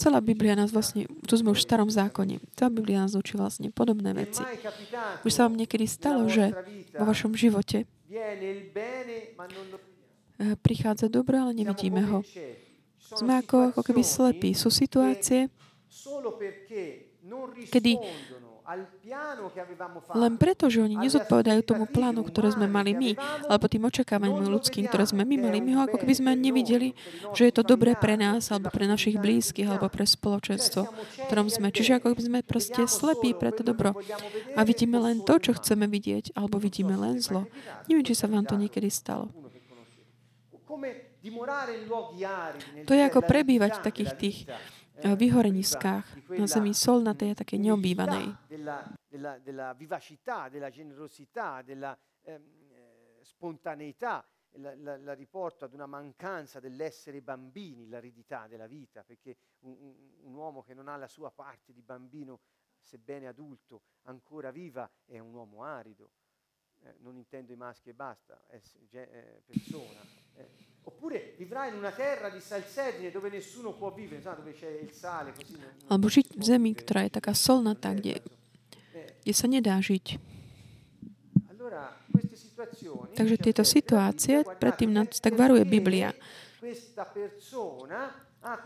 Celá 0.00 0.18
Biblia 0.24 0.56
nás 0.56 0.72
vlastne, 0.72 1.06
tu 1.28 1.34
sme 1.36 1.52
už 1.52 1.62
v 1.62 1.68
starom 1.68 1.90
zákone, 1.92 2.40
celá 2.56 2.70
Biblia 2.72 3.04
nás 3.04 3.14
učí 3.14 3.36
vlastne 3.36 3.68
podobné 3.70 4.16
veci. 4.16 4.42
Už 5.22 5.30
sa 5.30 5.46
vám 5.46 5.54
niekedy 5.60 5.84
stalo, 5.84 6.26
že 6.26 6.50
vo 6.96 7.04
vašom 7.04 7.36
živote 7.36 7.84
eh, 10.42 10.56
prichádza 10.58 11.06
dobro, 11.12 11.36
ale 11.36 11.52
nevidíme 11.54 12.02
ho. 12.08 12.24
Sme 13.12 13.44
ako, 13.44 13.76
ako 13.76 13.82
keby 13.84 14.00
slepí. 14.00 14.50
Sú 14.56 14.72
situácie, 14.72 15.52
kedy 17.70 17.92
len 20.14 20.38
preto, 20.38 20.70
že 20.70 20.86
oni 20.86 20.94
nezodpovedajú 20.94 21.60
tomu 21.66 21.84
plánu, 21.90 22.22
ktoré 22.22 22.54
sme 22.54 22.70
mali 22.70 22.94
my, 22.94 23.10
alebo 23.50 23.66
tým 23.66 23.82
očakávaniam 23.90 24.46
ľudským, 24.46 24.86
ktoré 24.86 25.02
sme 25.02 25.26
my 25.26 25.50
mali, 25.50 25.58
my 25.58 25.70
ho 25.74 25.80
ako 25.90 25.98
keby 25.98 26.14
sme 26.14 26.30
nevideli, 26.38 26.94
že 27.34 27.50
je 27.50 27.54
to 27.58 27.66
dobré 27.66 27.98
pre 27.98 28.14
nás, 28.14 28.54
alebo 28.54 28.70
pre 28.70 28.86
našich 28.86 29.18
blízkych, 29.18 29.66
alebo 29.66 29.90
pre 29.90 30.06
spoločenstvo, 30.06 30.86
v 30.86 31.24
ktorom 31.26 31.50
sme. 31.50 31.74
Čiže 31.74 31.98
ako 31.98 32.14
keby 32.14 32.22
sme 32.22 32.38
proste 32.46 32.86
slepí 32.86 33.34
pre 33.34 33.50
to 33.50 33.66
dobro. 33.66 33.98
A 34.54 34.62
vidíme 34.62 35.02
len 35.02 35.26
to, 35.26 35.42
čo 35.42 35.58
chceme 35.58 35.90
vidieť, 35.90 36.38
alebo 36.38 36.62
vidíme 36.62 36.94
len 36.94 37.18
zlo. 37.18 37.50
Neviem, 37.90 38.06
či 38.06 38.14
sa 38.14 38.30
vám 38.30 38.46
to 38.46 38.54
niekedy 38.54 38.86
stalo. 38.94 39.26
To 42.86 42.92
je 42.94 43.02
ako 43.02 43.20
prebývať 43.26 43.78
v 43.78 43.84
takých 43.84 44.12
tých 44.18 44.38
vyhoreniskách 45.16 46.04
na 46.38 46.46
zemi 46.46 46.74
solnatej 46.74 47.30
a 47.30 47.34
také 47.34 47.58
neobývanej. 47.58 48.48
Della, 48.48 49.38
della 49.38 49.74
vivacità, 49.74 50.48
della 50.48 50.70
generosità, 50.70 51.62
della 51.62 51.96
ehm, 52.22 52.42
eh, 52.72 53.20
spontaneità, 53.22 54.24
la, 54.56 54.74
la, 54.76 54.96
la, 54.96 55.12
riporto 55.14 55.64
ad 55.64 55.72
una 55.72 55.86
mancanza 55.86 56.60
dell'essere 56.60 57.22
bambini, 57.22 57.88
l'aridità 57.88 58.46
della 58.46 58.66
vita, 58.66 59.02
perché 59.04 59.36
un, 59.60 59.76
un, 59.78 59.94
un, 60.22 60.34
uomo 60.34 60.62
che 60.62 60.74
non 60.74 60.88
ha 60.88 60.96
la 60.96 61.08
sua 61.08 61.30
parte 61.30 61.72
di 61.72 61.82
bambino, 61.82 62.40
sebbene 62.80 63.26
adulto, 63.26 63.82
ancora 64.02 64.50
viva, 64.50 64.90
è 65.04 65.18
un 65.18 65.34
uomo 65.34 65.62
arido. 65.62 66.10
Eh, 66.84 66.94
non 67.02 67.16
intendo 67.16 67.52
i 67.52 67.56
maschi 67.56 67.90
e 67.90 67.94
basta, 67.94 68.40
è, 68.48 68.60
persona. 69.46 70.00
Eh 70.34 70.70
Oppure 70.84 71.34
vivrai 71.38 71.70
in 71.70 71.76
una 71.76 71.92
terra 71.92 72.28
di 72.28 72.40
salsedine 72.40 73.12
dove 73.12 73.30
nessuno 73.30 73.72
può 73.72 73.92
vivere, 73.92 74.20
dove 74.20 74.52
c'è 74.52 74.80
il 74.82 74.90
sale, 74.90 75.32
così 75.32 75.54
non, 75.54 75.70
Alebo 75.86 76.10
žiť 76.10 76.34
v 76.34 76.42
zemi, 76.42 76.74
ktorá 76.74 77.06
je 77.06 77.22
taká 77.22 77.38
solnatá, 77.38 77.94
kde, 77.94 78.18
kde 79.22 79.32
sa 79.34 79.46
nedá 79.46 79.78
žiť. 79.78 80.18
Takže 83.14 83.36
tieto 83.38 83.62
situácie, 83.62 84.42
predtým 84.58 84.90
nás 84.90 85.22
tak 85.22 85.38
varuje 85.38 85.62
Biblia. 85.62 86.10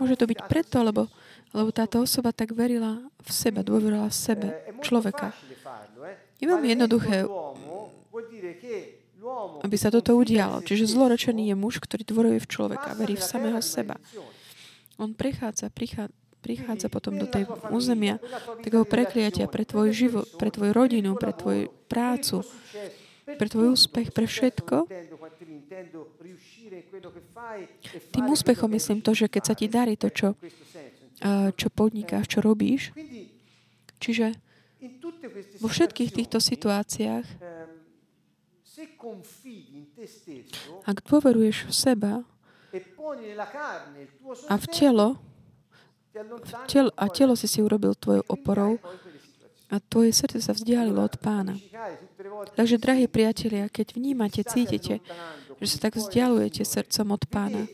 Môže 0.01 0.17
to 0.17 0.25
byť 0.25 0.41
preto, 0.49 0.81
lebo, 0.81 1.13
lebo 1.53 1.69
táto 1.69 2.01
osoba 2.01 2.33
tak 2.33 2.57
verila 2.57 2.97
v 3.21 3.29
seba, 3.29 3.61
dôverila 3.61 4.09
v 4.09 4.17
sebe, 4.17 4.49
človeka. 4.81 5.37
Je 6.41 6.49
veľmi 6.49 6.73
jednoduché 6.73 7.29
aby 9.65 9.77
sa 9.81 9.89
toto 9.89 10.13
udialo. 10.17 10.61
Čiže 10.61 10.93
zlorečený 10.93 11.51
je 11.51 11.57
muž, 11.57 11.81
ktorý 11.81 12.05
dvoruje 12.05 12.39
v 12.43 12.51
človeka, 12.51 12.95
verí 12.95 13.17
v 13.17 13.25
samého 13.25 13.61
seba. 13.65 13.97
On 14.97 15.13
prechádza, 15.13 15.69
prichádza, 15.73 16.13
prichádza 16.41 16.87
potom 16.87 17.19
do 17.19 17.27
tej 17.27 17.49
územia 17.75 18.23
takého 18.63 18.87
prekliatia 18.87 19.51
pre 19.51 19.67
tvoj 19.67 19.91
život, 19.91 20.27
pre 20.39 20.53
tvoju 20.55 20.71
rodinu, 20.71 21.19
pre 21.19 21.35
tvoju 21.35 21.69
prácu, 21.91 22.47
pre 23.27 23.49
tvoj 23.51 23.75
úspech, 23.75 24.15
pre 24.15 24.31
všetko. 24.31 24.87
Tým 28.15 28.25
úspechom 28.31 28.71
myslím 28.79 29.03
to, 29.03 29.11
že 29.13 29.27
keď 29.27 29.43
sa 29.43 29.55
ti 29.59 29.67
darí 29.67 29.99
to, 29.99 30.09
čo, 30.13 30.39
čo 31.57 31.69
podnikáš, 31.75 32.31
čo 32.31 32.39
robíš, 32.45 32.95
čiže 33.99 34.39
vo 35.59 35.67
všetkých 35.67 36.15
týchto 36.15 36.39
situáciách 36.39 37.27
ak 40.85 40.97
dôveruješ 41.09 41.57
v 41.69 41.73
seba 41.73 42.13
e 42.73 42.81
a 44.53 44.55
v 44.61 44.67
telo, 44.69 45.17
v 46.13 46.61
telo 46.69 46.91
a 46.93 47.05
telo 47.09 47.35
si 47.37 47.49
si 47.49 47.65
urobil 47.65 47.97
tvojou 47.97 48.25
oporou 48.29 48.77
a 49.73 49.81
tvoje 49.81 50.13
srdce 50.13 50.39
sa 50.45 50.53
vzdialilo 50.53 51.01
od 51.03 51.17
pána. 51.19 51.57
Takže, 52.55 52.77
drahí 52.79 53.09
priatelia, 53.11 53.67
keď 53.67 53.99
vnímate, 53.99 54.45
cítite, 54.47 55.03
že 55.59 55.67
sa 55.67 55.89
tak 55.89 55.97
vzdialujete 55.97 56.63
srdcom 56.63 57.17
od 57.17 57.25
pána, 57.27 57.65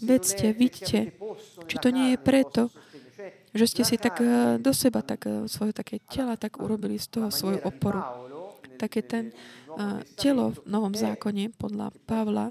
vedzte, 0.00 0.54
vidíte, 0.54 1.12
či 1.66 1.76
to 1.76 1.88
nie 1.90 2.14
je 2.14 2.18
preto, 2.22 2.70
že 3.52 3.64
ste 3.68 3.82
si 3.84 3.96
tak 4.00 4.16
eh, 4.24 4.56
do 4.56 4.72
seba, 4.72 5.04
tak 5.04 5.28
eh, 5.28 5.44
svoje 5.46 5.76
také 5.76 6.00
tela 6.08 6.40
tak 6.40 6.56
urobili 6.56 6.96
z 6.96 7.06
toho 7.12 7.28
svoju 7.28 7.60
oporu. 7.60 8.00
Také 8.80 9.04
ten, 9.04 9.30
telo 10.18 10.52
v 10.54 10.58
Novom 10.68 10.94
zákone 10.94 11.52
podľa 11.56 11.90
Pavla, 12.04 12.50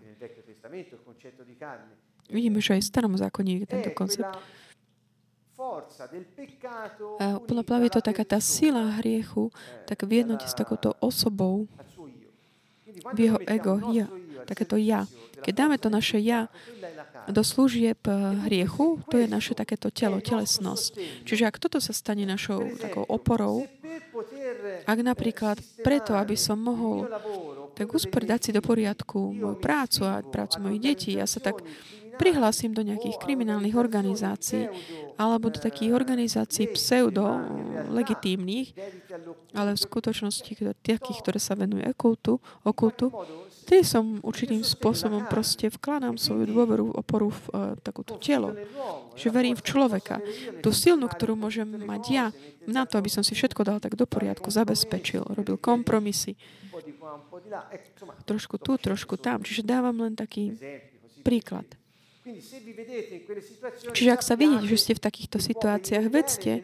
vidíme, 2.32 2.64
že 2.64 2.80
aj 2.80 2.82
v 2.82 2.90
Starom 2.90 3.16
zákone 3.18 3.52
je 3.62 3.66
tento 3.68 3.92
koncept. 3.92 4.32
Podľa 7.20 7.64
Pavla 7.68 7.86
je 7.86 7.94
to 7.94 8.02
taká 8.02 8.26
tá 8.26 8.40
sila 8.42 8.98
hriechu, 9.04 9.54
tak 9.86 10.08
v 10.08 10.26
jednote 10.26 10.50
s 10.50 10.58
takouto 10.58 10.98
osobou, 10.98 11.70
v 13.14 13.18
jeho 13.18 13.40
ego, 13.46 13.78
ja, 13.94 14.10
takéto 14.46 14.78
ja. 14.78 15.06
Keď 15.42 15.54
dáme 15.54 15.78
to 15.82 15.90
naše 15.90 16.22
ja 16.22 16.50
do 17.30 17.44
služieb 17.44 18.02
eh, 18.08 18.16
hriechu, 18.50 19.04
to 19.12 19.22
je 19.22 19.28
naše 19.30 19.54
takéto 19.54 19.94
telo, 19.94 20.18
telesnosť. 20.24 20.98
Čiže 21.28 21.44
ak 21.46 21.62
toto 21.62 21.78
sa 21.78 21.94
stane 21.94 22.26
našou 22.26 22.78
takou 22.82 23.06
oporou, 23.06 23.68
ak 24.88 25.00
napríklad 25.04 25.58
preto, 25.86 26.18
aby 26.18 26.34
som 26.34 26.58
mohol 26.58 27.06
tak 27.78 27.88
usporiadať 27.92 28.40
si 28.40 28.52
do 28.54 28.62
poriadku 28.62 29.34
moju 29.34 29.58
prácu 29.58 30.02
a 30.06 30.22
prácu 30.22 30.56
mojich 30.62 30.82
detí, 30.82 31.12
ja 31.18 31.26
sa 31.26 31.40
tak 31.42 31.62
prihlásim 32.22 32.76
do 32.76 32.86
nejakých 32.86 33.18
kriminálnych 33.18 33.74
organizácií 33.74 34.70
alebo 35.18 35.50
do 35.50 35.58
takých 35.58 35.98
organizácií 35.98 36.70
pseudo 36.76 37.26
legitímnych, 37.90 38.78
ale 39.58 39.74
v 39.74 39.80
skutočnosti 39.80 40.52
takých, 40.86 41.18
ktoré 41.26 41.40
sa 41.42 41.58
venujú 41.58 41.82
okultu, 41.90 42.34
okultu 42.62 43.10
Vtedy 43.72 43.88
som 43.88 44.20
určitým 44.20 44.68
spôsobom 44.68 45.32
proste 45.32 45.72
vkladám 45.72 46.20
svoju 46.20 46.44
dôveru, 46.44 46.92
oporu 46.92 47.32
v 47.32 47.42
uh, 47.56 47.60
takúto 47.80 48.20
telo. 48.20 48.52
Že 49.16 49.32
verím 49.32 49.56
v 49.56 49.64
človeka. 49.64 50.20
Tú 50.60 50.76
silnú, 50.76 51.08
ktorú 51.08 51.40
môžem 51.40 51.64
mať 51.80 52.04
ja, 52.12 52.36
na 52.68 52.84
to, 52.84 53.00
aby 53.00 53.08
som 53.08 53.24
si 53.24 53.32
všetko 53.32 53.64
dal 53.64 53.80
tak 53.80 53.96
do 53.96 54.04
poriadku, 54.04 54.52
zabezpečil, 54.52 55.24
robil 55.24 55.56
kompromisy. 55.56 56.36
Trošku 58.28 58.60
tu, 58.60 58.76
trošku 58.76 59.16
tam. 59.16 59.40
Čiže 59.40 59.64
dávam 59.64 60.04
len 60.04 60.20
taký 60.20 60.52
príklad. 61.24 61.64
Čiže 63.96 64.10
ak 64.12 64.20
sa 64.20 64.36
vidíte, 64.36 64.68
že 64.68 64.84
ste 64.84 65.00
v 65.00 65.04
takýchto 65.08 65.40
situáciách, 65.40 66.06
vedzte, 66.12 66.60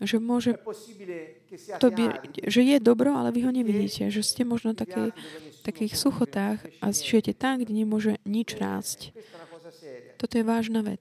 že 0.00 0.16
môže 0.16 0.56
to 1.76 1.88
by, 1.92 2.04
že 2.48 2.60
je 2.64 2.76
dobro, 2.80 3.12
ale 3.12 3.30
vy 3.30 3.44
ho 3.44 3.52
nevidíte. 3.52 4.08
Že 4.08 4.22
ste 4.24 4.42
možno 4.48 4.72
také, 4.72 5.12
takých 5.60 5.98
suchotách 6.00 6.64
a 6.80 6.92
žijete 6.94 7.36
tam, 7.36 7.60
kde 7.60 7.72
nemôže 7.74 8.16
nič 8.24 8.56
rásť. 8.56 9.12
Toto 10.16 10.36
je 10.36 10.44
vážna 10.44 10.80
vec. 10.80 11.00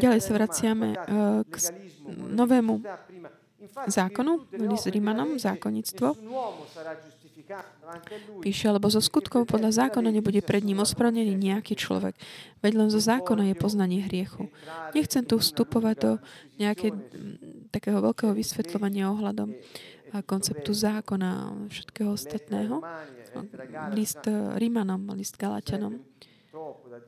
Ďalej 0.00 0.20
sa 0.20 0.32
vraciame 0.34 0.88
uh, 0.96 1.44
k 1.46 1.54
novému 2.12 2.84
zákonu, 3.86 4.48
s 4.76 4.84
Rímanom, 4.86 5.38
zákonnictvo. 5.38 6.16
Píše, 8.44 8.68
lebo 8.68 8.92
zo 8.92 9.00
skutkov 9.00 9.48
podľa 9.48 9.86
zákona 9.86 10.12
nebude 10.12 10.44
pred 10.44 10.60
ním 10.60 10.84
ospravedlnený 10.84 11.32
nejaký 11.32 11.74
človek, 11.74 12.14
veď 12.60 12.72
len 12.76 12.88
zo 12.92 13.00
zákona 13.00 13.48
je 13.52 13.56
poznanie 13.56 14.04
hriechu. 14.04 14.52
Nechcem 14.92 15.24
tu 15.24 15.40
vstupovať 15.40 15.96
do 15.96 16.12
nejaké 16.60 16.92
takého 17.72 18.04
veľkého 18.04 18.36
vysvetľovania 18.36 19.08
ohľadom 19.12 19.56
konceptu 20.24 20.72
zákona 20.72 21.28
a 21.28 21.44
všetkého 21.68 22.12
ostatného. 22.12 22.80
List 23.92 24.24
Rímanom, 24.56 25.12
list 25.16 25.36
Galatianom. 25.36 26.00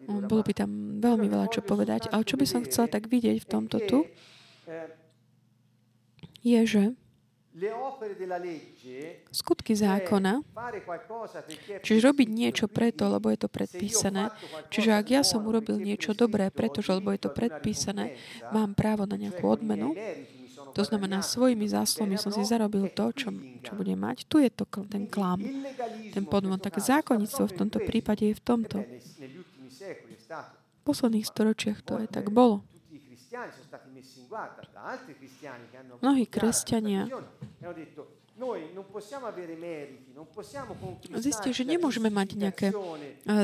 Bolo 0.07 0.43
by 0.45 0.53
tam 0.53 1.01
veľmi 1.01 1.27
veľa 1.29 1.49
čo 1.49 1.65
povedať, 1.65 2.13
ale 2.13 2.29
čo 2.29 2.37
by 2.37 2.47
som 2.49 2.65
chcela 2.65 2.93
tak 2.93 3.09
vidieť 3.09 3.41
v 3.41 3.49
tomto 3.49 3.81
tu, 3.89 4.05
je, 6.41 6.61
že 6.65 6.83
skutky 9.35 9.75
zákona, 9.75 10.47
čiže 11.83 12.01
robiť 12.07 12.29
niečo 12.31 12.67
preto, 12.71 13.11
lebo 13.11 13.27
je 13.35 13.39
to 13.43 13.49
predpísané. 13.51 14.31
Čiže 14.71 14.91
ak 14.95 15.07
ja 15.11 15.23
som 15.27 15.43
urobil 15.43 15.83
niečo 15.83 16.15
dobré, 16.15 16.55
pretože 16.55 16.95
lebo 16.95 17.11
je 17.11 17.27
to 17.27 17.31
predpísané, 17.35 18.15
mám 18.55 18.79
právo 18.79 19.03
na 19.05 19.19
nejakú 19.19 19.43
odmenu, 19.51 19.99
to 20.71 20.87
znamená, 20.87 21.19
svojimi 21.19 21.67
záslovmi 21.67 22.15
som 22.15 22.31
si 22.31 22.47
zarobil 22.47 22.87
to, 22.95 23.11
čo, 23.11 23.35
čo 23.65 23.73
budem 23.75 23.99
mať. 23.99 24.23
Tu 24.31 24.47
je 24.47 24.51
to 24.55 24.65
ten 24.87 25.11
klam, 25.11 25.43
ten 26.15 26.23
podvod. 26.23 26.63
Tak 26.63 26.79
zákonnictvo 26.79 27.51
v 27.51 27.57
tomto 27.59 27.79
prípade 27.83 28.31
je 28.31 28.35
v 28.39 28.43
tomto. 28.43 28.79
V 30.79 30.83
posledných 30.87 31.27
storočiach 31.27 31.83
to 31.83 31.99
aj 31.99 32.07
tak 32.15 32.31
bolo. 32.31 32.63
Mnohí 36.03 36.25
kresťania 36.27 37.07
Zistíte, 41.21 41.53
že 41.53 41.65
nemôžeme 41.69 42.09
mať 42.09 42.29
nejaké 42.41 42.69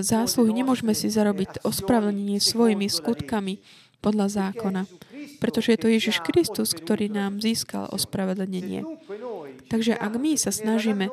zásluhy, 0.01 0.57
nemôžeme 0.57 0.97
si 0.97 1.12
zarobiť 1.12 1.61
ospravedlnenie 1.69 2.41
svojimi 2.41 2.89
skutkami 2.89 3.61
podľa 4.01 4.27
zákona, 4.33 4.89
pretože 5.37 5.77
je 5.77 5.81
to 5.81 5.89
Ježiš 5.93 6.17
Kristus, 6.25 6.73
ktorý 6.73 7.12
nám 7.12 7.45
získal 7.45 7.93
ospravedlnenie. 7.93 8.89
Takže 9.69 9.93
ak 9.99 10.12
my 10.17 10.33
sa 10.41 10.55
snažíme 10.55 11.12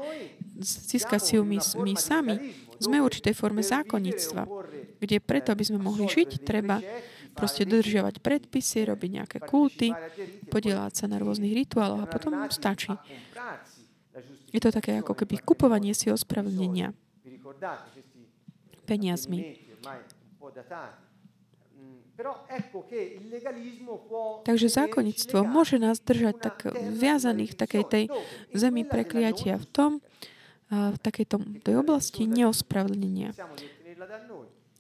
získať 0.63 1.19
si 1.19 1.33
my, 1.41 1.59
my 1.59 1.93
sami, 1.99 2.35
sme 2.79 2.99
v 3.01 3.07
určitej 3.07 3.35
forme 3.35 3.63
zákonníctva, 3.63 4.47
kde 4.99 5.17
preto, 5.19 5.51
aby 5.51 5.63
sme 5.65 5.79
mohli 5.83 6.07
žiť, 6.07 6.43
treba 6.45 6.79
proste 7.33 7.65
dodržiavať 7.65 8.21
predpisy, 8.21 8.87
robiť 8.87 9.09
nejaké 9.09 9.37
kulty, 9.43 9.91
podielať 10.47 10.93
sa 10.93 11.05
na 11.09 11.17
rôznych 11.17 11.53
rituáloch 11.53 12.05
a 12.05 12.07
potom 12.07 12.37
stačí. 12.53 12.93
Je 14.53 14.61
to 14.61 14.69
také 14.69 15.01
ako 15.01 15.17
keby 15.17 15.41
kupovanie 15.41 15.97
si 15.97 16.13
ospravedlnenia 16.13 16.93
peniazmi. 18.85 19.57
Takže 24.45 24.67
zákonnictvo 24.69 25.41
môže 25.41 25.81
nás 25.81 25.97
držať 25.97 26.35
tak 26.37 26.57
viazaných 26.77 27.57
v 27.57 27.59
takej 27.59 27.83
tej 27.89 28.03
zemi 28.53 28.85
prekliatia 28.85 29.57
v 29.57 29.65
tom, 29.73 29.91
v 30.69 30.97
takej 31.01 31.25
tom, 31.25 31.41
tej 31.65 31.81
oblasti 31.81 32.29
neospravedlnenia. 32.29 33.33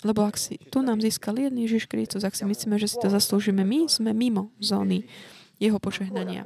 Lebo 0.03 0.27
ak 0.27 0.35
si 0.35 0.59
tu 0.69 0.83
nám 0.83 0.99
získal 0.99 1.39
jeden 1.39 1.59
Ježiš 1.63 1.87
Kristus, 1.87 2.27
ak 2.27 2.35
si 2.35 2.43
myslíme, 2.43 2.75
že 2.75 2.91
si 2.91 2.99
to 2.99 3.07
zaslúžime 3.07 3.63
my, 3.63 3.87
sme 3.87 4.11
mimo 4.11 4.51
zóny 4.59 5.07
jeho 5.63 5.79
požehnania. 5.79 6.43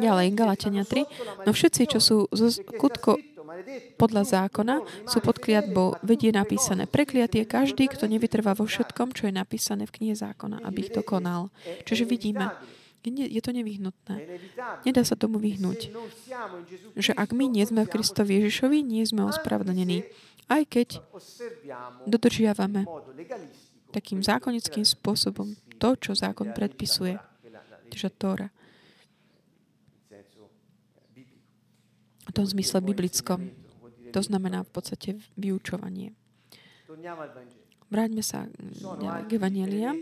Ďalej, 0.00 0.26
Galatania 0.32 0.84
3. 0.88 1.44
No 1.44 1.50
všetci, 1.52 1.82
čo 1.92 1.98
sú 2.00 2.16
zo 2.32 2.48
skutko 2.48 3.20
podľa 4.00 4.24
zákona, 4.24 4.80
sú 5.04 5.18
pod 5.20 5.36
kliatbou. 5.42 6.00
Vedie 6.00 6.32
napísané. 6.32 6.88
Prekliat 6.88 7.34
je 7.34 7.44
každý, 7.44 7.90
kto 7.92 8.08
nevytrvá 8.08 8.56
vo 8.56 8.64
všetkom, 8.64 9.12
čo 9.12 9.28
je 9.28 9.34
napísané 9.36 9.84
v 9.84 9.94
knihe 10.00 10.14
zákona, 10.16 10.64
aby 10.64 10.88
ich 10.88 10.94
to 10.94 11.04
konal. 11.04 11.52
Čiže 11.84 12.08
vidíme, 12.08 12.48
je 13.06 13.40
to 13.40 13.50
nevyhnutné. 13.52 14.40
Nedá 14.84 15.02
sa 15.04 15.16
tomu 15.16 15.40
vyhnúť. 15.40 15.88
Že 16.96 17.12
ak 17.16 17.32
my 17.32 17.48
nie 17.48 17.64
sme 17.64 17.88
v 17.88 17.92
Kristovi 17.96 18.40
Ježišovi, 18.40 18.84
nie 18.84 19.04
sme 19.08 19.24
ospravedlnení 19.24 20.04
aj 20.50 20.62
keď 20.66 20.88
dodržiavame 22.10 22.82
takým 23.94 24.18
zákonickým 24.18 24.82
spôsobom 24.82 25.54
to, 25.78 25.94
čo 25.96 26.18
zákon 26.18 26.50
predpisuje, 26.50 27.14
čiže 27.94 28.10
Tóra. 28.18 28.50
V 32.26 32.32
tom 32.34 32.46
zmysle 32.46 32.82
biblickom. 32.82 33.50
To 34.10 34.20
znamená 34.22 34.66
v 34.66 34.70
podstate 34.70 35.10
vyučovanie. 35.38 36.14
Vráťme 37.90 38.22
sa 38.22 38.46
k 39.26 39.30
Evangeliam. 39.34 39.98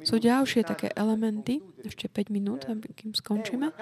Sú 0.00 0.16
ďalšie 0.16 0.64
také 0.64 0.88
elementy, 0.96 1.60
ešte 1.84 2.08
5 2.08 2.32
minút, 2.32 2.64
kým 2.96 3.12
skončíme. 3.12 3.76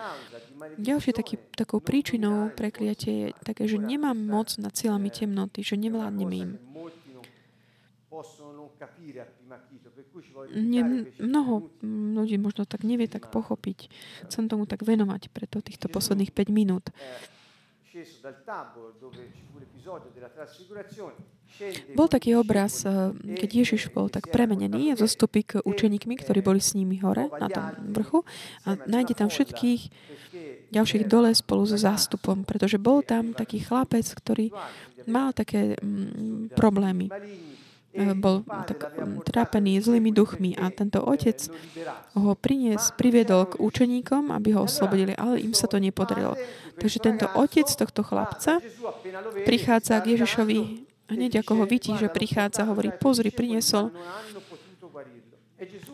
Ďalšie 0.83 1.13
taký, 1.15 1.39
takou 1.55 1.79
príčinou 1.79 2.51
prekliatie 2.51 3.15
je 3.15 3.29
také, 3.47 3.71
že 3.71 3.79
nemám 3.79 4.19
moc 4.19 4.51
nad 4.59 4.75
silami 4.75 5.15
temnoty, 5.15 5.63
že 5.63 5.79
nevládneme 5.79 6.35
im. 6.35 6.51
Nie, 10.55 10.83
mnoho 11.19 11.71
ľudí 12.15 12.39
možno 12.39 12.67
tak 12.67 12.83
nevie 12.83 13.07
tak 13.07 13.31
pochopiť. 13.31 13.91
Chcem 14.31 14.51
tomu 14.51 14.67
tak 14.67 14.83
venovať 14.83 15.31
preto 15.31 15.63
týchto 15.63 15.87
posledných 15.87 16.35
5 16.35 16.51
minút. 16.51 16.91
Bol 21.95 22.09
taký 22.11 22.35
obraz, 22.35 22.83
eh, 22.83 23.15
keď 23.15 23.51
Ježiš 23.63 23.95
bol 23.95 24.11
tak 24.11 24.35
premenený 24.35 24.91
a 24.91 24.99
zostupí 24.99 25.47
k 25.47 25.63
učeníkmi, 25.63 26.19
ktorí 26.19 26.43
boli 26.43 26.59
s 26.59 26.75
nimi 26.75 26.99
hore 26.99 27.31
na 27.39 27.47
tom 27.47 27.71
vrchu 27.95 28.27
a 28.67 28.75
nájde 28.75 29.15
tam 29.15 29.31
všetkých 29.31 29.83
ďalších 30.75 31.07
dole 31.07 31.31
spolu 31.31 31.63
so 31.71 31.79
zástupom, 31.79 32.43
pretože 32.43 32.83
bol 32.83 33.07
tam 33.07 33.31
taký 33.31 33.63
chlapec, 33.63 34.03
ktorý 34.03 34.51
mal 35.07 35.31
také 35.31 35.79
mm, 35.79 36.59
problémy. 36.59 37.07
Eh, 37.95 38.11
bol 38.19 38.43
tak 38.67 38.91
mm, 38.91 39.23
trápený 39.23 39.79
zlými 39.79 40.11
duchmi 40.11 40.59
a 40.59 40.67
tento 40.75 40.99
otec 40.99 41.47
ho 42.19 42.35
prinies, 42.35 42.91
priviedol 42.99 43.47
k 43.47 43.63
učeníkom, 43.63 44.35
aby 44.35 44.59
ho 44.59 44.67
oslobodili, 44.67 45.15
ale 45.15 45.39
im 45.39 45.55
sa 45.55 45.71
to 45.71 45.79
nepodarilo. 45.79 46.35
Takže 46.75 46.99
tento 46.99 47.31
otec 47.39 47.71
tohto 47.71 48.03
chlapca 48.03 48.59
prichádza 49.47 50.03
k 50.03 50.19
Ježišovi 50.19 50.59
hneď 51.07 51.47
ako 51.47 51.63
ho 51.63 51.65
vidí, 51.71 51.95
že 51.95 52.11
prichádza, 52.11 52.67
hovorí, 52.67 52.91
pozri, 52.91 53.31
priniesol. 53.31 53.95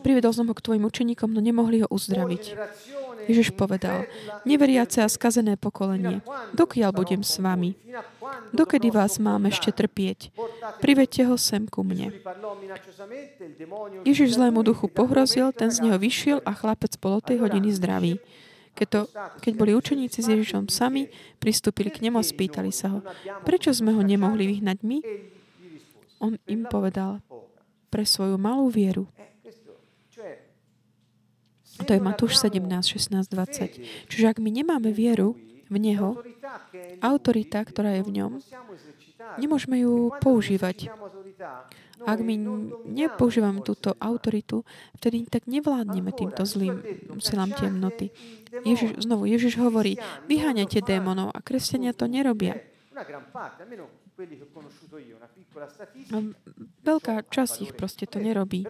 Privedol 0.01 0.33
som 0.33 0.49
ho 0.49 0.57
k 0.57 0.65
tvojim 0.65 0.83
učeníkom, 0.89 1.29
no 1.29 1.37
nemohli 1.37 1.85
ho 1.85 1.87
uzdraviť. 1.93 2.57
Ježiš 3.27 3.53
povedal, 3.53 4.07
neveriace 4.47 5.03
a 5.03 5.09
skazené 5.09 5.59
pokolenie, 5.59 6.23
dokiaľ 6.55 6.89
budem 6.95 7.21
s 7.21 7.37
vami? 7.37 7.77
Dokedy 8.55 8.89
vás 8.89 9.19
mám 9.21 9.45
ešte 9.49 9.69
trpieť? 9.69 10.31
Privedte 10.79 11.27
ho 11.27 11.35
sem 11.35 11.67
ku 11.67 11.85
mne. 11.85 12.15
Ježiš 14.07 14.39
zlému 14.39 14.61
duchu 14.65 14.87
pohrozil, 14.89 15.51
ten 15.53 15.69
z 15.69 15.83
neho 15.85 15.97
vyšiel 15.99 16.39
a 16.47 16.51
chlapec 16.55 16.95
bol 16.97 17.19
od 17.19 17.25
tej 17.27 17.43
hodiny 17.43 17.69
zdravý. 17.75 18.17
Keď, 18.71 18.87
to, 18.87 19.01
keď 19.43 19.53
boli 19.59 19.75
učeníci 19.75 20.23
s 20.23 20.31
Ježišom 20.31 20.71
sami, 20.71 21.11
pristúpili 21.43 21.91
k 21.91 22.07
nemu 22.07 22.15
a 22.15 22.23
spýtali 22.23 22.71
sa 22.71 22.95
ho, 22.95 22.99
prečo 23.43 23.75
sme 23.75 23.91
ho 23.91 23.99
nemohli 23.99 24.47
vyhnať 24.47 24.77
my? 24.87 24.97
On 26.23 26.39
im 26.47 26.63
povedal, 26.71 27.19
pre 27.91 28.07
svoju 28.07 28.39
malú 28.39 28.71
vieru. 28.71 29.11
A 31.81 31.83
to 31.83 31.97
je 31.97 32.01
Matúš 32.05 32.37
17, 32.37 32.61
16, 32.61 33.25
20. 33.25 33.81
Čiže 34.05 34.25
ak 34.29 34.37
my 34.37 34.53
nemáme 34.53 34.93
vieru 34.93 35.33
v 35.65 35.77
Neho, 35.81 36.21
autorita, 37.01 37.65
ktorá 37.65 37.97
je 37.97 38.05
v 38.05 38.11
ňom, 38.21 38.31
nemôžeme 39.41 39.81
ju 39.81 40.13
používať. 40.21 40.93
Ak 42.01 42.17
my 42.21 42.33
nepoužívame 42.85 43.61
túto 43.65 43.93
autoritu, 43.97 44.65
vtedy 44.97 45.25
tak 45.25 45.45
nevládneme 45.45 46.09
týmto 46.13 46.45
zlým 46.45 46.81
silám 47.21 47.53
temnoty. 47.53 48.09
Ježiš, 48.65 49.05
znovu, 49.05 49.29
Ježiš 49.29 49.57
hovorí, 49.57 49.97
vyháňate 50.25 50.81
démonov 50.85 51.33
a 51.33 51.39
kresťania 51.41 51.93
to 51.93 52.09
nerobia. 52.09 52.57
Veľká 56.81 57.13
časť 57.29 57.55
ich 57.65 57.73
proste 57.73 58.05
to 58.09 58.17
nerobí. 58.17 58.65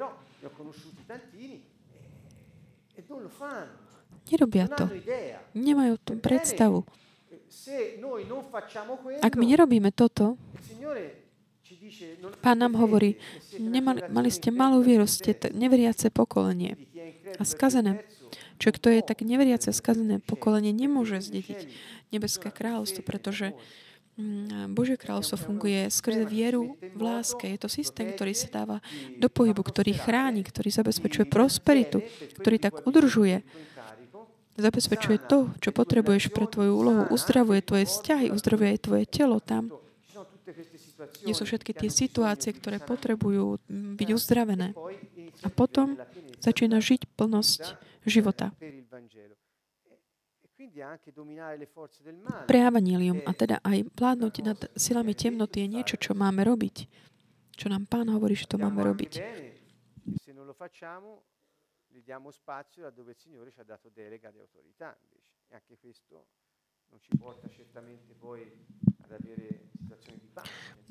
Nerobia 4.31 4.65
to. 4.71 4.85
Nemajú 5.57 5.93
tú 6.01 6.11
predstavu. 6.17 6.87
Ak 9.21 9.33
my 9.35 9.45
nerobíme 9.45 9.91
toto, 9.91 10.39
Pán 12.39 12.57
nám 12.59 12.75
hovorí, 12.79 13.19
nemali, 13.59 14.07
mali 14.07 14.29
ste 14.31 14.51
malú 14.51 14.79
vieru, 14.83 15.07
ste 15.07 15.35
t- 15.35 15.51
neveriace 15.51 16.07
pokolenie 16.11 16.79
a 17.35 17.43
skazené. 17.43 18.03
Čo 18.61 18.75
kto 18.75 18.93
je 18.93 19.01
tak 19.01 19.25
neveriace 19.25 19.73
skazené 19.73 20.21
pokolenie, 20.23 20.71
nemôže 20.71 21.19
zdediť 21.19 21.67
nebeské 22.13 22.53
kráľovstvo, 22.53 23.01
pretože 23.03 23.57
Božie 24.71 24.95
kráľovstvo 24.95 25.37
funguje 25.49 25.89
skrze 25.91 26.23
vieru 26.25 26.77
v 26.79 27.01
láske. 27.01 27.49
Je 27.49 27.59
to 27.59 27.69
systém, 27.71 28.11
ktorý 28.13 28.33
sa 28.35 28.49
dáva 28.51 28.77
do 29.17 29.27
pohybu, 29.27 29.61
ktorý 29.65 29.95
chráni, 29.95 30.45
ktorý 30.45 30.69
zabezpečuje 30.71 31.27
prosperitu, 31.27 32.03
ktorý 32.39 32.57
tak 32.61 32.85
udržuje 32.87 33.43
zabezpečuje 34.51 35.17
to, 35.25 35.49
čo 35.57 35.73
potrebuješ 35.73 36.29
pre 36.29 36.45
tvoju 36.45 36.75
úlohu, 36.75 37.03
uzdravuje 37.09 37.65
tvoje 37.65 37.87
vzťahy, 37.87 38.29
uzdravuje 38.29 38.77
aj 38.77 38.79
tvoje 38.83 39.03
telo 39.09 39.39
tam, 39.41 39.73
nie 41.25 41.33
sú 41.33 41.43
všetky 41.47 41.71
tie 41.73 41.89
situácie, 41.89 42.51
ktoré 42.53 42.77
potrebujú 42.81 43.57
byť 43.69 44.09
uzdravené. 44.13 44.73
A 45.41 45.47
potom 45.49 45.97
začína 46.37 46.77
žiť 46.83 47.09
plnosť 47.17 47.77
života. 48.05 48.53
Pre 52.47 52.59
Evangelium 52.59 53.19
a 53.25 53.31
teda 53.33 53.57
aj 53.63 53.77
vládnuť 53.95 54.33
nad 54.43 54.59
silami 54.77 55.13
temnoty 55.15 55.65
je 55.65 55.67
niečo, 55.67 55.95
čo 55.97 56.11
máme 56.13 56.43
robiť. 56.45 56.85
Čo 57.55 57.69
nám 57.69 57.85
Pán 57.85 58.09
hovorí, 58.09 58.33
že 58.33 58.49
to 58.49 58.57
máme 58.57 58.81
robiť. 58.81 59.13
E 59.17 59.61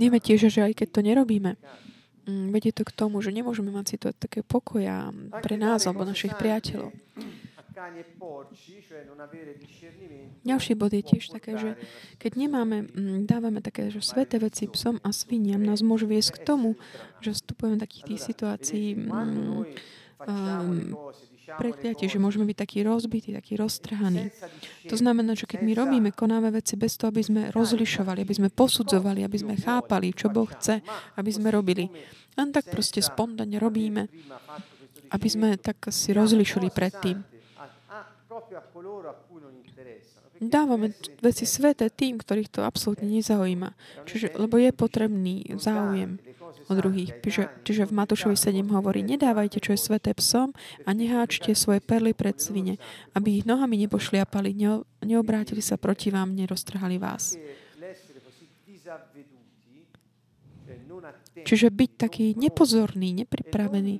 Vieme 0.01 0.19
tiež, 0.21 0.41
že 0.49 0.61
aj 0.65 0.73
keď 0.77 0.89
to 0.93 1.01
nerobíme, 1.05 1.51
mm, 2.25 2.47
vedie 2.53 2.73
to 2.73 2.85
k 2.85 2.93
tomu, 2.93 3.21
že 3.21 3.33
nemôžeme 3.33 3.69
mať 3.73 3.87
si 3.89 3.97
to 4.01 4.09
také 4.13 4.41
pokoja 4.41 5.13
pre 5.45 5.57
nás 5.61 5.85
alebo 5.85 6.09
našich 6.09 6.33
priateľov. 6.37 6.93
Ďalší 10.45 10.73
bod 10.77 10.93
je 10.93 11.03
tiež 11.05 11.25
také, 11.33 11.53
že 11.57 11.71
keď 12.21 12.33
nemáme, 12.37 12.89
mm, 12.89 13.25
dávame 13.25 13.61
také, 13.65 13.89
že 13.89 14.05
sveté 14.05 14.37
veci 14.37 14.69
psom 14.69 15.01
a 15.01 15.11
sviniam, 15.11 15.63
nás 15.63 15.81
môže 15.81 16.05
viesť 16.05 16.41
k 16.41 16.45
tomu, 16.45 16.77
že 17.25 17.33
vstupujeme 17.37 17.81
do 17.81 17.85
takých 17.85 18.05
tých 18.13 18.21
situácií 18.33 18.87
um, 18.97 19.65
prekliatie, 21.57 22.07
že 22.07 22.23
môžeme 22.23 22.47
byť 22.47 22.59
takí 22.59 22.79
rozbití, 22.85 23.35
takí 23.35 23.57
roztrhaní. 23.57 24.31
To 24.87 24.97
znamená, 24.97 25.35
že 25.35 25.49
keď 25.49 25.61
my 25.65 25.73
robíme, 25.75 26.09
konáme 26.15 26.53
veci 26.55 26.77
bez 26.77 26.95
toho, 27.01 27.11
aby 27.11 27.23
sme 27.25 27.43
rozlišovali, 27.51 28.23
aby 28.23 28.35
sme 28.37 28.49
posudzovali, 28.53 29.25
aby 29.25 29.39
sme 29.39 29.55
chápali, 29.59 30.13
čo 30.15 30.31
Boh 30.31 30.47
chce, 30.47 30.85
aby 31.17 31.31
sme 31.33 31.51
robili. 31.51 31.89
Len 32.39 32.49
tak 32.55 32.71
proste 32.71 33.03
spontánne 33.03 33.59
robíme, 33.59 34.07
aby 35.11 35.29
sme 35.29 35.59
tak 35.59 35.91
si 35.91 36.15
rozlišili 36.15 36.71
predtým. 36.71 37.30
Dávame 40.41 40.95
veci 41.21 41.45
sveté 41.45 41.91
tým, 41.91 42.17
ktorých 42.17 42.49
to 42.49 42.61
absolútne 42.63 43.11
nezaujíma. 43.11 43.75
Čiže, 44.07 44.39
lebo 44.39 44.57
je 44.57 44.71
potrebný 44.73 45.45
záujem 45.59 46.17
o 46.71 46.73
druhých. 46.73 47.19
Čiže, 47.21 47.43
čiže 47.67 47.83
v 47.91 47.93
Matúšovi 47.93 48.39
7 48.39 48.63
hovorí, 48.71 49.03
nedávajte, 49.03 49.59
čo 49.59 49.75
je 49.75 49.81
sveté 49.83 50.15
psom 50.15 50.55
a 50.87 50.91
neháčte 50.95 51.53
svoje 51.59 51.83
perly 51.83 52.15
pred 52.15 52.39
svine, 52.39 52.79
aby 53.19 53.43
ich 53.43 53.45
nohami 53.45 53.77
nepošliapali, 53.85 54.55
neobrátili 55.03 55.61
sa 55.61 55.75
proti 55.75 56.15
vám, 56.15 56.33
neroztrhali 56.33 56.97
vás. 57.03 57.35
Čiže 61.41 61.69
byť 61.69 61.91
taký 61.99 62.27
nepozorný, 62.39 63.27
nepripravený 63.27 63.95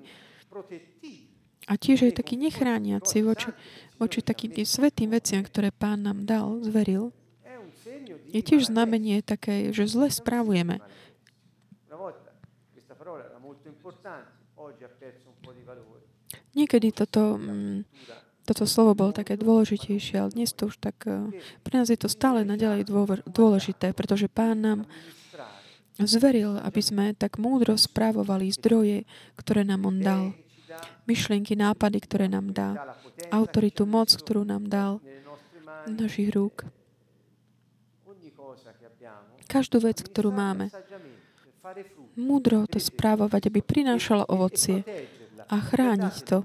a 1.71 1.79
tiež 1.79 2.11
aj 2.11 2.19
taký 2.19 2.35
nechrániaci 2.35 3.23
voči, 3.23 3.55
voči 3.95 4.19
takým 4.27 4.51
tým 4.51 4.67
svetým 4.67 5.15
veciam, 5.15 5.47
ktoré 5.47 5.71
pán 5.71 6.03
nám 6.03 6.27
dal, 6.27 6.59
zveril, 6.67 7.15
je 8.31 8.41
tiež 8.43 8.71
znamenie 8.75 9.23
také, 9.23 9.71
že 9.71 9.87
zle 9.87 10.11
správujeme. 10.11 10.83
Niekedy 16.51 16.91
toto, 16.91 17.39
mm, 17.39 17.87
toto 18.43 18.67
slovo 18.67 18.99
bolo 18.99 19.15
také 19.15 19.39
dôležitejšie, 19.39 20.19
ale 20.19 20.35
dnes 20.35 20.51
to 20.51 20.67
už 20.67 20.83
tak... 20.83 21.07
Eh, 21.07 21.31
pre 21.63 21.79
nás 21.79 21.87
je 21.87 21.99
to 21.99 22.11
stále 22.11 22.43
naďalej 22.43 22.91
dôležité, 23.31 23.95
pretože 23.95 24.27
Pán 24.27 24.59
nám 24.59 24.81
zveril, 26.01 26.59
aby 26.65 26.81
sme 26.83 27.05
tak 27.15 27.39
múdro 27.39 27.77
správovali 27.79 28.51
zdroje, 28.51 29.07
ktoré 29.39 29.63
nám 29.63 29.87
On 29.87 29.97
dal. 30.01 30.35
Myšlienky, 31.07 31.59
nápady, 31.59 31.99
ktoré 32.05 32.27
nám 32.31 32.53
dá. 32.55 32.97
Autoritu, 33.33 33.85
moc, 33.85 34.11
ktorú 34.13 34.47
nám 34.47 34.69
dal 34.71 35.01
našich 35.89 36.31
rúk. 36.31 36.69
Každú 39.51 39.83
vec, 39.83 39.99
ktorú 40.05 40.31
máme, 40.31 40.71
múdro 42.15 42.65
to 42.71 42.79
správovať, 42.79 43.51
aby 43.51 43.61
prinášalo 43.61 44.25
ovocie 44.31 44.87
a 45.51 45.57
chrániť 45.59 46.15
to. 46.23 46.39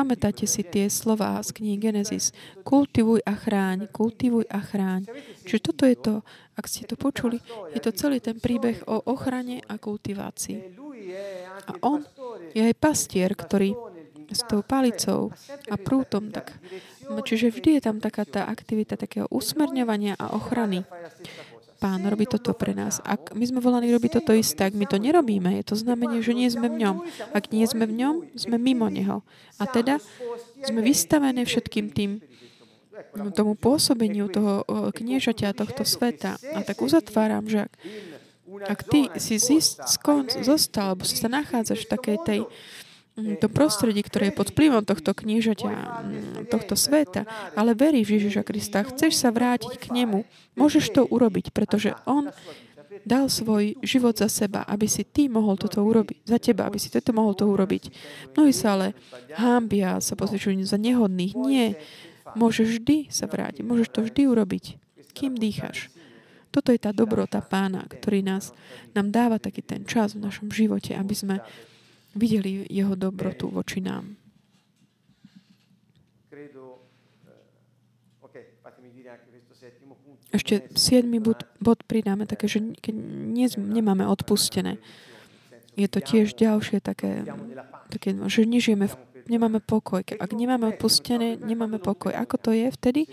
Pamätáte 0.00 0.48
si 0.48 0.64
tie 0.64 0.88
slova 0.88 1.36
z 1.44 1.52
knihy 1.60 1.76
Genesis. 1.76 2.32
Kultivuj 2.64 3.20
a 3.20 3.36
chráň, 3.36 3.84
kultivuj 3.92 4.48
a 4.48 4.64
chráň. 4.64 5.04
Čiže 5.44 5.60
toto 5.60 5.84
je 5.84 5.92
to, 5.92 6.14
ak 6.56 6.64
ste 6.64 6.88
to 6.88 6.96
počuli, 6.96 7.36
je 7.76 7.84
to 7.84 7.92
celý 7.92 8.16
ten 8.16 8.40
príbeh 8.40 8.80
o 8.88 8.96
ochrane 9.12 9.60
a 9.60 9.76
kultivácii. 9.76 10.72
A 11.68 11.76
on 11.84 12.00
je 12.56 12.64
aj 12.64 12.80
pastier, 12.80 13.36
ktorý 13.36 13.76
s 14.32 14.40
tou 14.48 14.64
palicou 14.64 15.36
a 15.68 15.76
prútom, 15.76 16.32
tak, 16.32 16.56
čiže 17.04 17.52
vždy 17.52 17.76
je 17.76 17.82
tam 17.84 18.00
taká 18.00 18.24
tá 18.24 18.48
aktivita 18.48 18.96
takého 18.96 19.28
usmerňovania 19.28 20.16
a 20.16 20.32
ochrany. 20.32 20.80
Pán 21.80 22.04
robí 22.04 22.28
toto 22.28 22.52
pre 22.52 22.76
nás. 22.76 23.00
Ak 23.08 23.32
my 23.32 23.40
sme 23.40 23.64
volaní 23.64 23.88
robiť 23.88 24.20
toto 24.20 24.36
isté, 24.36 24.68
ak 24.68 24.76
my 24.76 24.84
to 24.84 25.00
nerobíme, 25.00 25.48
je 25.56 25.64
to 25.64 25.80
znamenie, 25.80 26.20
že 26.20 26.36
nie 26.36 26.44
sme 26.52 26.68
v 26.68 26.76
ňom. 26.76 26.96
Ak 27.32 27.48
nie 27.48 27.64
sme 27.64 27.88
v 27.88 27.96
ňom, 27.96 28.14
sme 28.36 28.60
mimo 28.60 28.84
Neho. 28.92 29.24
A 29.56 29.64
teda 29.64 29.96
sme 30.60 30.84
vystavené 30.84 31.40
všetkým 31.48 31.88
tým 31.88 32.20
no, 33.16 33.32
tomu 33.32 33.56
pôsobeniu 33.56 34.28
toho 34.28 34.60
kniežaťa 34.92 35.56
tohto 35.56 35.88
sveta. 35.88 36.36
A 36.52 36.60
tak 36.60 36.84
uzatváram, 36.84 37.48
že 37.48 37.64
ak, 37.64 37.72
ak 38.68 38.80
ty 38.84 39.00
si 39.16 39.40
zist, 39.40 39.80
skon, 39.88 40.28
zostal, 40.28 40.92
alebo 40.92 41.08
sa 41.08 41.32
nachádzaš 41.32 41.88
v 41.88 41.92
takej 41.96 42.16
tej 42.28 42.40
to 43.14 43.48
prostredí, 43.52 44.00
ktoré 44.00 44.30
je 44.30 44.38
pod 44.38 44.54
vplyvom 44.54 44.86
tohto 44.86 45.12
kniežaťa, 45.12 45.70
tohto 46.48 46.74
sveta, 46.78 47.26
ale 47.58 47.76
veríš 47.76 48.16
Ježiša 48.16 48.42
Krista, 48.46 48.86
chceš 48.86 49.18
sa 49.18 49.34
vrátiť 49.34 49.76
k 49.76 49.92
nemu, 49.92 50.24
môžeš 50.56 50.94
to 50.94 51.02
urobiť, 51.04 51.52
pretože 51.52 51.92
on 52.08 52.32
dal 53.06 53.30
svoj 53.30 53.78
život 53.80 54.18
za 54.18 54.26
seba, 54.26 54.66
aby 54.66 54.90
si 54.90 55.06
ty 55.06 55.30
mohol 55.30 55.56
toto 55.56 55.80
urobiť, 55.80 56.26
za 56.26 56.38
teba, 56.42 56.66
aby 56.66 56.76
si 56.76 56.90
toto 56.90 57.14
mohol 57.14 57.32
to 57.38 57.46
urobiť. 57.46 57.92
Mnohí 58.34 58.52
sa 58.52 58.76
ale 58.76 58.98
hámbia, 59.36 60.02
sa 60.02 60.18
pozričujú 60.18 60.58
za 60.66 60.76
nehodných. 60.76 61.32
Nie, 61.38 61.78
môžeš 62.34 62.80
vždy 62.80 62.96
sa 63.08 63.30
vrátiť, 63.30 63.62
môžeš 63.62 63.88
to 63.94 64.00
vždy 64.04 64.22
urobiť, 64.26 64.64
kým 65.14 65.38
dýcháš. 65.38 65.88
Toto 66.50 66.74
je 66.74 66.82
tá 66.82 66.90
dobrota 66.90 67.38
pána, 67.38 67.86
ktorý 67.86 68.26
nás, 68.26 68.50
nám 68.90 69.14
dáva 69.14 69.38
taký 69.38 69.62
ten 69.62 69.86
čas 69.86 70.18
v 70.18 70.26
našom 70.26 70.50
živote, 70.50 70.98
aby 70.98 71.14
sme 71.14 71.36
videli 72.14 72.66
jeho 72.70 72.94
dobrotu 72.94 73.48
voči 73.50 73.80
nám. 73.80 74.16
Ešte 80.30 80.70
siedmy 80.78 81.18
bod, 81.18 81.42
bod 81.58 81.82
pridáme 81.90 82.22
také, 82.22 82.46
že 82.46 82.62
keď 82.78 82.94
nie, 83.34 83.50
nemáme 83.58 84.06
odpustené, 84.06 84.78
je 85.74 85.88
to 85.90 85.98
tiež 85.98 86.38
ďalšie 86.38 86.78
také, 86.78 87.26
také 87.90 88.14
že 88.14 88.46
nežijeme 88.46 88.86
v 88.86 88.96
nemáme 89.30 89.62
pokoj. 89.62 90.02
Ak 90.02 90.34
nemáme 90.34 90.74
odpustené, 90.74 91.38
nemáme 91.38 91.78
pokoj. 91.78 92.10
Ako 92.10 92.36
to 92.36 92.50
je 92.50 92.66
vtedy, 92.74 93.06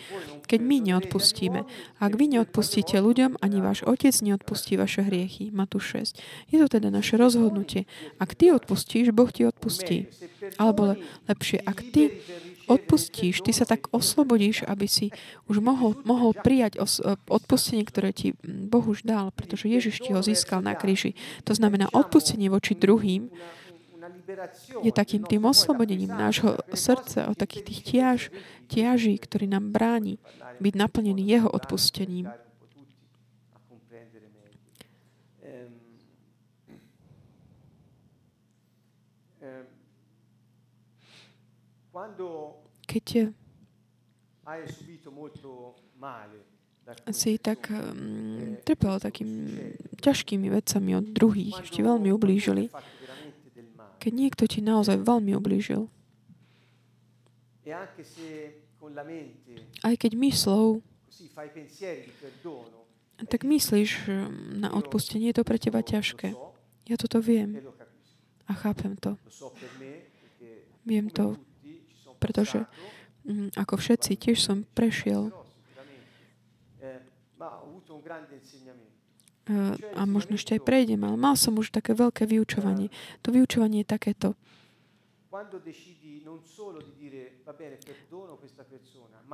keď 0.50 0.60
my 0.66 0.78
neodpustíme? 0.82 1.62
Ak 2.02 2.18
vy 2.18 2.26
neodpustíte 2.34 2.98
ľuďom, 2.98 3.38
ani 3.40 3.62
váš 3.62 3.86
otec 3.86 4.12
neodpustí 4.26 4.74
vaše 4.76 5.06
hriechy. 5.06 5.54
Matúš 5.54 6.18
6. 6.18 6.50
Je 6.50 6.58
to 6.58 6.68
teda 6.68 6.90
naše 6.90 7.22
rozhodnutie. 7.22 7.86
Ak 8.18 8.34
ty 8.34 8.50
odpustíš, 8.50 9.14
Boh 9.14 9.30
ti 9.30 9.46
odpustí. 9.46 10.10
Alebo 10.58 10.98
lepšie, 11.30 11.62
ak 11.62 11.78
ty 11.94 12.18
odpustíš, 12.68 13.42
ty 13.42 13.56
sa 13.56 13.64
tak 13.64 13.88
oslobodíš, 13.96 14.68
aby 14.68 14.86
si 14.92 15.16
už 15.48 15.64
mohol, 15.64 15.96
mohol 16.04 16.36
prijať 16.36 16.84
os, 16.84 17.00
odpustenie, 17.32 17.88
ktoré 17.88 18.12
ti 18.12 18.36
Boh 18.44 18.84
už 18.84 19.08
dal, 19.08 19.32
pretože 19.32 19.72
Ježiš 19.72 20.04
ti 20.04 20.12
ho 20.12 20.20
získal 20.20 20.60
na 20.60 20.76
kríži. 20.76 21.16
To 21.48 21.56
znamená 21.56 21.88
odpustenie 21.96 22.52
voči 22.52 22.76
druhým, 22.76 23.32
je 24.84 24.92
takým 24.92 25.24
tým 25.24 25.44
oslobodením 25.48 26.12
nášho 26.12 26.60
srdca 26.76 27.32
od 27.32 27.38
takých 27.40 27.64
tých 27.64 27.82
tiaž, 27.84 28.22
tiaží, 28.68 29.16
ktorý 29.16 29.48
nám 29.48 29.72
bráni 29.72 30.20
byť 30.60 30.74
naplnený 30.76 31.24
jeho 31.24 31.50
odpustením. 31.50 32.28
Keď 42.88 43.06
si 47.12 47.36
tak 47.36 47.68
um, 47.68 48.56
trpel 48.64 48.96
takým 49.02 49.60
ťažkými 50.00 50.48
vecami 50.48 50.96
od 50.96 51.06
druhých, 51.12 51.68
ešte 51.68 51.84
veľmi 51.84 52.16
ublížili, 52.16 52.72
keď 53.98 54.14
niekto 54.14 54.44
ti 54.46 54.62
naozaj 54.62 55.02
veľmi 55.02 55.34
ublížil. 55.36 55.90
E 57.68 57.74
Aj 59.84 59.96
keď 59.98 60.12
myslou 60.16 60.86
tak 63.26 63.42
myslíš 63.42 64.06
na 64.62 64.70
odpustenie, 64.70 65.34
je 65.34 65.42
to 65.42 65.44
pre 65.44 65.58
teba 65.58 65.82
ťažké. 65.82 66.38
Ja 66.86 66.96
toto 66.96 67.18
viem 67.18 67.58
a 68.46 68.54
chápem 68.54 68.94
to. 68.96 69.18
Viem 70.88 71.12
to, 71.12 71.36
pretože 72.22 72.64
mm, 73.28 73.58
ako 73.60 73.76
všetci, 73.76 74.16
tiež 74.16 74.40
som 74.40 74.64
prešiel 74.72 75.34
a 79.96 80.02
možno 80.04 80.36
ešte 80.36 80.60
aj 80.60 80.62
prejdem, 80.68 81.02
ale 81.08 81.16
mal 81.16 81.40
som 81.40 81.56
už 81.56 81.72
také 81.72 81.96
veľké 81.96 82.28
vyučovanie. 82.28 82.92
To 83.24 83.32
vyučovanie 83.32 83.82
je 83.84 83.88
takéto. 83.88 84.28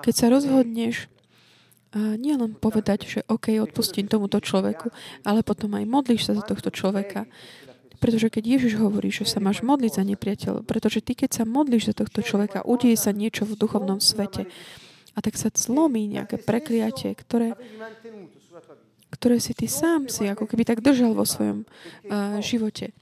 Keď 0.04 0.14
sa 0.14 0.28
rozhodneš 0.30 1.10
nie 1.94 2.34
len 2.34 2.58
povedať, 2.58 3.00
že 3.06 3.20
OK, 3.30 3.54
odpustím 3.62 4.10
tomuto 4.10 4.42
človeku, 4.42 4.90
ale 5.22 5.46
potom 5.46 5.78
aj 5.78 5.86
modlíš 5.86 6.26
sa 6.26 6.34
za 6.34 6.42
tohto 6.42 6.74
človeka, 6.74 7.30
Pretože 8.04 8.28
keď 8.28 8.60
Ježiš 8.60 8.76
hovorí, 8.84 9.16
že 9.16 9.24
sa 9.24 9.40
máš 9.40 9.64
modliť 9.64 9.92
za 9.96 10.04
nepriateľ, 10.04 10.68
pretože 10.68 11.00
ty, 11.00 11.16
keď 11.16 11.40
sa 11.40 11.44
modlíš 11.48 11.96
za 11.96 12.04
tohto 12.04 12.20
človeka, 12.20 12.68
udieje 12.68 13.00
sa 13.00 13.16
niečo 13.16 13.48
v 13.48 13.56
duchovnom 13.56 14.04
svete. 14.04 14.44
A 15.16 15.24
tak 15.24 15.40
sa 15.40 15.48
zlomí 15.56 16.04
nejaké 16.12 16.36
prekliatie, 16.36 17.16
ktoré, 17.16 17.56
ktoré 19.14 19.38
si 19.38 19.54
ty 19.54 19.70
sám 19.70 20.10
si 20.10 20.26
ako 20.26 20.50
keby 20.50 20.66
tak 20.66 20.82
držal 20.82 21.14
vo 21.14 21.22
svojom 21.22 21.70
uh, 22.10 22.42
živote. 22.42 22.98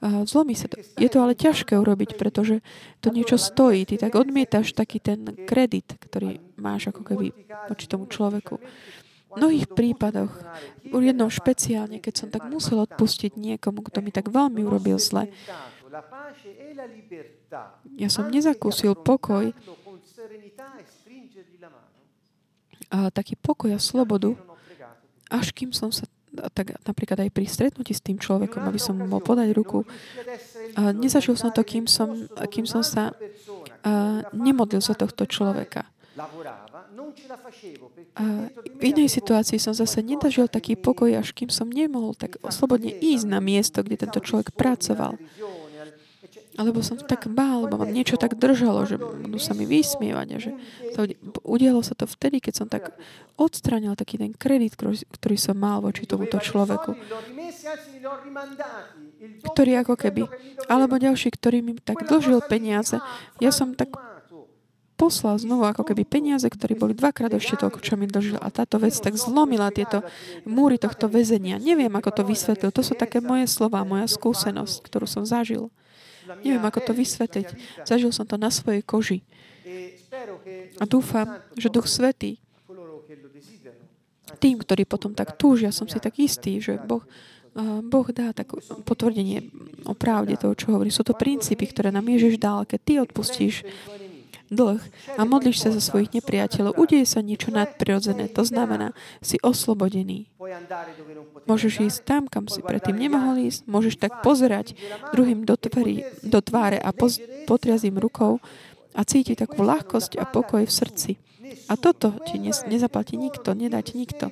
Uh, 0.00 0.24
zlomí 0.24 0.56
sa 0.56 0.72
to. 0.72 0.80
Je 0.96 1.08
to 1.12 1.20
ale 1.20 1.36
ťažké 1.36 1.76
urobiť, 1.76 2.16
pretože 2.16 2.64
to 3.04 3.12
niečo 3.12 3.36
stojí. 3.36 3.84
Ty 3.84 4.08
tak 4.08 4.16
odmietaš 4.16 4.72
taký 4.72 5.04
ten 5.04 5.28
kredit, 5.44 6.00
ktorý 6.00 6.40
máš 6.56 6.88
ako 6.88 7.04
keby 7.04 7.36
voči 7.68 7.84
tomu 7.84 8.08
človeku. 8.08 8.56
V 9.30 9.38
mnohých 9.38 9.70
prípadoch, 9.70 10.32
v 10.82 11.04
jednom 11.06 11.30
špeciálne, 11.30 12.02
keď 12.02 12.14
som 12.26 12.28
tak 12.34 12.50
musel 12.50 12.82
odpustiť 12.82 13.38
niekomu, 13.38 13.86
kto 13.86 14.02
mi 14.02 14.10
tak 14.10 14.26
veľmi 14.26 14.66
urobil 14.66 14.98
zle, 14.98 15.30
ja 17.94 18.08
som 18.10 18.26
nezakúsil 18.26 18.98
pokoj 18.98 19.54
a 22.90 23.06
taký 23.14 23.38
pokoj 23.38 23.70
a 23.70 23.78
slobodu, 23.78 24.34
až 25.30 25.54
kým 25.54 25.70
som 25.70 25.94
sa 25.94 26.04
tak 26.54 26.78
napríklad 26.86 27.26
aj 27.26 27.30
pri 27.34 27.46
stretnutí 27.46 27.90
s 27.90 28.02
tým 28.02 28.14
človekom, 28.14 28.62
aby 28.62 28.78
som 28.78 28.94
mohol 28.94 29.18
podať 29.18 29.50
ruku. 29.50 29.82
A 30.78 30.94
nezažil 30.94 31.34
som 31.34 31.50
to, 31.50 31.66
kým 31.66 31.90
som, 31.90 32.30
kým 32.46 32.66
som 32.70 32.86
sa 32.86 33.10
a, 33.10 34.22
nemodlil 34.30 34.78
za 34.78 34.94
tohto 34.94 35.26
človeka. 35.26 35.90
A 38.14 38.24
v 38.78 38.82
inej 38.82 39.08
situácii 39.10 39.58
som 39.58 39.74
zase 39.74 40.04
nedažil 40.04 40.46
taký 40.46 40.78
pokoj, 40.78 41.10
až 41.16 41.34
kým 41.34 41.50
som 41.50 41.66
nemohol 41.66 42.14
tak 42.14 42.38
slobodne 42.52 42.92
ísť 42.92 43.26
na 43.26 43.42
miesto, 43.42 43.82
kde 43.82 44.06
tento 44.06 44.20
človek 44.22 44.54
pracoval. 44.54 45.18
Alebo 46.60 46.84
som 46.84 47.00
tak 47.00 47.24
bál, 47.32 47.64
lebo 47.64 47.80
ma 47.80 47.88
niečo 47.88 48.20
tak 48.20 48.36
držalo, 48.36 48.84
že 48.84 49.00
budú 49.00 49.40
sa 49.40 49.56
mi 49.56 49.64
vysmievať. 49.64 50.28
A 50.28 50.36
že 50.36 50.50
to, 50.92 51.08
udialo 51.40 51.80
sa 51.80 51.96
to 51.96 52.04
vtedy, 52.04 52.44
keď 52.44 52.52
som 52.60 52.68
tak 52.68 52.92
odstranil 53.40 53.96
taký 53.96 54.20
ten 54.20 54.36
kredit, 54.36 54.76
ktorý, 54.76 55.36
som 55.40 55.56
mal 55.56 55.80
voči 55.80 56.04
tomuto 56.04 56.36
človeku. 56.36 57.00
Ktorý 59.48 59.72
ako 59.80 59.96
keby, 59.96 60.28
alebo 60.68 61.00
ďalší, 61.00 61.32
ktorý 61.32 61.64
mi 61.64 61.72
tak 61.80 62.04
dlžil 62.04 62.44
peniaze. 62.44 63.00
Ja 63.40 63.56
som 63.56 63.72
tak 63.72 63.96
poslal 65.00 65.40
znovu 65.40 65.64
ako 65.64 65.88
keby 65.88 66.04
peniaze, 66.04 66.44
ktoré 66.44 66.76
boli 66.76 66.92
dvakrát 66.92 67.32
ešte 67.32 67.64
toľko, 67.64 67.80
čo 67.80 67.96
mi 67.96 68.04
dlžil. 68.04 68.36
A 68.36 68.52
táto 68.52 68.76
vec 68.76 68.92
tak 69.00 69.16
zlomila 69.16 69.72
tieto 69.72 70.04
múry 70.44 70.76
tohto 70.76 71.08
väzenia. 71.08 71.56
Neviem, 71.56 71.88
ako 71.96 72.20
to 72.20 72.22
vysvetlil. 72.28 72.68
To 72.68 72.84
sú 72.84 72.92
také 72.92 73.24
moje 73.24 73.48
slova, 73.48 73.80
moja 73.80 74.04
skúsenosť, 74.04 74.84
ktorú 74.84 75.08
som 75.08 75.24
zažil. 75.24 75.72
Neviem, 76.38 76.62
ako 76.62 76.80
to 76.86 76.92
vysvetliť. 76.94 77.48
Zažil 77.82 78.14
som 78.14 78.28
to 78.28 78.38
na 78.38 78.54
svojej 78.54 78.86
koži. 78.86 79.18
A 80.78 80.84
dúfam, 80.86 81.42
že 81.58 81.70
Duch 81.70 81.90
Svetý 81.90 82.38
tým, 84.38 84.62
ktorí 84.62 84.86
potom 84.86 85.10
tak 85.10 85.34
túžia, 85.34 85.74
som 85.74 85.90
si 85.90 85.98
tak 85.98 86.14
istý, 86.22 86.62
že 86.62 86.78
Boh, 86.78 87.02
boh 87.82 88.06
dá 88.14 88.30
tak 88.30 88.54
potvrdenie 88.86 89.50
o 89.84 89.92
pravde 89.92 90.38
toho, 90.38 90.54
čo 90.54 90.70
hovorí. 90.70 90.94
Sú 90.94 91.02
to 91.02 91.18
princípy, 91.18 91.66
ktoré 91.66 91.90
nám 91.90 92.06
Ježiš 92.06 92.38
dal. 92.38 92.62
Keď 92.62 92.80
ty 92.80 92.92
odpustíš 93.02 93.54
dlh 94.50 94.82
a 95.14 95.22
modlíš 95.22 95.62
sa 95.62 95.70
za 95.70 95.78
svojich 95.78 96.10
nepriateľov, 96.18 96.76
udeje 96.76 97.06
sa 97.06 97.22
niečo 97.22 97.54
nadprirodzené. 97.54 98.26
To 98.34 98.42
znamená, 98.42 98.92
si 99.22 99.38
oslobodený. 99.40 100.26
Môžeš 101.46 101.86
ísť 101.86 101.98
tam, 102.04 102.22
kam 102.26 102.50
si 102.50 102.60
predtým 102.60 102.98
nemohol 102.98 103.46
ísť, 103.46 103.64
môžeš 103.70 103.94
tak 104.02 104.20
pozerať 104.26 104.74
druhým 105.14 105.46
do, 105.46 105.54
tvári, 105.54 106.02
do 106.26 106.42
tváre 106.42 106.76
a 106.82 106.90
poz, 106.90 107.22
potriať 107.46 107.88
im 107.88 108.02
rukou 108.02 108.42
a 108.92 109.00
cítiť 109.06 109.46
takú 109.46 109.62
ľahkosť 109.62 110.18
a 110.18 110.26
pokoj 110.26 110.66
v 110.66 110.72
srdci. 110.72 111.10
A 111.70 111.78
toto 111.78 112.14
ti 112.26 112.38
ne, 112.38 112.50
nezaplatí 112.50 113.14
nikto, 113.14 113.54
nedá 113.54 113.82
ti 113.82 113.98
nikto. 113.98 114.30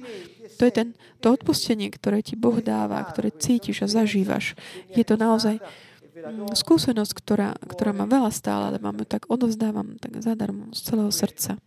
To 0.58 0.62
je 0.66 0.72
ten, 0.74 0.88
to 1.22 1.30
odpustenie, 1.30 1.86
ktoré 1.86 2.18
ti 2.18 2.34
Boh 2.34 2.58
dáva, 2.58 2.98
ktoré 3.06 3.30
cítiš 3.30 3.86
a 3.86 3.88
zažívaš. 4.02 4.58
Je 4.90 5.06
to 5.06 5.14
naozaj 5.14 5.62
skúsenosť, 6.54 7.12
ktorá, 7.14 7.50
ktorá 7.56 7.92
má 7.94 8.04
veľa 8.08 8.30
stála, 8.32 8.72
ale 8.72 8.78
mám 8.82 8.96
ju 8.98 9.06
tak 9.06 9.26
odovzdávam 9.30 9.96
tak 9.98 10.18
zadarmo 10.20 10.70
z 10.74 10.80
celého 10.82 11.12
srdca. 11.12 11.58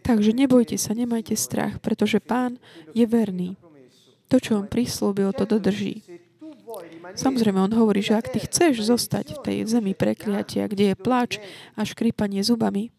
Takže 0.00 0.32
nebojte 0.34 0.74
sa, 0.80 0.96
nemajte 0.96 1.36
strach, 1.36 1.78
pretože 1.78 2.18
Pán 2.18 2.58
je 2.96 3.04
verný. 3.04 3.54
To, 4.30 4.38
čo 4.38 4.62
on 4.62 4.66
prislúbil, 4.70 5.34
to 5.34 5.42
dodrží. 5.42 6.06
Samozrejme, 7.18 7.58
on 7.58 7.74
hovorí, 7.74 7.98
že 7.98 8.14
ak 8.14 8.30
ty 8.30 8.38
chceš 8.38 8.86
zostať 8.86 9.34
v 9.34 9.38
tej 9.42 9.56
zemi 9.66 9.92
prekliatia, 9.92 10.70
kde 10.70 10.94
je 10.94 10.96
plač 10.96 11.42
a 11.74 11.82
škrípanie 11.82 12.46
zubami, 12.46 12.94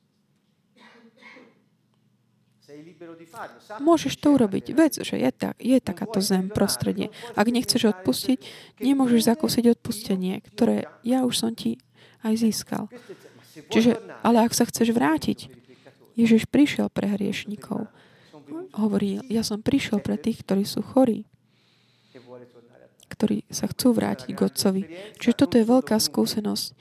Môžeš 3.80 4.20
to 4.20 4.36
urobiť. 4.36 4.76
Vec, 4.76 5.00
že 5.00 5.16
je, 5.16 5.32
tak, 5.32 5.56
je 5.58 5.78
takáto 5.80 6.20
zem, 6.20 6.52
prostredie. 6.52 7.10
Ak 7.34 7.48
nechceš 7.48 7.92
odpustiť, 7.96 8.40
nemôžeš 8.84 9.28
zakúsiť 9.28 9.80
odpustenie, 9.80 10.44
ktoré 10.52 10.92
ja 11.02 11.24
už 11.24 11.36
som 11.36 11.52
ti 11.56 11.80
aj 12.22 12.34
získal. 12.38 12.92
Čiže, 13.72 14.00
ale 14.24 14.44
ak 14.44 14.56
sa 14.56 14.68
chceš 14.68 14.92
vrátiť, 14.96 15.52
Ježiš 16.16 16.48
prišiel 16.48 16.92
pre 16.92 17.08
hriešnikov. 17.08 17.88
Hovorí, 18.76 19.24
ja 19.32 19.44
som 19.48 19.64
prišiel 19.64 20.04
pre 20.04 20.20
tých, 20.20 20.44
ktorí 20.44 20.64
sú 20.68 20.84
chorí, 20.84 21.24
ktorí 23.12 23.44
sa 23.52 23.68
chcú 23.68 23.96
vrátiť 23.96 24.32
k 24.32 24.40
Otcovi. 24.40 24.84
Čiže 25.20 25.34
toto 25.36 25.56
je 25.60 25.68
veľká 25.68 26.00
skúsenosť. 26.00 26.76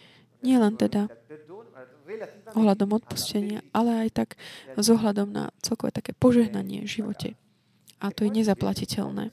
Nie 0.46 0.62
len 0.62 0.78
teda 0.78 1.10
ohľadom 2.54 2.90
odpustenia, 2.96 3.64
ale 3.70 4.06
aj 4.06 4.10
tak 4.12 4.28
s 4.76 4.86
ohľadom 4.90 5.28
na 5.30 5.44
celkové 5.64 5.94
také 5.94 6.12
požehnanie 6.16 6.84
v 6.84 6.92
živote. 7.00 7.28
A 8.00 8.12
to 8.12 8.24
je 8.24 8.30
nezaplatiteľné. 8.32 9.32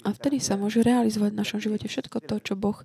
A 0.00 0.16
vtedy 0.16 0.40
sa 0.40 0.56
môže 0.56 0.80
realizovať 0.80 1.36
v 1.36 1.40
našom 1.44 1.60
živote 1.60 1.84
všetko 1.84 2.24
to, 2.24 2.40
čo 2.40 2.54
Boh 2.56 2.80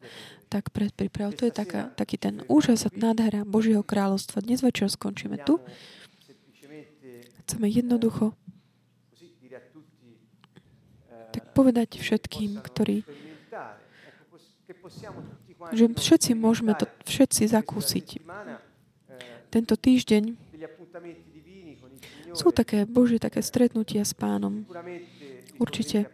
tak 0.52 0.76
predpripravil. 0.76 1.32
To 1.40 1.48
je 1.48 1.54
taká, 1.56 1.88
taký 1.96 2.20
ten 2.20 2.44
úžas 2.52 2.84
a 2.84 2.92
nádhera 2.92 3.48
Božieho 3.48 3.88
kráľovstva. 3.88 4.44
Dnes 4.44 4.60
večer 4.60 4.92
skončíme 4.92 5.40
tu. 5.48 5.64
Chceme 7.46 7.72
jednoducho 7.72 8.36
tak 11.36 11.52
povedať 11.52 12.00
všetkým, 12.00 12.64
ktorí 12.64 13.04
že 15.74 15.86
všetci 15.90 16.32
môžeme 16.38 16.76
to 16.76 16.86
všetci 17.08 17.50
zakúsiť. 17.50 18.08
Tento 19.50 19.76
týždeň 19.80 20.24
sú 22.36 22.52
také 22.52 22.84
Božie 22.84 23.18
také 23.18 23.40
stretnutia 23.40 24.04
s 24.04 24.12
pánom. 24.12 24.68
Určite 25.56 26.12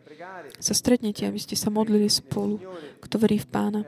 sa 0.62 0.74
stretnete, 0.78 1.26
aby 1.26 1.42
ste 1.42 1.58
sa 1.58 1.74
modlili 1.74 2.06
spolu, 2.06 2.62
kto 3.02 3.16
verí 3.18 3.42
v 3.42 3.48
pána. 3.50 3.82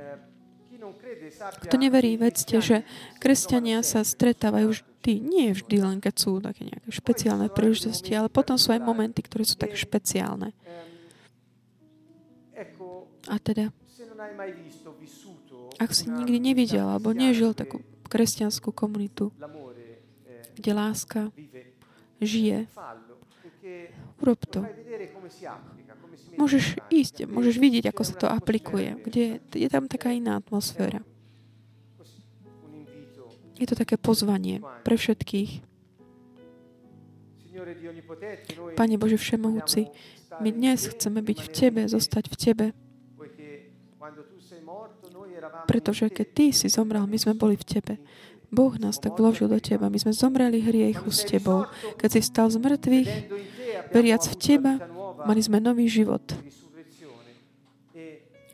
Kto 1.61 1.75
neverí, 1.77 2.17
vedzte, 2.17 2.57
že 2.57 2.81
kresťania 3.21 3.85
sa 3.85 4.01
stretávajú 4.01 4.73
vždy, 4.73 5.13
nie 5.21 5.53
vždy 5.53 5.77
len 5.83 5.97
keď 6.01 6.15
sú 6.17 6.41
také 6.41 6.65
nejaké 6.65 6.89
špeciálne 6.89 7.47
príležitosti, 7.53 8.17
ale 8.17 8.33
potom 8.33 8.57
sú 8.57 8.73
aj 8.73 8.81
momenty, 8.81 9.21
ktoré 9.21 9.45
sú 9.45 9.59
také 9.59 9.77
špeciálne. 9.77 10.55
A 13.29 13.35
teda, 13.39 13.71
ak 15.79 15.89
si 15.93 16.09
nikdy 16.09 16.37
nevidel 16.39 16.85
alebo 16.85 17.13
nežil 17.13 17.53
takú 17.57 17.81
kresťanskú 18.09 18.69
komunitu, 18.73 19.33
kde 20.53 20.71
láska 20.73 21.33
žije, 22.21 22.69
urob 24.21 24.41
to. 24.47 24.61
Môžeš 26.33 26.81
ísť, 26.89 27.29
môžeš 27.29 27.55
vidieť, 27.61 27.93
ako 27.93 28.01
sa 28.05 28.15
to 28.17 28.27
aplikuje, 28.29 28.97
kde 29.05 29.41
je 29.53 29.67
tam 29.69 29.85
taká 29.85 30.13
iná 30.13 30.37
atmosféra. 30.37 31.05
Je 33.53 33.69
to 33.69 33.77
také 33.77 34.01
pozvanie 34.01 34.65
pre 34.81 34.97
všetkých. 34.97 35.61
Pane 38.73 38.95
Bože 38.97 39.17
Všemohúci, 39.21 39.93
my 40.41 40.49
dnes 40.49 40.89
chceme 40.89 41.21
byť 41.21 41.37
v 41.37 41.49
Tebe, 41.53 41.81
zostať 41.85 42.33
v 42.33 42.35
Tebe. 42.35 42.65
Pretože 45.67 46.09
keď 46.09 46.27
Ty 46.31 46.45
si 46.53 46.67
zomrel, 46.69 47.05
my 47.07 47.17
sme 47.19 47.33
boli 47.33 47.55
v 47.59 47.65
Tebe. 47.65 47.95
Boh 48.53 48.73
nás 48.77 49.01
tak 49.01 49.17
vložil 49.17 49.49
do 49.49 49.57
Teba. 49.57 49.89
My 49.89 49.97
sme 49.97 50.13
zomreli 50.13 50.61
hriechu 50.61 51.09
s 51.09 51.25
Tebou. 51.25 51.65
Keď 51.97 52.09
si 52.13 52.21
stal 52.21 52.53
z 52.53 52.61
mŕtvych, 52.61 53.11
veriac 53.89 54.23
v 54.29 54.35
Teba, 54.37 54.73
mali 55.25 55.41
sme 55.41 55.57
nový 55.57 55.89
život. 55.89 56.21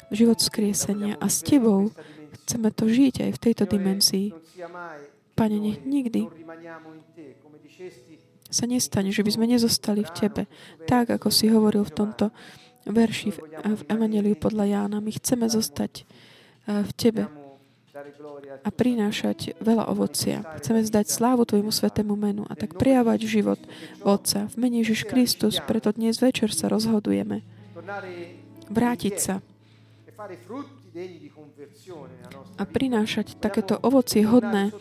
Život 0.10 0.40
skriesenia. 0.40 1.20
A 1.20 1.28
s 1.28 1.44
Tebou 1.44 1.92
chceme 2.46 2.72
to 2.74 2.90
žiť 2.90 3.30
aj 3.30 3.32
v 3.36 3.42
tejto 3.42 3.64
dimenzii. 3.70 4.34
Pane, 5.38 5.58
nech 5.62 5.86
nikdy 5.86 6.26
sa 8.50 8.66
nestane, 8.66 9.14
že 9.14 9.22
by 9.22 9.32
sme 9.32 9.46
nezostali 9.46 10.02
v 10.02 10.12
Tebe. 10.12 10.44
Tak, 10.90 11.14
ako 11.14 11.30
si 11.30 11.54
hovoril 11.54 11.86
v 11.86 11.94
tomto 11.94 12.26
verši 12.90 13.30
v, 13.32 13.40
Evangeliu 13.86 14.34
podľa 14.34 14.66
Jána. 14.66 14.98
My 14.98 15.14
chceme 15.14 15.46
zostať 15.46 16.04
v 16.70 16.92
Tebe 16.94 17.24
a 18.64 18.70
prinášať 18.70 19.58
veľa 19.60 19.90
ovocia. 19.90 20.46
Chceme 20.62 20.86
zdať 20.86 21.10
slávu 21.10 21.44
Tvojmu 21.44 21.74
svetému 21.74 22.14
menu 22.14 22.46
a 22.48 22.54
tak 22.54 22.78
prijavať 22.78 23.26
život 23.26 23.60
Otca. 24.06 24.48
V 24.54 24.56
mene 24.56 24.86
Ježiš 24.86 25.10
Kristus, 25.10 25.58
preto 25.60 25.90
dnes 25.92 26.22
večer 26.22 26.54
sa 26.54 26.70
rozhodujeme 26.70 27.42
vrátiť 28.70 29.16
sa 29.18 29.36
a 32.60 32.64
prinášať 32.68 33.40
takéto 33.40 33.80
ovocie 33.80 34.26
hodné 34.28 34.70
e, 34.70 34.74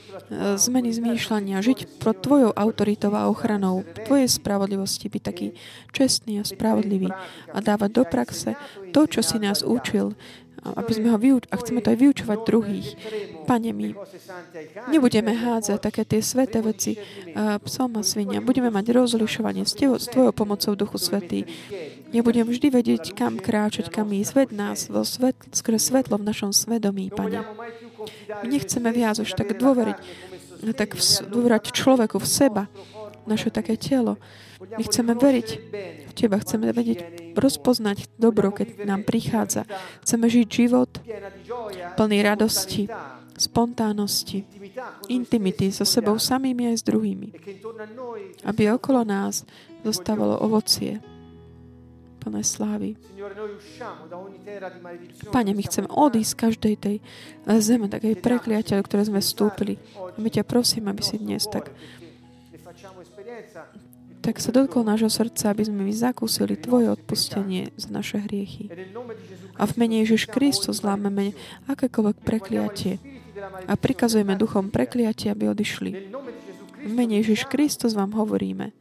zmeny 0.59 0.91
zmýšľania, 0.91 1.63
žiť 1.63 2.01
pro 2.03 2.11
Tvojou 2.11 2.51
autoritou 2.59 3.15
a 3.15 3.31
ochranou, 3.31 3.87
Tvojej 4.09 4.27
spravodlivosti, 4.27 5.07
byť 5.07 5.23
taký 5.23 5.55
čestný 5.95 6.43
a 6.43 6.49
spravodlivý 6.49 7.13
a 7.55 7.59
dávať 7.63 7.91
do 7.93 8.05
praxe 8.09 8.59
to, 8.91 9.07
čo 9.07 9.23
si 9.23 9.39
nás 9.39 9.63
učil, 9.63 10.19
aby 10.63 10.93
sme 10.93 11.09
ho 11.15 11.19
vyuč- 11.19 11.49
a 11.51 11.55
chceme 11.59 11.81
to 11.81 11.95
aj 11.95 11.99
vyučovať 11.99 12.39
druhých. 12.45 12.89
Pane, 13.47 13.71
my 13.71 13.95
nebudeme 14.91 15.33
hádzať 15.33 15.79
také 15.79 16.03
tie 16.03 16.21
sveté 16.21 16.59
veci 16.61 16.99
uh, 16.99 17.57
psom 17.63 17.97
a 17.97 18.03
svinia. 18.03 18.43
Budeme 18.43 18.69
mať 18.69 18.91
rozlišovanie 18.93 19.65
s, 19.65 19.79
teho, 19.79 19.97
s 19.97 20.11
Tvojou 20.11 20.35
pomocou 20.35 20.75
Duchu 20.75 20.99
Svetý. 20.99 21.47
Nebudem 22.11 22.49
vždy 22.49 22.69
vedieť, 22.73 23.13
kam 23.13 23.37
kráčať, 23.37 23.93
kam 23.93 24.11
ísť. 24.11 24.33
Ved 24.35 24.51
nás 24.57 24.89
vo 24.89 25.05
svetl, 25.05 25.53
skôr 25.53 25.77
svetlo 25.77 26.17
v 26.17 26.29
našom 26.29 26.51
svedomí, 26.57 27.13
Pane. 27.13 27.45
My 28.43 28.47
nechceme 28.49 28.89
viac 28.93 29.21
už 29.21 29.37
tak 29.37 29.57
dôveriť, 29.57 29.99
tak 30.73 30.97
v, 30.97 31.03
dôverať 31.29 31.71
človeku, 31.71 32.17
v 32.17 32.29
seba, 32.29 32.63
naše 33.29 33.53
také 33.53 33.77
telo. 33.77 34.17
My 34.59 34.83
chceme 34.83 35.15
veriť 35.15 35.49
v 36.11 36.13
Teba, 36.19 36.43
chceme 36.43 36.75
vedieť, 36.75 37.33
rozpoznať 37.39 38.11
dobro, 38.19 38.51
keď 38.51 38.83
nám 38.83 39.07
prichádza. 39.07 39.63
Chceme 40.03 40.27
žiť 40.27 40.47
život 40.51 40.91
plný 41.95 42.19
radosti, 42.27 42.91
spontánnosti, 43.39 44.43
intimity 45.07 45.71
so 45.71 45.87
sebou 45.87 46.19
samými 46.19 46.75
aj 46.75 46.83
s 46.83 46.85
druhými. 46.87 47.29
Aby 48.43 48.75
okolo 48.75 49.07
nás 49.07 49.47
zostávalo 49.87 50.43
ovocie 50.43 50.99
plné 52.19 52.43
slávy. 52.43 52.99
Pane, 55.31 55.55
my 55.55 55.63
chceme 55.63 55.87
odísť 55.87 56.31
z 56.35 56.41
každej 56.43 56.75
tej 56.83 56.97
zeme, 57.63 57.87
takej 57.87 58.19
prekliateľ, 58.19 58.79
ktoré 58.83 59.07
sme 59.07 59.23
vstúpili. 59.23 59.79
A 59.95 60.19
my 60.19 60.27
ťa 60.27 60.43
prosím, 60.43 60.91
aby 60.91 61.07
si 61.07 61.15
dnes 61.15 61.47
tak 61.47 61.71
tak 64.29 64.45
sa 64.45 64.53
dotkol 64.53 64.85
nášho 64.85 65.09
srdca, 65.09 65.57
aby 65.57 65.65
sme 65.65 65.89
my 65.89 65.95
zakúsili 65.97 66.61
Tvoje 66.61 66.93
odpustenie 66.93 67.73
za 67.81 67.89
naše 67.89 68.21
hriechy. 68.21 68.69
A 69.57 69.65
v 69.65 69.73
mene 69.81 70.05
Ježiš 70.05 70.29
Kristus 70.29 70.85
zlámeme 70.85 71.33
akékoľvek 71.65 72.21
prekliatie 72.29 73.01
a 73.65 73.73
prikazujeme 73.73 74.37
duchom 74.37 74.69
prekliatie, 74.69 75.33
aby 75.33 75.49
odišli. 75.49 76.13
V 76.85 76.93
mene 76.93 77.25
Ježiš 77.25 77.49
Kristus 77.49 77.97
vám 77.97 78.13
hovoríme. 78.13 78.77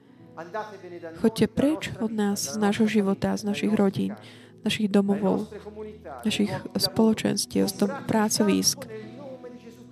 Choďte 1.24 1.48
preč 1.48 1.96
od 1.96 2.12
nás, 2.12 2.44
z 2.44 2.60
nášho 2.60 2.92
života, 2.92 3.32
z 3.40 3.48
našich 3.48 3.72
rodín, 3.72 4.20
našich 4.68 4.92
domovov, 4.92 5.48
našich 6.28 6.52
spoločenstiev, 6.76 7.72
z 7.72 7.88
pracovísk. 8.04 8.84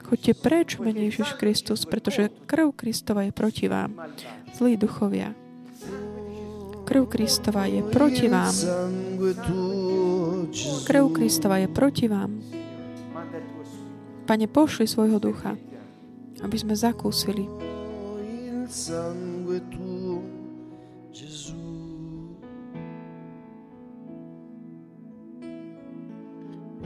Choďte 0.03 0.35
preč 0.35 0.75
v 0.75 0.91
mene 0.91 1.07
Ježiš 1.07 1.39
Kristus, 1.39 1.87
pretože 1.87 2.27
krv 2.43 2.75
Kristova 2.75 3.23
je 3.23 3.31
proti 3.31 3.71
vám. 3.71 3.95
Zlí 4.51 4.75
duchovia. 4.75 5.44
Krv 6.85 7.05
Kristova 7.09 7.65
je 7.65 7.81
proti 7.83 8.29
vám. 8.29 8.53
Krv 10.87 11.05
Kristova 11.09 11.57
je 11.57 11.67
proti 11.67 12.07
vám. 12.07 12.41
Pane, 14.25 14.47
pošli 14.47 14.87
svojho 14.87 15.17
ducha, 15.19 15.57
aby 16.41 16.57
sme 16.57 16.77
zakúsili. 16.77 17.49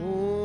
Oh, 0.00 0.39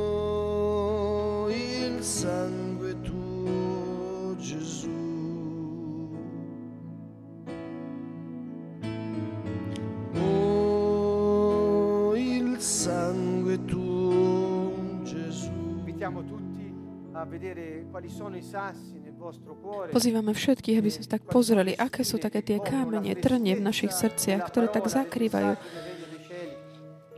Pozývame 19.90 20.32
všetkých, 20.36 20.78
aby 20.78 20.90
sme 20.92 21.06
tak 21.10 21.24
pozreli, 21.26 21.74
aké 21.74 22.06
sú 22.06 22.22
také 22.22 22.46
tie 22.46 22.62
kámene, 22.62 23.16
trnie 23.18 23.58
v 23.58 23.66
našich 23.66 23.94
srdciach, 23.94 24.46
ktoré 24.50 24.70
tak 24.70 24.86
zakrývajú. 24.86 25.58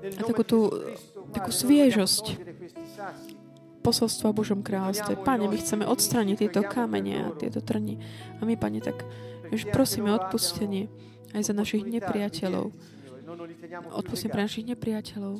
a 0.07 0.21
takú 0.23 0.43
tú 0.47 0.59
takú 1.33 1.51
sviežosť. 1.51 2.39
posolstva 3.83 4.35
o 4.35 4.35
Božom 4.35 4.59
kráľstve. 4.67 5.15
Pane, 5.23 5.47
my 5.47 5.55
chceme 5.63 5.87
odstrániť 5.87 6.35
tieto 6.43 6.59
kamene 6.59 7.23
a 7.23 7.25
tieto 7.31 7.63
trni. 7.63 8.03
A 8.39 8.43
my, 8.43 8.59
Pane, 8.59 8.83
tak 8.83 9.07
už 9.47 9.71
prosíme 9.71 10.11
odpustenie 10.11 10.91
aj 11.31 11.47
za 11.47 11.53
našich 11.55 11.87
nepriateľov. 11.87 12.75
Odpustenie 13.95 14.31
pre 14.31 14.43
našich 14.43 14.67
nepriateľov. 14.67 15.39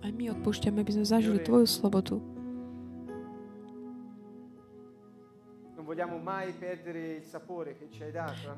Aj 0.00 0.10
my 0.10 0.32
odpúšťame, 0.32 0.80
aby 0.80 0.92
sme 0.96 1.06
zažili 1.06 1.38
Tvoju 1.44 1.66
slobodu. 1.68 2.16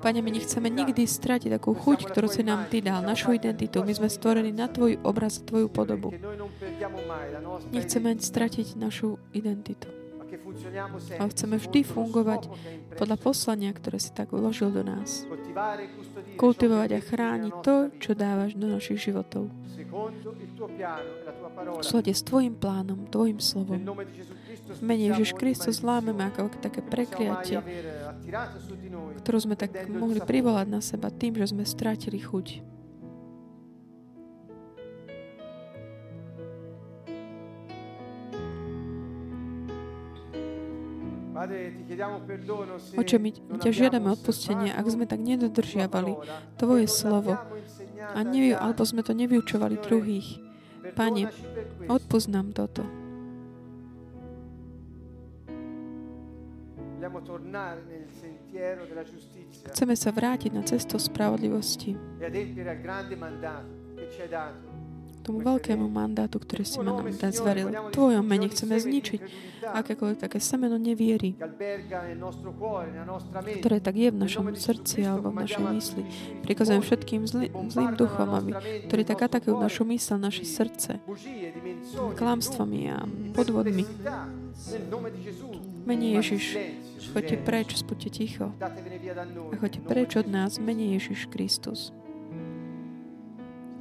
Pane, 0.03 0.20
my 0.20 0.30
nechceme 0.30 0.68
nikdy 0.68 1.03
stratiť 1.09 1.49
takú 1.57 1.72
chuť, 1.72 2.12
ktorú 2.12 2.28
si 2.28 2.45
nám 2.45 2.68
Ty 2.68 2.84
dal, 2.84 3.01
našu 3.01 3.32
identitu. 3.32 3.80
My 3.80 3.97
sme 3.97 4.12
stvorení 4.12 4.53
na 4.53 4.68
Tvoj 4.68 5.01
obraz, 5.01 5.40
Tvoju 5.40 5.72
podobu. 5.72 6.12
Nechceme 7.72 8.20
stratiť 8.20 8.76
našu 8.76 9.16
identitu. 9.32 9.88
Ale 11.16 11.28
chceme 11.32 11.57
vždy 11.57 11.80
fungovať 11.84 12.53
podľa 13.01 13.16
poslania, 13.16 13.72
ktoré 13.72 13.97
si 13.97 14.12
tak 14.12 14.32
vložil 14.36 14.68
do 14.68 14.84
nás. 14.84 15.24
Kultivovať 16.36 16.90
a 16.97 17.01
chrániť 17.01 17.53
to, 17.64 17.76
čo 17.97 18.12
dávaš 18.12 18.57
do 18.57 18.68
našich 18.68 19.01
životov. 19.09 19.49
V 19.93 21.84
slade 21.84 22.16
s 22.16 22.24
Tvojim 22.24 22.57
plánom, 22.57 23.05
Tvojim 23.12 23.36
slovom. 23.45 23.76
V 24.72 24.80
mene 24.80 25.12
Ježiš 25.12 25.36
Kristus 25.36 25.84
zlámeme 25.84 26.32
ako 26.32 26.49
také 26.64 26.80
prekliatie, 26.80 27.61
ktorú 29.20 29.38
sme 29.45 29.53
tak 29.53 29.76
mohli 29.93 30.24
privolať 30.24 30.66
na 30.72 30.80
seba 30.80 31.12
tým, 31.12 31.36
že 31.36 31.53
sme 31.53 31.68
strátili 31.68 32.16
chuť. 32.16 32.72
Oče, 42.97 43.16
my 43.18 43.30
ťa 43.61 43.70
žiadame 43.74 44.09
odpustenie, 44.14 44.70
ak 44.70 44.86
sme 44.88 45.05
tak 45.11 45.20
nedodržiavali 45.20 46.14
Tvoje 46.57 46.86
slovo 46.86 47.34
a 48.03 48.19
nevy, 48.27 48.53
alebo 48.59 48.83
sme 48.83 49.07
to 49.07 49.15
nevyučovali 49.15 49.79
druhých. 49.79 50.43
Pane, 50.99 51.31
nám 52.27 52.51
toto. 52.51 52.83
Chceme 59.75 59.95
sa 59.99 60.11
vrátiť 60.15 60.51
na 60.55 60.63
cestu 60.63 61.03
spravodlivosti 61.03 61.99
tomu 65.23 65.39
veľkému 65.41 65.87
mandátu, 65.87 66.43
ktorý 66.43 66.66
si 66.66 66.83
ma 66.83 66.99
nám 66.99 67.14
zveril. 67.31 67.70
V 67.70 67.95
Tvojom 67.95 68.25
mene 68.27 68.51
chceme 68.51 68.75
zničiť 68.77 69.20
akékoľvek 69.62 70.18
také 70.18 70.43
semeno 70.43 70.75
neviery, 70.77 71.39
ktoré 73.62 73.79
tak 73.79 73.95
je 73.95 74.11
v 74.11 74.18
našom 74.18 74.51
srdci 74.51 75.07
alebo 75.07 75.31
v 75.31 75.47
našej 75.47 75.62
mysli. 75.62 76.03
Prikazujem 76.43 76.83
všetkým 76.83 77.23
zlý, 77.31 77.49
zlým 77.70 77.95
duchom, 77.95 78.29
aby, 78.35 78.51
ktorí 78.91 79.03
tak 79.07 79.31
atakujú 79.31 79.55
našu 79.55 79.87
mysl, 79.87 80.18
naše 80.18 80.43
srdce, 80.43 80.99
klamstvami 82.18 82.81
a 82.91 83.07
podvodmi. 83.33 83.87
Mene 85.83 86.07
Ježiš, 86.18 86.59
choďte 87.14 87.37
preč, 87.43 87.68
spuďte 87.79 88.11
ticho. 88.11 88.47
A 89.51 89.55
choďte 89.59 89.81
preč 89.83 90.11
od 90.18 90.27
nás, 90.27 90.59
mene 90.59 90.95
Ježiš 90.99 91.31
Kristus 91.31 91.95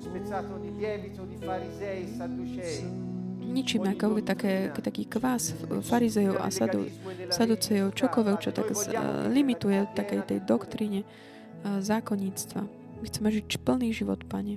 spezzato 0.02 0.58
di 0.58 0.74
lievito 0.74 1.24
di 1.26 1.38
farisei 1.38 2.04
e 2.04 2.08
sadducei. 2.08 3.10
ničím 3.52 3.84
ako 3.84 4.24
také, 4.24 4.72
taký 4.72 5.04
kvás 5.06 5.52
farizejov 5.84 6.40
a 6.40 6.48
sadu, 6.48 6.88
saducejov, 7.28 7.92
čokoľvek, 7.92 8.38
čo 8.40 8.50
tak 8.56 8.72
z, 8.72 8.96
uh, 8.96 9.28
limituje 9.28 9.92
takej 9.92 10.22
tej 10.24 10.40
doktríne 10.48 11.04
uh, 11.04 11.84
zákonníctva. 11.84 12.62
My 13.02 13.06
chceme 13.06 13.28
žiť 13.30 13.60
plný 13.62 13.92
život, 13.92 14.24
Pane. 14.26 14.56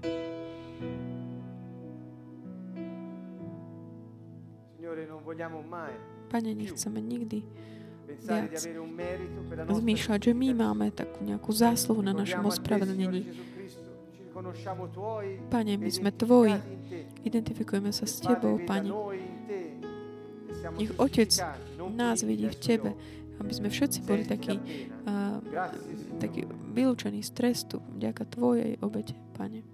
Pane, 6.31 6.51
nechceme 6.55 6.99
nikdy 7.03 7.43
viac 8.25 8.55
zmýšľať, 9.69 10.21
že 10.31 10.33
my 10.33 10.49
máme 10.55 10.95
takú 10.95 11.27
nejakú 11.27 11.51
zásluhu 11.51 12.01
na 12.01 12.15
našom 12.15 12.47
ospravedlnení. 12.47 13.54
Pane, 15.51 15.73
my 15.79 15.91
sme 15.91 16.11
Tvoji. 16.11 16.59
Identifikujeme 17.23 17.95
sa 17.95 18.05
s 18.05 18.19
Tebou, 18.19 18.59
Pane. 18.67 18.91
Nech 20.75 20.93
Otec 20.99 21.31
nás 21.95 22.25
vidí 22.27 22.49
v 22.51 22.57
Tebe, 22.59 22.91
aby 23.39 23.53
sme 23.53 23.69
všetci 23.71 24.03
boli 24.03 24.27
takí, 24.27 24.59
uh, 25.07 25.39
takí 26.19 26.49
vylúčení 26.75 27.23
z 27.23 27.31
trestu 27.31 27.79
vďaka 27.95 28.23
Tvojej 28.27 28.81
obete, 28.83 29.15
Pane. 29.37 29.74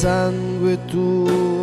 sangue 0.00 0.78
tuo, 0.86 1.57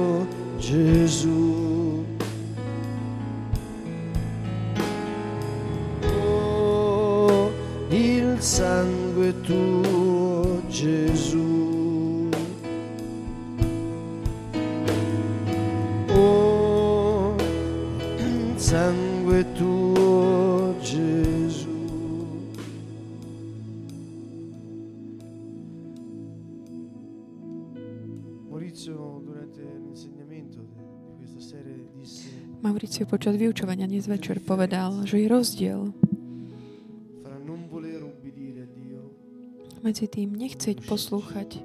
Mauricio 32.96 33.12
počas 33.12 33.36
vyučovania 33.36 33.92
dnes 33.92 34.08
večer 34.08 34.40
povedal, 34.40 35.04
že 35.04 35.20
je 35.20 35.28
rozdiel 35.28 35.92
medzi 39.84 40.08
tým 40.08 40.32
nechceť 40.32 40.80
poslúchať 40.80 41.60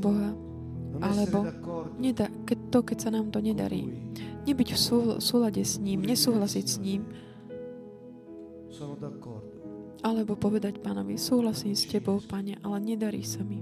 Boha, 0.00 0.32
alebo 1.04 1.44
neda, 2.00 2.32
keď 2.48 2.58
to, 2.72 2.78
keď 2.80 2.96
sa 2.96 3.10
nám 3.12 3.28
to 3.28 3.44
nedarí. 3.44 3.92
Nebyť 4.48 4.68
v 4.72 4.78
sú- 4.80 5.20
súlade 5.20 5.60
s 5.60 5.76
ním, 5.76 6.08
nesúhlasiť 6.08 6.64
s 6.64 6.76
ním, 6.80 7.04
alebo 10.00 10.32
povedať 10.32 10.80
pánovi, 10.80 11.20
súhlasím 11.20 11.76
s 11.76 11.84
tebou, 11.84 12.24
pane, 12.24 12.56
ale 12.64 12.80
nedarí 12.80 13.20
sa 13.20 13.44
mi. 13.44 13.60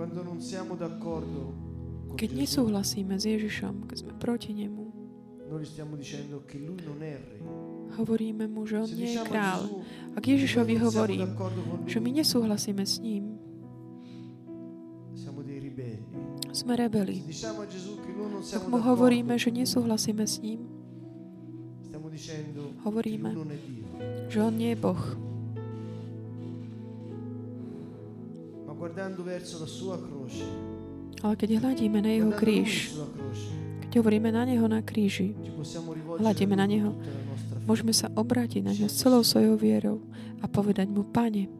quando 0.00 0.24
non 0.24 0.40
siamo 0.40 0.80
d'accordo 0.80 1.69
Keď 2.16 2.30
nesúhlasíme 2.36 3.14
s 3.18 3.24
Ježišom, 3.26 3.86
keď 3.90 3.96
sme 4.06 4.12
proti 4.18 4.50
nemu, 4.54 4.84
hovoríme 7.98 8.44
mu, 8.46 8.62
že 8.66 8.76
on 8.78 8.90
nie 8.90 9.18
je 9.18 9.20
král. 9.26 9.66
Ak 10.14 10.22
Ježišovi 10.22 10.74
hovorím, 10.78 11.28
že 11.90 11.98
my 11.98 12.10
nesúhlasíme 12.22 12.84
s 12.86 13.02
ním, 13.02 13.38
sme 16.50 16.74
rebeli. 16.74 17.22
Ak 18.50 18.64
mu 18.66 18.78
hovoríme, 18.82 19.38
že 19.38 19.50
nesúhlasíme 19.54 20.26
s 20.26 20.42
ním, 20.42 20.66
hovoríme, 22.86 23.30
že 24.30 24.38
on 24.42 24.54
nie 24.54 24.74
je 24.74 24.78
Boh. 24.78 25.02
guardando 28.80 29.22
verso 29.22 29.60
la 29.60 29.66
sua 29.66 29.98
croce 29.98 30.69
Ale 31.20 31.34
keď 31.36 31.60
hľadíme 31.60 31.98
na 32.00 32.10
jeho 32.16 32.30
kríž, 32.32 32.96
keď 33.84 34.00
hovoríme 34.00 34.32
na 34.32 34.48
neho 34.48 34.64
na 34.70 34.80
kríži, 34.80 35.36
hľadíme 36.16 36.56
na 36.56 36.64
neho, 36.64 36.96
môžeme 37.68 37.92
sa 37.92 38.08
obrátiť 38.16 38.64
na 38.64 38.72
neho 38.72 38.88
s 38.88 38.96
celou 38.96 39.20
svojou 39.20 39.58
vierou 39.60 39.98
a 40.40 40.48
povedať 40.48 40.88
mu, 40.88 41.04
Pane, 41.04 41.50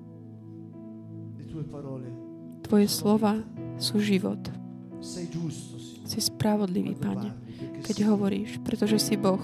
Tvoje 2.64 2.86
slova 2.86 3.42
sú 3.76 3.98
život. 3.98 4.38
Si 6.06 6.18
spravodlivý, 6.22 6.94
Pane, 6.94 7.34
keď 7.82 8.14
hovoríš, 8.14 8.62
pretože 8.62 8.96
si 9.02 9.18
Boh. 9.18 9.42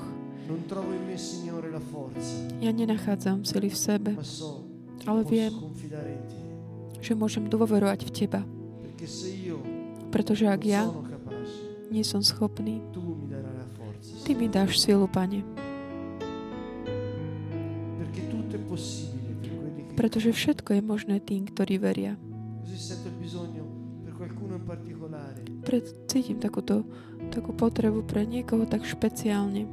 Ja 2.63 2.71
nenachádzam 2.71 3.43
sily 3.43 3.69
v 3.69 3.77
sebe, 3.77 4.11
Ale 5.05 5.21
viem. 5.27 5.53
že 7.03 7.13
môžem 7.19 7.51
dôverovať 7.51 8.07
v 8.07 8.11
Teba. 8.15 8.41
Pretože 10.17 10.49
ak 10.49 10.65
ja 10.65 10.89
nie 11.93 12.01
som 12.01 12.25
schopný, 12.25 12.81
Ty 14.25 14.33
mi 14.33 14.49
dáš 14.49 14.81
silu, 14.81 15.05
Pane. 15.05 15.45
Pretože 19.93 20.33
všetko 20.33 20.73
je 20.73 20.83
možné 20.83 21.21
tým, 21.21 21.45
ktorí 21.53 21.77
veria. 21.77 22.17
Pred, 25.69 25.85
cítim 26.09 26.41
takúto, 26.41 26.89
takú 27.29 27.53
potrebu 27.53 28.01
pre 28.09 28.25
niekoho 28.25 28.65
tak 28.65 28.89
špeciálne. 28.89 29.69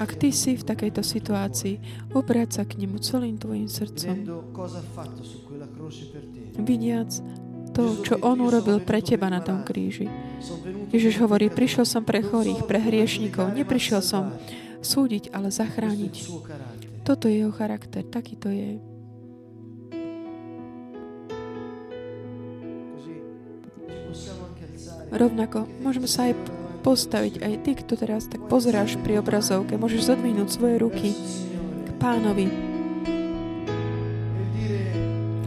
Ak 0.00 0.16
ty 0.20 0.28
si 0.30 0.56
v 0.56 0.64
takejto 0.64 1.00
situácii, 1.00 1.80
obráť 2.12 2.60
sa 2.60 2.62
k 2.68 2.84
nemu 2.84 3.00
celým 3.00 3.40
tvojim 3.40 3.68
srdcom, 3.68 4.16
vidiac 6.60 7.10
to, 7.74 7.98
čo 8.06 8.14
on 8.22 8.38
urobil 8.38 8.78
pre 8.78 9.02
teba 9.02 9.26
na 9.26 9.42
tom 9.42 9.66
kríži. 9.66 10.06
Ježiš 10.94 11.18
hovorí, 11.18 11.50
prišiel 11.50 11.82
som 11.82 12.06
pre 12.06 12.22
chorých, 12.22 12.62
pre 12.70 12.78
hriešnikov, 12.78 13.50
neprišiel 13.50 13.98
som 13.98 14.30
súdiť, 14.78 15.34
ale 15.34 15.50
zachrániť. 15.50 16.14
Toto 17.02 17.26
je 17.26 17.42
jeho 17.42 17.52
charakter, 17.52 18.06
taký 18.06 18.38
to 18.38 18.48
je. 18.48 18.78
Rovnako 25.14 25.66
môžeme 25.82 26.10
sa 26.10 26.30
aj 26.30 26.34
postaviť, 26.84 27.40
aj 27.40 27.54
ty, 27.64 27.72
kto 27.80 27.96
teraz 27.96 28.28
tak 28.28 28.44
pozeráš 28.44 29.00
pri 29.00 29.24
obrazovke, 29.24 29.80
môžeš 29.80 30.12
zodvihnúť 30.12 30.48
svoje 30.52 30.76
ruky 30.76 31.16
k 31.82 31.88
pánovi 31.96 32.52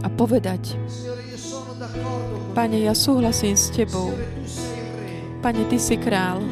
a 0.02 0.08
povedať, 0.10 0.74
Pane, 2.58 2.82
ja 2.82 2.90
súhlasím 2.90 3.54
s 3.54 3.70
Tebou. 3.70 4.10
Pane, 5.38 5.62
Ty 5.70 5.78
si 5.78 5.94
král. 5.94 6.42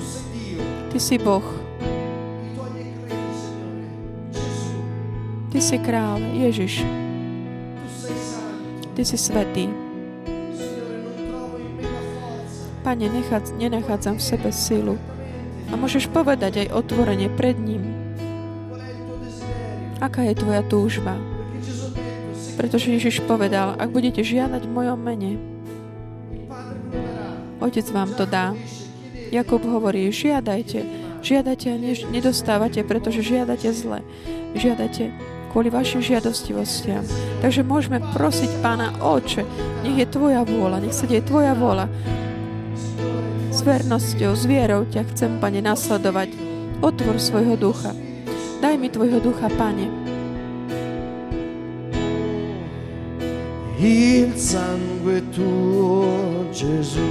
Ty 0.94 0.98
si 1.02 1.18
Boh. 1.18 1.42
Ty 5.50 5.58
si 5.58 5.76
král, 5.82 6.22
Ježiš. 6.30 6.86
Ty 8.94 9.02
si 9.02 9.18
svetý. 9.18 9.85
Pane, 12.86 13.10
nenachádzam 13.58 14.14
v 14.14 14.22
sebe 14.22 14.54
silu. 14.54 14.94
A 15.66 15.74
môžeš 15.74 16.06
povedať 16.06 16.62
aj 16.62 16.86
otvorene 16.86 17.26
pred 17.34 17.58
ním. 17.58 17.82
Aká 19.98 20.22
je 20.22 20.38
tvoja 20.38 20.62
túžba? 20.62 21.18
Pretože 22.54 22.94
Ježiš 22.94 23.26
povedal, 23.26 23.74
ak 23.74 23.90
budete 23.90 24.22
žiadať 24.22 24.62
v 24.62 24.70
mojom 24.70 25.02
mene, 25.02 25.34
Otec 27.58 27.90
vám 27.90 28.14
to 28.14 28.22
dá. 28.22 28.54
Jakub 29.34 29.66
hovorí, 29.66 30.06
žiadajte, 30.14 30.86
žiadajte 31.26 31.66
a 31.74 31.76
nedostávate, 32.14 32.86
pretože 32.86 33.26
žiadate 33.26 33.66
zle. 33.74 34.06
Žiadate 34.54 35.10
kvôli 35.50 35.74
vašim 35.74 35.98
žiadostivostiam. 36.06 37.02
Takže 37.42 37.66
môžeme 37.66 37.98
prosiť 38.14 38.62
Pána, 38.62 38.94
Oče, 39.02 39.42
nech 39.82 39.98
je 39.98 40.06
Tvoja 40.06 40.46
vôľa, 40.46 40.86
nech 40.86 40.94
sa 40.94 41.10
deje 41.10 41.26
Tvoja 41.26 41.58
vôľa. 41.58 41.90
Vernosťou, 43.66 44.38
s 44.38 44.46
vierou 44.46 44.86
ťa 44.86 45.02
chcem, 45.10 45.42
Pane, 45.42 45.58
nasledovať. 45.58 46.30
Otvor 46.86 47.18
svojho 47.18 47.58
ducha. 47.58 47.90
Daj 48.62 48.78
mi 48.78 48.86
Tvojho 48.86 49.18
ducha, 49.18 49.50
Pane. 49.58 49.90
Il 53.82 54.38
sangue 54.38 55.18
tuo, 55.34 56.46
Gesù. 56.54 57.10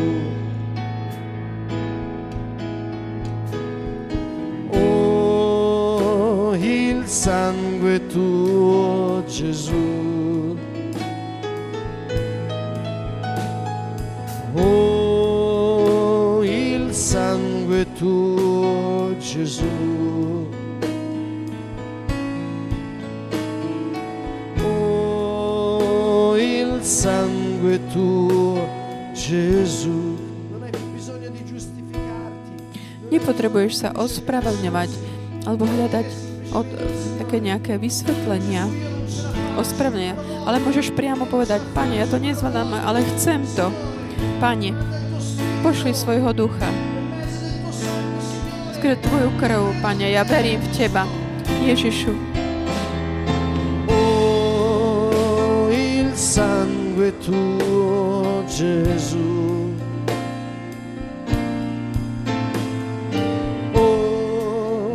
Oh, 4.72 6.56
il 6.56 7.04
sangue 7.04 8.00
tuo, 8.08 9.20
Gesù. 9.28 10.05
Gesù. 19.46 19.62
Oh, 24.66 26.34
il 26.34 26.82
sangue 26.82 27.78
tuo, 27.94 28.66
Gesù. 29.14 30.18
Giustificarti. 31.46 32.54
Nepotrebuješ 33.14 33.86
sa 33.86 33.94
ospravedlňovať 33.94 34.90
alebo 35.46 35.70
hľadať 35.70 36.08
od, 36.50 36.66
také 37.22 37.38
nejaké 37.38 37.78
vysvetlenia, 37.78 38.66
ospravedlenia, 39.62 40.18
ale 40.50 40.58
môžeš 40.58 40.90
priamo 40.98 41.30
povedať, 41.30 41.62
Pane, 41.78 42.02
ja 42.02 42.10
to 42.10 42.18
nezvládam, 42.18 42.74
ale 42.82 43.06
chcem 43.14 43.46
to. 43.54 43.70
Pane, 44.42 44.74
pošli 45.62 45.94
svojho 45.94 46.34
ducha. 46.34 46.85
Skrze 48.86 49.02
Tvoju 49.02 49.32
krv, 49.40 49.82
Pane, 49.82 50.12
ja 50.14 50.22
verím 50.22 50.62
v 50.62 50.78
Teba. 50.78 51.10
Ježišu, 51.66 52.14
Oh, 53.90 55.74
il 55.74 56.14
sangue 56.14 57.10
tuo, 57.18 58.46
Gesù. 58.46 59.74
Oh, 63.74 64.94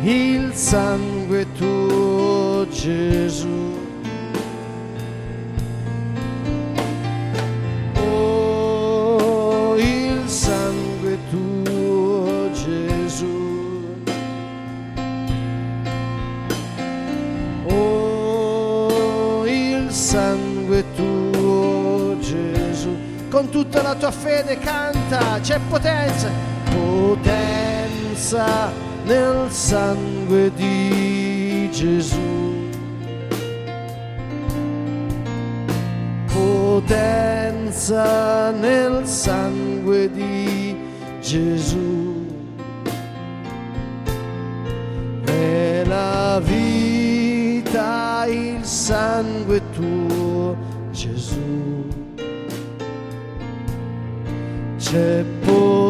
il 0.00 0.56
sangue 0.56 1.44
tuo, 1.60 2.64
Gesù. 2.72 3.85
Tutta 23.56 23.80
la 23.80 23.94
tua 23.94 24.10
fede 24.10 24.58
canta, 24.58 25.40
c'è 25.40 25.58
potenza, 25.70 26.28
potenza 26.74 28.44
nel 29.06 29.50
sangue 29.50 30.52
di 30.54 31.66
Gesù. 31.72 32.68
Potenza 36.26 37.30
nel 38.50 39.06
sangue 39.06 40.10
di 40.10 40.76
Gesù. 41.22 42.26
È 45.24 45.82
la 45.86 46.38
vita, 46.44 48.26
il 48.26 48.62
sangue 48.62 49.65
C'è 54.96 55.24
potenza 55.44 55.84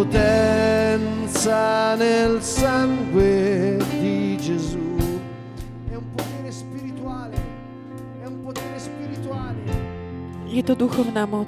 nel 1.95 2.43
sangue 2.43 3.79
di 4.01 4.37
Gesù. 4.37 4.97
È 5.89 5.95
un 5.95 6.11
potere 6.13 6.51
spirituale, 6.51 7.37
è 8.21 8.27
un 8.27 8.43
potere 8.43 8.77
spirituale, 8.81 9.61
je 10.49 10.61
to 10.65 10.75
duchovná 10.75 11.25
moc. 11.25 11.47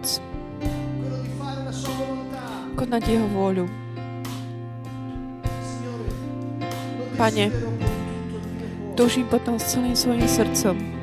quello 1.01 1.16
di 1.20 1.30
fare 1.36 1.64
la 1.64 1.72
sua 1.72 1.94
volontà. 1.98 2.70
Konať 2.78 3.02
Jeho 3.10 3.26
vôľu. 3.26 3.66
Pane. 7.18 7.51
Túžim 8.94 9.26
potom 9.26 9.59
s 9.59 9.74
celým 9.74 9.98
svojim 9.98 10.30
srdcom. 10.30 10.97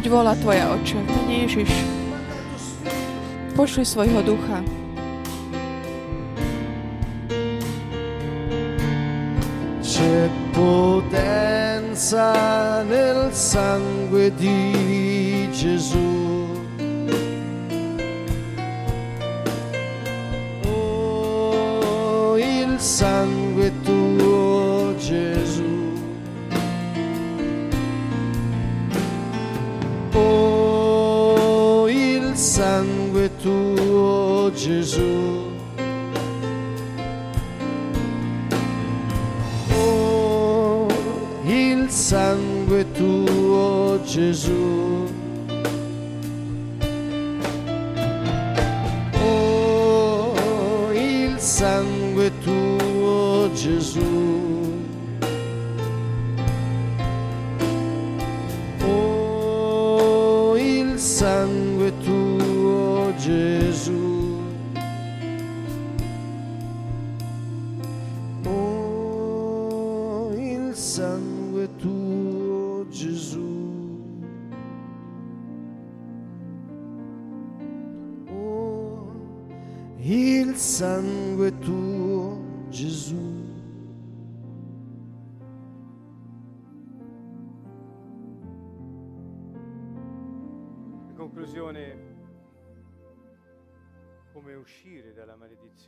Buď 0.00 0.08
vola 0.08 0.32
Tvoja, 0.32 0.72
Oče. 0.72 0.96
Pane 0.96 1.44
Ježiš, 1.44 1.68
pošli 3.52 3.84
svojho 3.84 4.24
ducha. 4.24 4.64
C'è 9.84 10.32
potenza 10.56 12.32
nel 12.88 13.28
sangue 13.28 14.32
di 14.40 15.52
Gesù. 15.52 16.09
Tuo, 44.12 44.59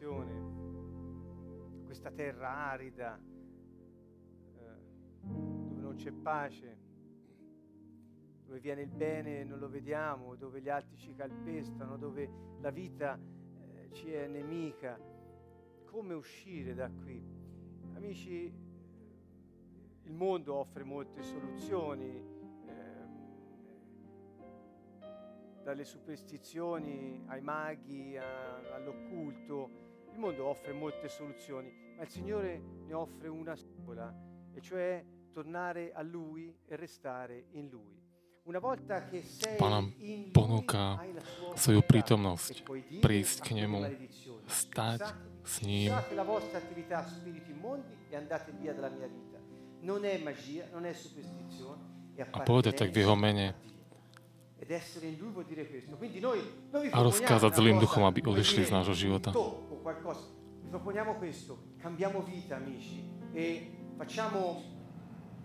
maledizione, 0.02 1.84
questa 1.84 2.10
terra 2.10 2.70
arida, 2.70 3.16
eh, 3.16 4.80
dove 5.20 5.80
non 5.80 5.94
c'è 5.94 6.10
pace, 6.10 6.78
dove 8.44 8.58
viene 8.58 8.82
il 8.82 8.90
bene 8.90 9.40
e 9.40 9.44
non 9.44 9.58
lo 9.60 9.68
vediamo, 9.68 10.34
dove 10.34 10.60
gli 10.60 10.68
altri 10.68 10.96
ci 10.96 11.14
calpestano, 11.14 11.96
dove 11.96 12.28
la 12.60 12.70
vita 12.70 13.16
eh, 13.16 13.90
ci 13.92 14.12
è 14.12 14.26
nemica. 14.26 14.98
Come 15.84 16.14
uscire 16.14 16.74
da 16.74 16.90
qui? 16.90 17.22
Amici, 17.94 18.52
il 20.04 20.12
mondo 20.12 20.54
offre 20.54 20.82
molte 20.82 21.22
soluzioni, 21.22 22.32
dalle 25.62 25.84
superstizioni 25.84 27.22
ai 27.26 27.40
maghi, 27.40 28.16
a, 28.16 28.74
all'occulto. 28.74 29.91
Il 30.12 30.18
mondo 30.18 30.46
offre 30.46 30.72
molte 30.72 31.08
soluzioni, 31.08 31.72
ma 31.96 32.02
il 32.02 32.08
Signore 32.08 32.60
ne 32.86 32.92
offre 32.94 33.28
una 33.28 33.56
sola, 33.56 34.14
e 34.52 34.60
cioè 34.60 35.04
tornare 35.32 35.92
a 35.92 36.02
Lui 36.02 36.54
e 36.66 36.76
restare 36.76 37.46
in 37.52 37.68
Lui. 37.68 38.00
Una 38.44 38.58
volta 38.58 39.04
che 39.06 39.22
sei 39.22 39.56
Pán 39.56 39.94
in 39.98 40.22
Lui, 40.22 40.30
ponúka 40.34 40.98
svoju 41.54 41.80
prítomnosť, 41.86 42.66
e 42.66 42.98
prísť 42.98 43.38
k 43.46 43.48
nemu, 43.54 43.86
stať 44.50 45.14
s 45.46 45.62
ním. 45.62 45.94
cessate 45.94 46.14
la 46.18 46.26
vostra 46.26 46.58
attività 46.58 47.06
spiriti 47.06 47.54
immondi 47.54 47.94
e 48.10 48.16
andate 48.16 48.50
via 48.58 48.74
dalla 48.74 48.90
mia 48.90 49.06
vita. 49.06 49.38
Non 49.86 50.04
è 50.04 50.18
magia, 50.18 50.66
non 50.72 50.84
è 50.86 50.92
superstizione, 50.92 52.14
è 52.18 52.26
a 52.26 52.42
povedať 52.42 52.82
tak 52.82 52.90
v 52.90 53.06
jeho 53.06 53.14
mene 53.14 53.54
a 56.92 56.98
rozkázať 57.02 57.52
zlým 57.52 57.76
duchom, 57.82 58.04
aby 58.08 58.20
odišli 58.24 58.64
z 58.64 58.70
nášho 58.72 58.94
života. 58.94 59.30
proponiamo 60.72 61.20
questo, 61.20 61.76
cambiamo 61.76 62.22
vita 62.24 62.56
amici 62.56 63.04
e 63.36 63.92
facciamo 63.94 64.62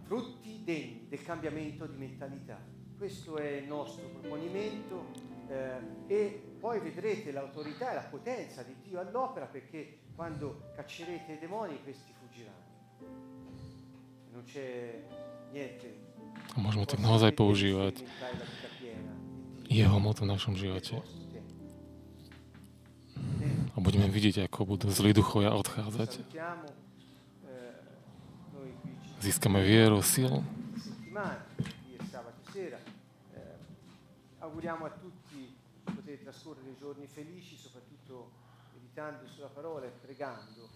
frutti 0.08 0.64
degni 0.64 1.08
del 1.10 1.22
cambiamento 1.22 1.86
di 1.86 1.98
mentalità. 1.98 2.58
Questo 2.98 3.38
è 3.38 3.60
il 3.60 3.68
nostro 3.68 4.08
proponimento 4.08 5.12
eh, 5.50 5.80
e 6.08 6.56
poi 6.60 6.80
vedrete 6.80 7.32
l'autorità 7.32 7.92
e 7.92 7.96
la 7.96 8.08
potenza 8.08 8.64
di 8.64 8.74
Dio 8.82 9.02
all'opera 9.02 9.46
perché 9.48 10.00
quando 10.16 10.72
caccerete 10.76 11.34
i 11.34 11.40
demoni 11.40 11.84
questi 11.84 12.14
fuggiranno. 12.18 12.66
Non 14.32 14.44
c'è 14.46 15.04
niente. 15.52 16.08
môžeme 16.58 16.86
tak 16.90 17.00
naozaj 17.02 17.32
používať 17.38 18.02
jeho 19.70 19.98
moc 20.00 20.20
v 20.20 20.28
našom 20.28 20.56
živote. 20.56 21.00
A 23.76 23.78
budeme 23.78 24.10
vidieť, 24.10 24.50
ako 24.50 24.78
budú 24.78 24.90
zlí 24.90 25.14
duchovia 25.14 25.54
odchádzať. 25.54 26.24
Získame 29.22 29.62
vieru, 29.62 30.02
silu 30.02 30.42
auguriamo 34.48 34.86
a 34.86 34.90
tutti 34.90 35.54
poter 35.84 36.18
trascorrere 36.20 36.76
giorni 36.80 37.06
felici, 37.06 37.56
soprattutto 37.56 38.32
meditando 38.74 39.28
sulla 39.28 39.50
parola 39.50 39.86
e 39.86 39.90
pregando 39.90 40.70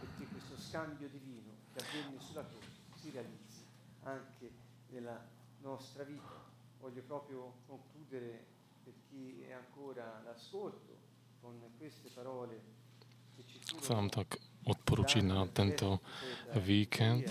perché 0.00 0.26
questo 0.26 0.58
scambio 0.58 1.08
divino 1.08 1.50
che 1.72 1.80
avvenne 1.80 2.20
sulla 2.20 2.44
croce 2.44 2.68
si 2.96 3.10
realizzi 3.10 3.64
anche 4.02 4.50
nella 4.90 5.18
nostra 5.60 6.02
vita. 6.02 6.51
Voglio 6.82 7.02
proprio 7.02 7.62
concludere 7.66 8.44
per 8.82 8.92
chi 9.08 9.40
è 9.46 9.52
ancora 9.52 10.18
all'ascolto 10.18 10.98
con 11.40 11.54
queste 11.78 12.08
parole 12.08 12.60
che 13.36 13.44
vám 13.86 14.10
tak 14.10 14.38
odporučiť 14.66 15.22
na 15.22 15.46
tento 15.46 16.02
víkend. 16.58 17.30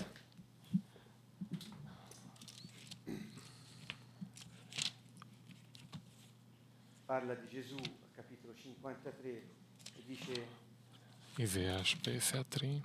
parla 7.04 7.34
di 7.34 7.46
Gesù 7.48 7.76
capitolo 8.16 8.54
53 8.56 9.28
e 9.28 10.02
dice 10.06 10.46
Iziáš 11.36 12.00
53, 12.00 12.80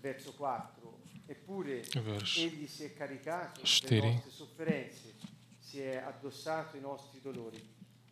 verso 0.00 0.32
4 0.32 1.00
eppure 1.26 1.84
verš 2.00 2.38
egli 2.38 2.66
si 2.66 2.84
è 2.84 2.94
caricato 2.94 3.60
delle 3.60 4.12
nostre 4.12 4.30
sofferenze 4.30 5.19
si 5.70 5.80
è 5.80 5.98
addossato 5.98 6.76
i 6.76 6.80
nostri 6.80 7.20
dolori. 7.20 7.64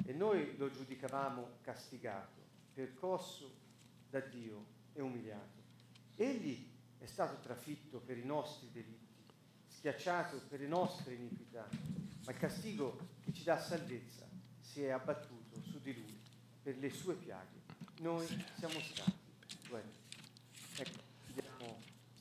E 0.06 0.12
noi 0.12 0.56
lo 0.56 0.70
giudicavamo 0.70 1.56
castigato 1.60 2.40
percosso 2.72 3.52
da 4.08 4.20
Dio 4.20 4.64
e 4.92 5.02
umiliato. 5.02 5.60
Egli 6.14 6.70
è 6.98 7.06
stato 7.06 7.42
trafitto 7.42 7.98
per 7.98 8.16
i 8.16 8.24
nostri 8.24 8.70
delitti 8.70 9.06
schiacciato 9.66 10.40
per 10.48 10.60
le 10.60 10.68
nostre 10.68 11.14
iniquità 11.14 11.68
ma 12.24 12.30
il 12.30 12.38
castigo 12.38 12.96
che 13.22 13.32
ci 13.32 13.42
dà 13.42 13.58
salvezza 13.58 14.28
si 14.60 14.84
è 14.84 14.90
abbattuto 14.90 15.60
su 15.62 15.80
di 15.80 15.94
lui 15.94 16.16
per 16.62 16.78
le 16.78 16.90
sue 16.90 17.14
piaghe. 17.14 17.62
Noi 18.00 18.24
siamo 18.56 18.78
stati 18.78 19.12
guariti. 19.68 19.98
Ecco, 20.76 20.98
chiudiamo 21.24 21.78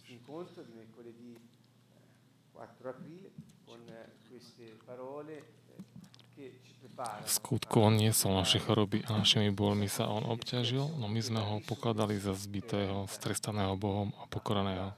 l'incontro 0.08 0.64
di 0.64 0.72
mercoledì 0.72 1.34
eh, 1.36 1.40
4 2.54 2.90
aprile 2.90 3.47
eh, 3.68 4.08
eh. 6.38 6.52
V 6.98 7.30
skutku 7.30 7.78
on 7.82 8.00
niesol 8.00 8.34
naše 8.38 8.58
choroby 8.58 9.06
a 9.06 9.22
našimi 9.22 9.54
bôľmi 9.54 9.86
sa 9.86 10.10
on 10.10 10.26
obťažil, 10.26 10.98
no 10.98 11.06
my 11.06 11.22
sme 11.22 11.42
ho 11.42 11.62
pokladali 11.62 12.18
za 12.18 12.34
zbitého, 12.34 13.06
strestaného 13.12 13.78
Bohom 13.78 14.16
a 14.18 14.26
pokoraného. 14.30 14.96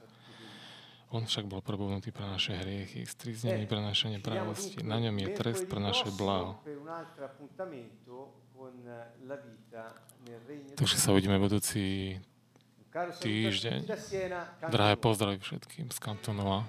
On 1.10 1.26
však 1.26 1.50
bol 1.50 1.58
probudnutý 1.58 2.14
pre 2.14 2.22
naše 2.22 2.54
hriechy, 2.54 3.02
striznený 3.02 3.66
pre 3.66 3.82
naše 3.82 4.14
nepravosti. 4.14 4.78
Na 4.86 5.02
ňom 5.02 5.18
je 5.18 5.28
trest 5.34 5.66
pre 5.66 5.82
naše 5.82 6.06
blaho. 6.14 6.54
Takže 10.78 10.96
sa 10.96 11.10
uvidíme 11.10 11.42
budúci 11.42 12.14
týždeň. 12.94 13.90
Drahé 14.70 14.94
pozdravy 14.94 15.42
všetkým 15.42 15.90
z 15.90 15.98
Kantonova. 15.98 16.62